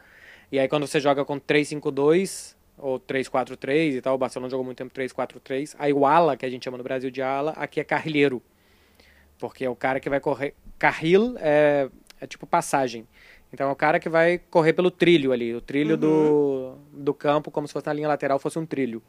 E 0.50 0.58
aí 0.58 0.68
quando 0.68 0.86
você 0.86 1.00
joga 1.00 1.24
com 1.24 1.40
3-5-2 1.40 2.54
ou 2.78 3.00
3-4-3 3.00 3.94
e 3.94 4.00
tal, 4.00 4.14
o 4.14 4.18
Barcelona 4.18 4.50
jogou 4.50 4.64
muito 4.64 4.78
tempo 4.78 4.94
3-4-3, 4.94 5.74
aí 5.78 5.92
o 5.92 6.06
ala, 6.06 6.36
que 6.36 6.46
a 6.46 6.50
gente 6.50 6.64
chama 6.64 6.78
no 6.78 6.84
Brasil 6.84 7.10
de 7.10 7.20
ala, 7.20 7.52
aqui 7.56 7.80
é 7.80 7.84
carrilheiro. 7.84 8.42
Porque 9.38 9.64
é 9.64 9.70
o 9.70 9.74
cara 9.74 9.98
que 9.98 10.08
vai 10.08 10.20
correr. 10.20 10.54
Carril 10.78 11.34
é, 11.38 11.88
é 12.20 12.26
tipo 12.26 12.46
passagem. 12.46 13.06
Então 13.52 13.68
é 13.68 13.72
o 13.72 13.76
cara 13.76 13.98
que 13.98 14.08
vai 14.08 14.38
correr 14.38 14.72
pelo 14.72 14.90
trilho 14.90 15.32
ali. 15.32 15.54
O 15.54 15.60
trilho 15.60 15.96
do, 15.96 16.76
do 16.92 17.12
campo, 17.12 17.50
como 17.50 17.66
se 17.66 17.72
fosse 17.72 17.86
na 17.86 17.92
linha 17.92 18.08
lateral, 18.08 18.38
fosse 18.38 18.58
um 18.58 18.64
trilho. 18.64 19.02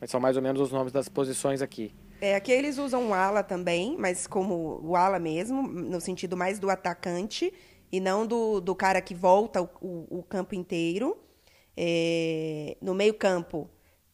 Mas 0.00 0.10
são 0.10 0.20
mais 0.20 0.36
ou 0.36 0.42
menos 0.42 0.60
os 0.60 0.72
nomes 0.72 0.92
das 0.92 1.08
posições 1.08 1.62
aqui. 1.62 1.94
É, 2.20 2.34
aqui 2.34 2.52
eles 2.52 2.78
usam 2.78 3.10
o 3.10 3.14
ala 3.14 3.42
também, 3.42 3.96
mas 3.98 4.26
como 4.26 4.80
o 4.82 4.96
ala 4.96 5.18
mesmo, 5.18 5.62
no 5.62 6.00
sentido 6.00 6.36
mais 6.36 6.58
do 6.58 6.68
atacante 6.68 7.52
e 7.96 8.00
não 8.00 8.26
do, 8.26 8.60
do 8.60 8.74
cara 8.74 9.00
que 9.00 9.14
volta 9.14 9.62
o, 9.62 9.68
o- 9.80 10.18
o 10.18 10.22
campo 10.22 10.54
inteiro. 10.54 11.16
É, 11.76 12.76
no 12.80 12.94
meio-campo 12.94 13.68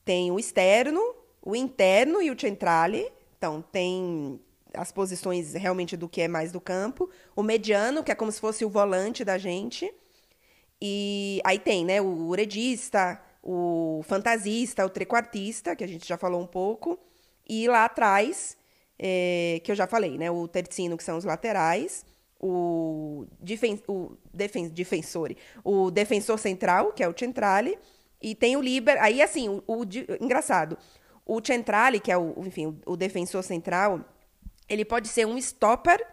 tem 0.04 0.30
o 0.30 0.38
externo, 0.38 1.00
o 1.42 1.54
interno 1.56 2.20
e 2.22 2.30
o 2.30 2.38
centrale. 2.38 3.10
Então, 3.38 3.62
tem 3.62 4.40
as 4.74 4.92
posições 4.92 5.54
realmente 5.54 5.96
do 5.96 6.08
que 6.08 6.20
é 6.22 6.28
mais 6.28 6.52
do 6.52 6.60
campo. 6.60 7.10
O 7.34 7.42
mediano, 7.42 8.02
que 8.04 8.12
é 8.12 8.14
como 8.14 8.30
se 8.32 8.40
fosse 8.40 8.64
o 8.64 8.70
volante 8.70 9.24
da 9.24 9.38
gente. 9.38 9.92
E 10.80 11.40
aí 11.44 11.58
tem, 11.58 11.84
né, 11.84 12.00
o 12.00 12.26
uredista, 12.28 13.20
o 13.42 14.02
fantasista, 14.04 14.84
o 14.84 14.88
trequartista, 14.90 15.76
que 15.76 15.84
a 15.84 15.86
gente 15.88 16.06
já 16.08 16.16
falou 16.16 16.40
um 16.40 16.46
pouco. 16.46 16.98
E 17.48 17.68
lá 17.68 17.84
atrás, 17.84 18.56
é, 18.98 19.60
que 19.64 19.70
eu 19.70 19.76
já 19.76 19.86
falei, 19.86 20.16
né, 20.16 20.30
o 20.30 20.48
tercino, 20.48 20.96
que 20.96 21.04
são 21.04 21.18
os 21.18 21.24
laterais. 21.24 22.04
O, 22.42 23.26
defen 23.38 23.82
o 23.86 24.16
defen 24.32 24.68
defensor, 24.68 25.34
o 25.62 25.90
defensor 25.90 26.38
central, 26.38 26.92
que 26.92 27.02
é 27.02 27.08
o 27.08 27.14
centrale. 27.16 27.78
E 28.22 28.34
tem 28.34 28.56
o 28.56 28.60
líber. 28.60 28.98
Aí, 29.00 29.20
assim, 29.22 29.48
o, 29.48 29.62
o 29.66 29.84
engraçado. 30.20 30.78
O 31.24 31.40
centrale, 31.44 32.00
que 32.00 32.10
é 32.10 32.16
o, 32.16 32.34
enfim, 32.46 32.66
o, 32.66 32.92
o 32.92 32.96
defensor 32.96 33.42
central, 33.42 34.04
ele 34.68 34.84
pode 34.84 35.08
ser 35.08 35.26
um 35.26 35.36
stopper, 35.38 36.04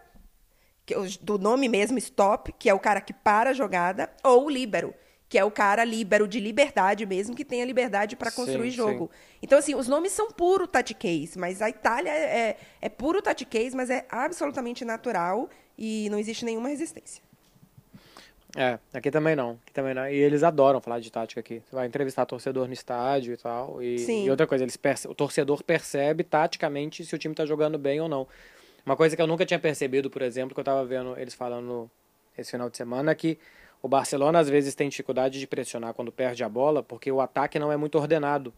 que 0.84 0.94
do 1.20 1.38
nome 1.38 1.68
mesmo, 1.68 1.98
stop, 1.98 2.52
que 2.58 2.68
é 2.68 2.74
o 2.74 2.78
cara 2.78 3.00
que 3.00 3.12
para 3.12 3.50
a 3.50 3.52
jogada, 3.52 4.10
ou 4.24 4.46
o 4.46 4.50
líbero, 4.50 4.94
que 5.28 5.38
é 5.38 5.44
o 5.44 5.50
cara 5.50 5.84
líbero 5.84 6.26
de 6.26 6.40
liberdade 6.40 7.04
mesmo, 7.04 7.36
que 7.36 7.44
tem 7.44 7.62
a 7.62 7.66
liberdade 7.66 8.16
para 8.16 8.30
construir 8.30 8.70
Sim, 8.70 8.76
jogo. 8.76 9.10
Então, 9.42 9.58
assim, 9.58 9.74
os 9.74 9.86
nomes 9.86 10.12
são 10.12 10.30
puro 10.30 10.66
tatiquês, 10.66 11.36
mas 11.36 11.60
a 11.60 11.68
Itália 11.68 12.10
é, 12.10 12.38
é, 12.38 12.56
é 12.82 12.88
puro 12.88 13.20
tatiquês, 13.20 13.74
mas 13.74 13.90
é 13.90 14.06
absolutamente 14.08 14.84
natural 14.84 15.48
e 15.78 16.08
não 16.10 16.18
existe 16.18 16.44
nenhuma 16.44 16.68
resistência. 16.68 17.22
É, 18.56 18.78
aqui 18.92 19.10
também 19.10 19.36
não. 19.36 19.52
Aqui 19.62 19.72
também 19.72 19.94
não. 19.94 20.08
E 20.08 20.16
eles 20.16 20.42
adoram 20.42 20.80
falar 20.80 21.00
de 21.00 21.12
tática 21.12 21.40
aqui. 21.40 21.62
Você 21.64 21.76
vai 21.76 21.86
entrevistar 21.86 22.26
torcedor 22.26 22.66
no 22.66 22.72
estádio 22.72 23.34
e 23.34 23.36
tal. 23.36 23.82
E, 23.82 23.98
Sim. 23.98 24.24
e 24.24 24.30
outra 24.30 24.46
coisa, 24.46 24.64
eles 24.64 24.78
o 25.06 25.14
torcedor 25.14 25.62
percebe 25.62 26.24
taticamente 26.24 27.04
se 27.04 27.14
o 27.14 27.18
time 27.18 27.34
tá 27.34 27.46
jogando 27.46 27.78
bem 27.78 28.00
ou 28.00 28.08
não. 28.08 28.26
Uma 28.84 28.96
coisa 28.96 29.14
que 29.14 29.20
eu 29.20 29.26
nunca 29.26 29.44
tinha 29.44 29.60
percebido, 29.60 30.08
por 30.08 30.22
exemplo, 30.22 30.54
que 30.54 30.60
eu 30.60 30.64
tava 30.64 30.84
vendo 30.84 31.16
eles 31.18 31.34
falando 31.34 31.90
esse 32.36 32.50
final 32.50 32.70
de 32.70 32.76
semana, 32.76 33.12
é 33.12 33.14
que 33.14 33.38
o 33.82 33.88
Barcelona 33.88 34.38
às 34.38 34.48
vezes 34.48 34.74
tem 34.74 34.88
dificuldade 34.88 35.38
de 35.38 35.46
pressionar 35.46 35.92
quando 35.92 36.10
perde 36.10 36.42
a 36.42 36.48
bola, 36.48 36.82
porque 36.82 37.12
o 37.12 37.20
ataque 37.20 37.58
não 37.58 37.70
é 37.70 37.76
muito 37.76 37.98
ordenado. 37.98 38.52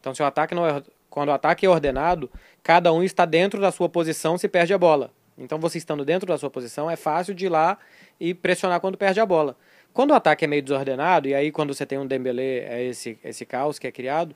Então, 0.00 0.14
se 0.14 0.22
o 0.22 0.24
ataque 0.24 0.54
não 0.54 0.66
é, 0.66 0.82
quando 1.10 1.30
o 1.30 1.32
ataque 1.32 1.66
é 1.66 1.68
ordenado, 1.68 2.30
cada 2.62 2.92
um 2.92 3.02
está 3.02 3.24
dentro 3.24 3.60
da 3.60 3.72
sua 3.72 3.88
posição 3.88 4.38
se 4.38 4.48
perde 4.48 4.72
a 4.72 4.78
bola. 4.78 5.10
Então, 5.38 5.58
você 5.58 5.78
estando 5.78 6.04
dentro 6.04 6.26
da 6.26 6.38
sua 6.38 6.50
posição, 6.50 6.90
é 6.90 6.96
fácil 6.96 7.34
de 7.34 7.46
ir 7.46 7.48
lá 7.48 7.78
e 8.18 8.32
pressionar 8.34 8.80
quando 8.80 8.96
perde 8.96 9.20
a 9.20 9.26
bola. 9.26 9.56
Quando 9.92 10.10
o 10.10 10.14
ataque 10.14 10.44
é 10.44 10.48
meio 10.48 10.62
desordenado, 10.62 11.28
e 11.28 11.34
aí 11.34 11.50
quando 11.50 11.74
você 11.74 11.86
tem 11.86 11.98
um 11.98 12.06
Dembélé, 12.06 12.58
é 12.58 12.84
esse, 12.84 13.18
esse 13.24 13.46
caos 13.46 13.78
que 13.78 13.86
é 13.86 13.92
criado, 13.92 14.34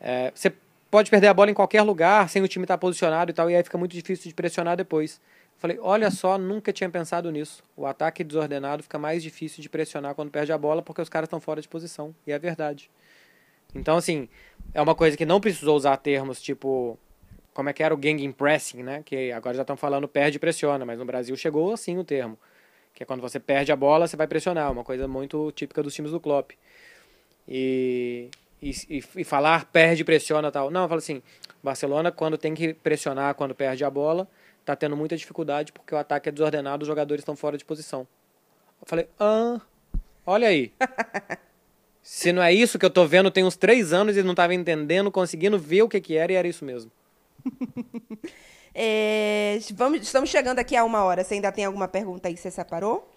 é, 0.00 0.30
você 0.34 0.52
pode 0.90 1.10
perder 1.10 1.28
a 1.28 1.34
bola 1.34 1.50
em 1.50 1.54
qualquer 1.54 1.82
lugar, 1.82 2.28
sem 2.28 2.42
o 2.42 2.48
time 2.48 2.64
estar 2.64 2.78
posicionado 2.78 3.30
e 3.30 3.34
tal, 3.34 3.50
e 3.50 3.56
aí 3.56 3.62
fica 3.62 3.78
muito 3.78 3.92
difícil 3.92 4.28
de 4.28 4.34
pressionar 4.34 4.76
depois. 4.76 5.20
Falei, 5.56 5.78
olha 5.80 6.10
só, 6.10 6.36
nunca 6.36 6.72
tinha 6.72 6.90
pensado 6.90 7.30
nisso. 7.30 7.64
O 7.76 7.86
ataque 7.86 8.22
desordenado 8.22 8.82
fica 8.82 8.98
mais 8.98 9.22
difícil 9.22 9.62
de 9.62 9.68
pressionar 9.68 10.14
quando 10.14 10.30
perde 10.30 10.52
a 10.52 10.58
bola, 10.58 10.82
porque 10.82 11.00
os 11.00 11.08
caras 11.08 11.26
estão 11.26 11.40
fora 11.40 11.60
de 11.60 11.68
posição. 11.68 12.14
E 12.26 12.32
é 12.32 12.38
verdade. 12.38 12.90
Então, 13.74 13.96
assim, 13.96 14.28
é 14.72 14.82
uma 14.82 14.94
coisa 14.94 15.16
que 15.16 15.24
não 15.24 15.40
precisou 15.40 15.76
usar 15.76 15.96
termos 15.96 16.40
tipo. 16.40 16.98
Como 17.54 17.68
é 17.68 17.72
que 17.72 17.82
era 17.82 17.94
o 17.94 17.96
gang 17.96 18.32
pressing, 18.32 18.82
né? 18.82 19.02
Que 19.04 19.30
agora 19.30 19.54
já 19.54 19.62
estão 19.62 19.76
falando 19.76 20.08
perde 20.08 20.36
e 20.36 20.40
pressiona, 20.40 20.84
mas 20.84 20.98
no 20.98 21.04
Brasil 21.04 21.36
chegou 21.36 21.72
assim 21.72 21.96
o 21.96 22.04
termo. 22.04 22.36
Que 22.92 23.04
é 23.04 23.06
quando 23.06 23.20
você 23.20 23.38
perde 23.38 23.70
a 23.70 23.76
bola, 23.76 24.08
você 24.08 24.16
vai 24.16 24.26
pressionar. 24.26 24.70
Uma 24.72 24.84
coisa 24.84 25.06
muito 25.06 25.52
típica 25.52 25.82
dos 25.82 25.94
times 25.94 26.10
do 26.10 26.18
Klopp. 26.18 26.50
E, 27.48 28.28
e, 28.60 28.70
e, 28.90 29.04
e 29.16 29.24
falar 29.24 29.66
perde 29.66 30.02
e 30.02 30.04
pressiona 30.04 30.50
tal. 30.50 30.68
Não, 30.68 30.88
falo 30.88 30.98
assim: 30.98 31.22
Barcelona, 31.62 32.10
quando 32.10 32.36
tem 32.36 32.54
que 32.54 32.74
pressionar, 32.74 33.34
quando 33.36 33.54
perde 33.54 33.84
a 33.84 33.90
bola, 33.90 34.28
tá 34.64 34.74
tendo 34.74 34.96
muita 34.96 35.16
dificuldade 35.16 35.72
porque 35.72 35.94
o 35.94 35.98
ataque 35.98 36.28
é 36.28 36.32
desordenado, 36.32 36.82
os 36.82 36.88
jogadores 36.88 37.22
estão 37.22 37.36
fora 37.36 37.56
de 37.56 37.64
posição. 37.64 38.06
Eu 38.80 38.86
falei, 38.86 39.08
ah, 39.18 39.60
olha 40.26 40.48
aí. 40.48 40.72
Se 42.02 42.32
não 42.32 42.42
é 42.42 42.52
isso 42.52 42.78
que 42.78 42.84
eu 42.84 42.90
tô 42.90 43.06
vendo 43.06 43.30
tem 43.30 43.44
uns 43.44 43.56
três 43.56 43.92
anos 43.92 44.16
e 44.16 44.22
não 44.22 44.34
tava 44.34 44.54
entendendo, 44.54 45.10
conseguindo 45.10 45.58
ver 45.58 45.82
o 45.82 45.88
que 45.88 46.00
que 46.00 46.16
era 46.16 46.32
e 46.32 46.34
era 46.34 46.46
isso 46.46 46.64
mesmo. 46.64 46.90
é, 48.74 49.58
vamos, 49.74 50.00
estamos 50.02 50.30
chegando 50.30 50.58
aqui 50.58 50.76
a 50.76 50.84
uma 50.84 51.02
hora. 51.04 51.24
Você 51.24 51.34
ainda 51.34 51.52
tem 51.52 51.64
alguma 51.64 51.88
pergunta 51.88 52.28
aí 52.28 52.34
que 52.34 52.40
você 52.40 52.50
separou? 52.50 53.10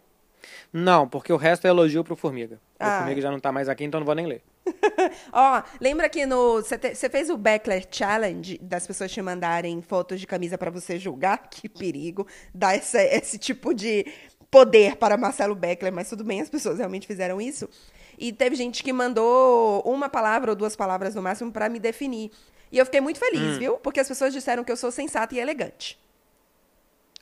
Não, 0.71 1.07
porque 1.07 1.32
o 1.32 1.38
resto 1.38 1.65
é 1.65 1.69
elogio 1.69 2.03
pro 2.03 2.15
Formiga. 2.15 2.59
Ah. 2.80 2.97
O 2.97 2.99
Formiga 2.99 3.21
já 3.21 3.32
não 3.32 3.39
tá 3.39 3.51
mais 3.51 3.69
aqui, 3.69 3.84
então 3.84 3.99
não 3.99 4.05
vou 4.05 4.15
nem 4.15 4.28
ler. 4.28 4.43
Ó, 5.32 5.63
lembra 5.80 6.09
que 6.09 6.25
no. 6.25 6.61
Você 6.61 7.09
fez 7.09 7.30
o 7.30 7.38
Backler 7.38 7.86
Challenge 7.89 8.57
das 8.61 8.86
pessoas 8.86 9.11
te 9.11 9.21
mandarem 9.21 9.82
fotos 9.82 10.19
de 10.19 10.28
camisa 10.28 10.57
para 10.57 10.71
você 10.71 10.99
julgar? 10.99 11.47
Que 11.49 11.69
perigo. 11.69 12.28
Dar 12.53 12.75
essa, 12.75 13.01
esse 13.01 13.38
tipo 13.38 13.73
de 13.73 14.05
poder 14.51 14.95
para 14.97 15.17
Marcelo 15.17 15.55
Beckler, 15.55 15.91
mas 15.91 16.09
tudo 16.09 16.23
bem, 16.23 16.41
as 16.41 16.49
pessoas 16.49 16.78
realmente 16.78 17.07
fizeram 17.07 17.41
isso. 17.41 17.69
E 18.17 18.32
teve 18.32 18.55
gente 18.55 18.84
que 18.84 18.91
mandou 18.91 19.82
uma 19.82 20.09
palavra 20.09 20.51
ou 20.51 20.55
duas 20.55 20.75
palavras 20.75 21.13
no 21.15 21.21
máximo 21.21 21.51
para 21.51 21.69
me 21.69 21.80
definir. 21.80 22.32
E 22.72 22.78
eu 22.78 22.86
fiquei 22.86 23.01
muito 23.01 23.20
feliz, 23.20 23.55
hum. 23.55 23.59
viu? 23.59 23.78
Porque 23.78 23.99
as 23.99 24.07
pessoas 24.07 24.34
disseram 24.34 24.63
que 24.63 24.72
eu 24.72 24.78
sou 24.78 24.91
sensata 24.91 25.34
e 25.36 25.39
elegante. 25.39 25.97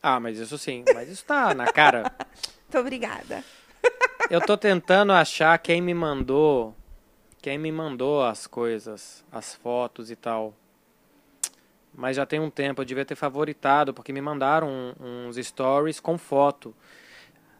Ah, 0.02 0.20
mas 0.20 0.38
isso 0.38 0.58
sim. 0.58 0.84
Mas 0.94 1.10
isso 1.10 1.26
tá 1.26 1.54
na 1.54 1.66
cara. 1.72 2.12
Muito 2.66 2.80
obrigada. 2.80 3.44
Eu 4.30 4.42
tô 4.42 4.58
tentando 4.58 5.14
achar 5.14 5.58
quem 5.60 5.80
me 5.80 5.94
mandou. 5.94 6.76
Quem 7.42 7.58
me 7.58 7.72
mandou 7.72 8.24
as 8.24 8.48
coisas, 8.48 9.24
as 9.32 9.54
fotos 9.54 10.10
e 10.10 10.16
tal. 10.16 10.54
Mas 11.94 12.18
já 12.18 12.26
tem 12.26 12.40
um 12.40 12.50
tempo, 12.50 12.82
eu 12.82 12.86
devia 12.86 13.06
ter 13.06 13.16
favoritado, 13.16 13.94
porque 13.94 14.12
me 14.12 14.20
mandaram 14.20 14.96
uns 15.00 15.38
stories 15.38 16.00
com 16.00 16.18
foto. 16.18 16.76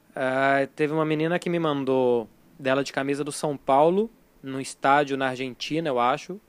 Uh, 0.10 0.68
teve 0.76 0.92
uma 0.92 1.06
menina 1.06 1.40
que 1.40 1.50
me 1.50 1.60
mandou 1.60 2.28
dela 2.60 2.84
de 2.84 2.92
camisa 2.92 3.24
do 3.24 3.32
São 3.32 3.56
Paulo, 3.56 4.10
no 4.42 4.60
estádio 4.60 5.16
na 5.16 5.30
Argentina, 5.30 5.88
eu 5.88 6.00
acho. 6.00 6.42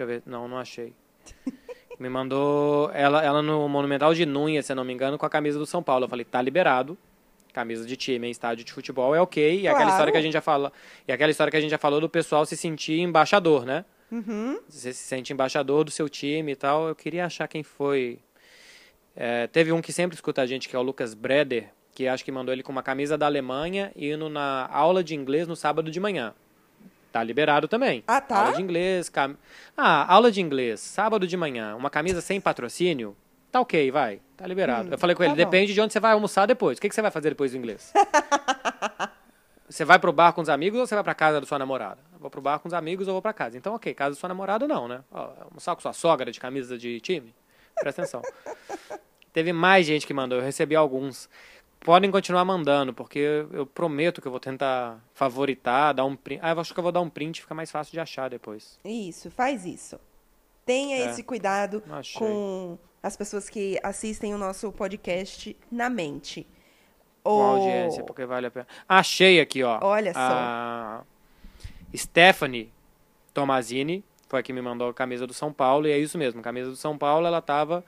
Deixa 0.00 0.02
eu 0.02 0.06
ver. 0.06 0.22
Não, 0.24 0.48
não 0.48 0.56
achei. 0.56 0.94
me 2.00 2.08
mandou 2.08 2.90
ela, 2.94 3.22
ela 3.22 3.42
no 3.42 3.68
Monumental 3.68 4.14
de 4.14 4.24
Núñez, 4.24 4.64
se 4.64 4.72
eu 4.72 4.76
não 4.76 4.84
me 4.84 4.94
engano, 4.94 5.18
com 5.18 5.26
a 5.26 5.30
camisa 5.30 5.58
do 5.58 5.66
São 5.66 5.82
Paulo. 5.82 6.06
Eu 6.06 6.08
falei, 6.08 6.24
tá 6.24 6.40
liberado 6.40 6.96
camisa 7.52 7.84
de 7.84 7.96
time 7.96 8.28
em 8.28 8.30
estádio 8.30 8.64
de 8.64 8.72
futebol 8.72 9.12
é 9.12 9.20
ok. 9.20 9.58
E 9.58 9.62
claro. 9.62 9.76
aquela 9.76 9.90
história 9.90 10.12
que 10.12 10.18
a 10.18 10.22
gente 10.22 10.32
já 10.32 10.40
fala, 10.40 10.72
e 11.06 11.12
aquela 11.12 11.32
história 11.32 11.50
que 11.50 11.56
a 11.56 11.60
gente 11.60 11.70
já 11.70 11.78
falou 11.78 12.00
do 12.00 12.08
pessoal 12.08 12.46
se 12.46 12.56
sentir 12.56 13.00
embaixador, 13.00 13.66
né? 13.66 13.84
Uhum. 14.10 14.60
Você 14.68 14.92
se 14.92 15.02
sente 15.02 15.32
embaixador 15.32 15.84
do 15.84 15.90
seu 15.90 16.08
time 16.08 16.52
e 16.52 16.56
tal. 16.56 16.88
Eu 16.88 16.94
queria 16.94 17.26
achar 17.26 17.48
quem 17.48 17.62
foi. 17.62 18.20
É, 19.14 19.48
teve 19.48 19.72
um 19.72 19.82
que 19.82 19.92
sempre 19.92 20.14
escuta 20.14 20.40
a 20.40 20.46
gente, 20.46 20.68
que 20.68 20.76
é 20.76 20.78
o 20.78 20.82
Lucas 20.82 21.12
Breder, 21.12 21.70
que 21.92 22.06
acho 22.06 22.24
que 22.24 22.32
mandou 22.32 22.52
ele 22.52 22.62
com 22.62 22.72
uma 22.72 22.82
camisa 22.82 23.18
da 23.18 23.26
Alemanha 23.26 23.92
indo 23.96 24.28
na 24.28 24.66
aula 24.72 25.02
de 25.04 25.14
inglês 25.14 25.46
no 25.48 25.56
sábado 25.56 25.90
de 25.90 26.00
manhã. 26.00 26.32
Tá 27.12 27.22
liberado 27.24 27.66
também. 27.66 28.04
Ah, 28.06 28.20
tá? 28.20 28.38
Aula 28.38 28.52
de 28.52 28.62
inglês. 28.62 29.08
Cam... 29.08 29.36
Ah, 29.76 30.12
aula 30.12 30.30
de 30.30 30.40
inglês, 30.40 30.80
sábado 30.80 31.26
de 31.26 31.36
manhã, 31.36 31.74
uma 31.74 31.90
camisa 31.90 32.20
sem 32.20 32.40
patrocínio. 32.40 33.16
Tá 33.50 33.60
ok, 33.60 33.90
vai. 33.90 34.20
Tá 34.36 34.46
liberado. 34.46 34.88
Hum, 34.88 34.92
eu 34.92 34.98
falei 34.98 35.16
com 35.16 35.24
ele, 35.24 35.32
tá 35.32 35.36
depende 35.36 35.74
de 35.74 35.80
onde 35.80 35.92
você 35.92 35.98
vai 35.98 36.12
almoçar 36.12 36.46
depois. 36.46 36.78
O 36.78 36.80
que, 36.80 36.88
que 36.88 36.94
você 36.94 37.02
vai 37.02 37.10
fazer 37.10 37.30
depois 37.30 37.50
do 37.50 37.58
inglês? 37.58 37.92
você 39.68 39.84
vai 39.84 39.98
pro 39.98 40.12
bar 40.12 40.32
com 40.32 40.40
os 40.40 40.48
amigos 40.48 40.78
ou 40.78 40.86
você 40.86 40.94
vai 40.94 41.02
pra 41.02 41.14
casa 41.14 41.40
da 41.40 41.46
sua 41.46 41.58
namorada? 41.58 41.98
Vou 42.18 42.30
pro 42.30 42.40
bar 42.40 42.60
com 42.60 42.68
os 42.68 42.74
amigos 42.74 43.08
ou 43.08 43.14
vou 43.14 43.22
pra 43.22 43.32
casa. 43.32 43.58
Então, 43.58 43.74
ok, 43.74 43.92
casa 43.92 44.10
da 44.10 44.20
sua 44.20 44.28
namorada 44.28 44.68
não, 44.68 44.86
né? 44.86 45.02
Ó, 45.10 45.32
almoçar 45.40 45.74
com 45.74 45.80
sua 45.80 45.92
sogra 45.92 46.30
de 46.30 46.38
camisa 46.38 46.78
de 46.78 47.00
time? 47.00 47.34
Presta 47.80 48.02
atenção. 48.02 48.22
Teve 49.32 49.52
mais 49.52 49.86
gente 49.86 50.06
que 50.06 50.14
mandou, 50.14 50.38
eu 50.38 50.44
recebi 50.44 50.76
alguns. 50.76 51.28
Podem 51.80 52.10
continuar 52.10 52.44
mandando, 52.44 52.92
porque 52.92 53.46
eu 53.52 53.64
prometo 53.64 54.20
que 54.20 54.28
eu 54.28 54.30
vou 54.30 54.40
tentar 54.40 55.02
favoritar, 55.14 55.94
dar 55.94 56.04
um 56.04 56.14
print. 56.14 56.38
Ah, 56.42 56.50
eu 56.50 56.60
acho 56.60 56.74
que 56.74 56.78
eu 56.78 56.82
vou 56.82 56.92
dar 56.92 57.00
um 57.00 57.08
print, 57.08 57.40
fica 57.40 57.54
mais 57.54 57.70
fácil 57.70 57.92
de 57.92 58.00
achar 58.00 58.28
depois. 58.28 58.78
Isso, 58.84 59.30
faz 59.30 59.64
isso. 59.64 59.98
Tenha 60.66 60.98
é, 60.98 61.10
esse 61.10 61.22
cuidado 61.22 61.82
com 62.14 62.78
as 63.02 63.16
pessoas 63.16 63.48
que 63.48 63.80
assistem 63.82 64.34
o 64.34 64.38
nosso 64.38 64.70
podcast 64.72 65.56
na 65.72 65.88
mente. 65.88 66.46
Com 67.22 67.42
a 67.42 67.46
audiência, 67.46 68.04
porque 68.04 68.26
vale 68.26 68.46
a 68.46 68.50
pena. 68.50 68.66
Achei 68.86 69.40
aqui, 69.40 69.62
ó. 69.62 69.78
Olha 69.82 70.12
só. 70.12 70.20
A 70.20 71.02
Stephanie 71.96 72.70
Tomazini 73.32 74.04
foi 74.28 74.40
a 74.40 74.42
que 74.42 74.52
me 74.52 74.60
mandou 74.60 74.90
a 74.90 74.94
camisa 74.94 75.26
do 75.26 75.32
São 75.32 75.52
Paulo, 75.52 75.86
e 75.86 75.92
é 75.92 75.98
isso 75.98 76.18
mesmo. 76.18 76.40
A 76.40 76.42
camisa 76.42 76.70
do 76.70 76.76
São 76.76 76.96
Paulo, 76.96 77.26
ela 77.26 77.40
tava 77.40 77.84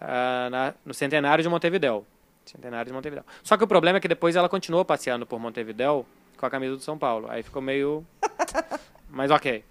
uh, 0.00 0.50
na, 0.50 0.74
no 0.84 0.94
centenário 0.94 1.42
de 1.42 1.48
Montevidéu. 1.48 2.04
Centenário 2.50 2.86
de 2.86 2.92
Montevidéu. 2.92 3.24
Só 3.42 3.56
que 3.56 3.64
o 3.64 3.66
problema 3.66 3.98
é 3.98 4.00
que 4.00 4.08
depois 4.08 4.36
ela 4.36 4.48
continuou 4.48 4.84
passeando 4.84 5.26
por 5.26 5.38
Montevidéu 5.38 6.06
com 6.36 6.46
a 6.46 6.50
camisa 6.50 6.76
do 6.76 6.82
São 6.82 6.98
Paulo. 6.98 7.28
Aí 7.30 7.42
ficou 7.42 7.62
meio. 7.62 8.04
Mas 9.08 9.30
ok. 9.30 9.64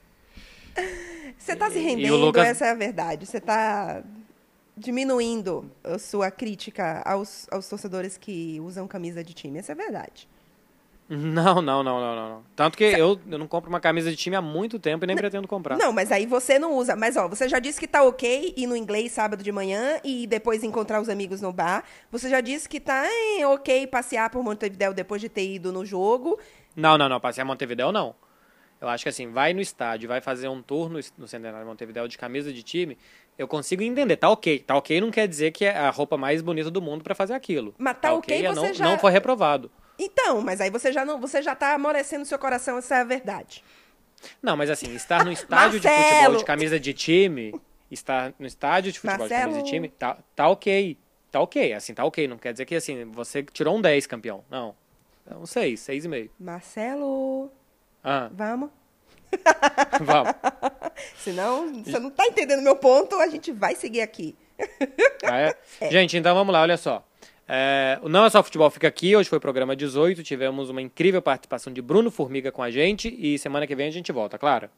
Você 1.38 1.56
tá 1.56 1.70
se 1.70 1.80
rendendo, 1.80 2.16
Lucas... 2.18 2.48
essa 2.48 2.66
é 2.66 2.72
a 2.72 2.76
verdade. 2.76 3.26
Você 3.26 3.40
tá 3.40 4.04
diminuindo 4.76 5.72
a 5.84 5.98
sua 5.98 6.30
crítica 6.32 7.02
aos, 7.06 7.48
aos 7.52 7.68
torcedores 7.70 8.18
que 8.18 8.60
usam 8.62 8.88
camisa 8.88 9.24
de 9.24 9.34
time. 9.34 9.60
Essa 9.60 9.72
é 9.72 9.76
a 9.76 9.78
verdade. 9.78 10.28
Não, 11.08 11.62
não, 11.62 11.84
não, 11.84 12.00
não, 12.00 12.16
não. 12.16 12.44
Tanto 12.56 12.76
que 12.76 12.84
eu, 12.84 13.20
eu 13.30 13.38
não 13.38 13.48
compro 13.48 13.70
uma 13.70 13.80
camisa 13.80 14.10
de 14.10 14.16
time 14.16 14.36
há 14.36 14.42
muito 14.42 14.80
tempo 14.80 15.06
e 15.06 15.08
nem 15.08 15.16
não, 15.16 15.22
pretendo 15.22 15.48
comprar. 15.48 15.78
Não, 15.78 15.94
mas 15.94 16.12
aí 16.12 16.26
você 16.26 16.58
não 16.58 16.74
usa. 16.74 16.96
Mas, 16.96 17.16
ó, 17.16 17.28
você 17.28 17.48
já 17.48 17.60
disse 17.60 17.80
que 17.80 17.88
tá 17.88 18.04
ok 18.04 18.56
ir 18.58 18.66
no 18.66 18.76
inglês 18.76 19.12
sábado 19.12 19.44
de 19.44 19.52
manhã 19.52 20.00
e 20.04 20.26
depois 20.26 20.64
encontrar 20.64 21.00
os 21.00 21.08
amigos 21.08 21.42
no 21.42 21.54
bar. 21.54 21.84
Você 22.12 22.28
já 22.28 22.42
disse 22.42 22.68
que 22.68 22.80
tá 22.80 23.06
hein, 23.06 23.46
ok 23.46 23.86
passear 23.86 24.32
por 24.32 24.44
Montevideo 24.44 24.94
depois 24.96 25.22
de 25.22 25.30
ter 25.30 25.48
ido 25.48 25.72
no 25.72 25.86
jogo. 25.86 26.40
Não, 26.76 26.98
não, 26.98 27.08
não. 27.08 27.20
Passear 27.20 27.46
Montevideo, 27.46 27.92
não. 27.92 28.16
Eu 28.82 28.90
acho 28.90 29.04
que 29.04 29.10
assim, 29.10 29.32
vai 29.32 29.54
no 29.54 29.62
estádio, 29.62 30.10
vai 30.10 30.22
fazer 30.22 30.48
um 30.48 30.62
tour 30.62 30.90
no, 30.90 31.00
no 31.18 31.28
Centenário 31.28 31.60
de 31.60 31.66
Montevideo 31.66 32.08
de 32.08 32.18
camisa 32.18 32.52
de 32.52 32.62
time, 32.62 32.98
eu 33.38 33.48
consigo 33.48 33.82
entender, 33.84 34.18
tá 34.18 34.30
ok. 34.30 34.60
Tá 34.60 34.76
ok 34.76 35.00
não 35.00 35.12
quer 35.12 35.28
dizer 35.28 35.52
que 35.52 35.66
é 35.66 35.78
a 35.78 35.90
roupa 35.90 36.18
mais 36.18 36.42
bonita 36.42 36.70
do 36.72 36.82
mundo 36.82 37.04
para 37.04 37.16
fazer 37.16 37.34
aquilo. 37.34 37.74
Mas 37.78 37.94
tá, 37.96 38.10
tá 38.10 38.14
ok, 38.14 38.36
okay 38.38 38.48
é 38.48 38.54
você 38.54 38.68
não, 38.68 38.74
já... 38.74 38.86
não 38.86 39.00
foi 39.00 39.12
reprovado. 39.12 39.72
Então, 39.98 40.42
mas 40.42 40.62
aí 40.62 40.70
você 40.70 40.92
já 40.92 41.06
não, 41.06 41.20
você 41.20 41.42
já 41.42 41.56
tá 41.56 41.74
amolecendo 41.74 42.26
seu 42.26 42.38
coração, 42.38 42.78
essa 42.78 42.96
é 42.96 43.02
a 43.02 43.04
verdade. 43.04 43.64
Não, 44.42 44.58
mas 44.58 44.70
assim, 44.70 44.94
estar 44.96 45.24
no 45.24 45.32
estádio 45.34 45.80
de 45.80 45.88
futebol 45.88 46.38
de 46.38 46.46
camisa 46.46 46.80
de 46.80 46.94
time, 46.94 47.54
estar 47.90 48.34
no 48.38 48.46
estádio 48.46 48.92
de 48.92 49.00
futebol 49.00 49.20
Marcelo... 49.20 49.40
de 49.40 49.46
camisa 49.46 49.64
de 49.64 49.70
time, 49.70 49.90
tá, 49.90 50.18
tá 50.36 50.48
ok. 50.48 50.98
Tá 51.32 51.42
ok, 51.42 51.74
assim, 51.74 51.94
tá 51.94 52.06
ok. 52.06 52.28
Não 52.28 52.38
quer 52.38 52.54
dizer 52.54 52.66
que 52.66 52.76
assim, 52.76 53.04
você 53.12 53.44
tirou 53.44 53.76
um 53.76 53.82
10 53.82 54.08
campeão. 54.08 54.44
Não. 54.50 54.74
É 55.30 55.36
um 55.36 55.46
6, 55.46 55.80
6,5. 55.82 56.30
Marcelo. 56.40 57.52
Ah. 58.04 58.30
Vamos? 58.32 58.70
Vamos. 60.02 60.32
Senão, 61.18 61.84
você 61.84 62.00
não 62.00 62.10
tá 62.10 62.26
entendendo 62.26 62.62
meu 62.62 62.76
ponto, 62.76 63.16
a 63.16 63.28
gente 63.28 63.52
vai 63.52 63.76
seguir 63.76 64.02
aqui. 64.02 64.36
Ah, 65.26 65.40
é? 65.40 65.56
É. 65.82 65.92
Gente, 65.92 66.16
então 66.16 66.34
vamos 66.34 66.54
lá, 66.54 66.62
olha 66.62 66.78
só. 66.78 67.06
É, 67.48 68.00
o 68.02 68.10
Não 68.10 68.26
é 68.26 68.30
só 68.30 68.42
futebol 68.44 68.70
fica 68.70 68.88
aqui, 68.88 69.16
hoje 69.16 69.30
foi 69.30 69.38
o 69.38 69.42
programa 69.42 69.76
18, 69.76 70.24
tivemos 70.24 70.70
uma 70.70 70.82
incrível 70.82 71.22
participação 71.22 71.72
de 71.72 71.82
Bruno 71.82 72.10
Formiga 72.10 72.52
com 72.52 72.64
a 72.64 72.72
gente 72.72 73.16
e 73.18 73.38
semana 73.38 73.68
que 73.68 73.76
vem 73.76 73.88
a 73.88 73.92
gente 73.92 74.12
volta, 74.12 74.38
claro. 74.38 74.70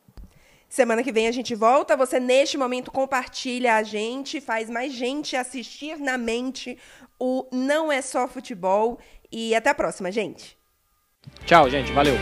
Semana 0.70 1.02
que 1.02 1.12
vem 1.12 1.28
a 1.28 1.32
gente 1.32 1.56
volta. 1.56 1.96
Você, 1.96 2.20
neste 2.20 2.58
momento, 2.58 2.92
compartilha 2.92 3.76
a 3.76 3.84
gente, 3.84 4.42
faz 4.42 4.70
mais 4.70 4.94
gente 4.94 5.36
assistir 5.36 5.98
na 5.98 6.18
mente 6.18 6.78
o 7.18 7.48
Não 7.52 7.92
é 7.92 8.02
só 8.02 8.28
futebol. 8.28 9.00
E 9.32 9.56
até 9.56 9.70
a 9.70 9.76
próxima, 9.76 10.12
gente. 10.12 10.58
Tchau, 11.46 11.70
gente. 11.70 11.92
Valeu. 11.94 12.16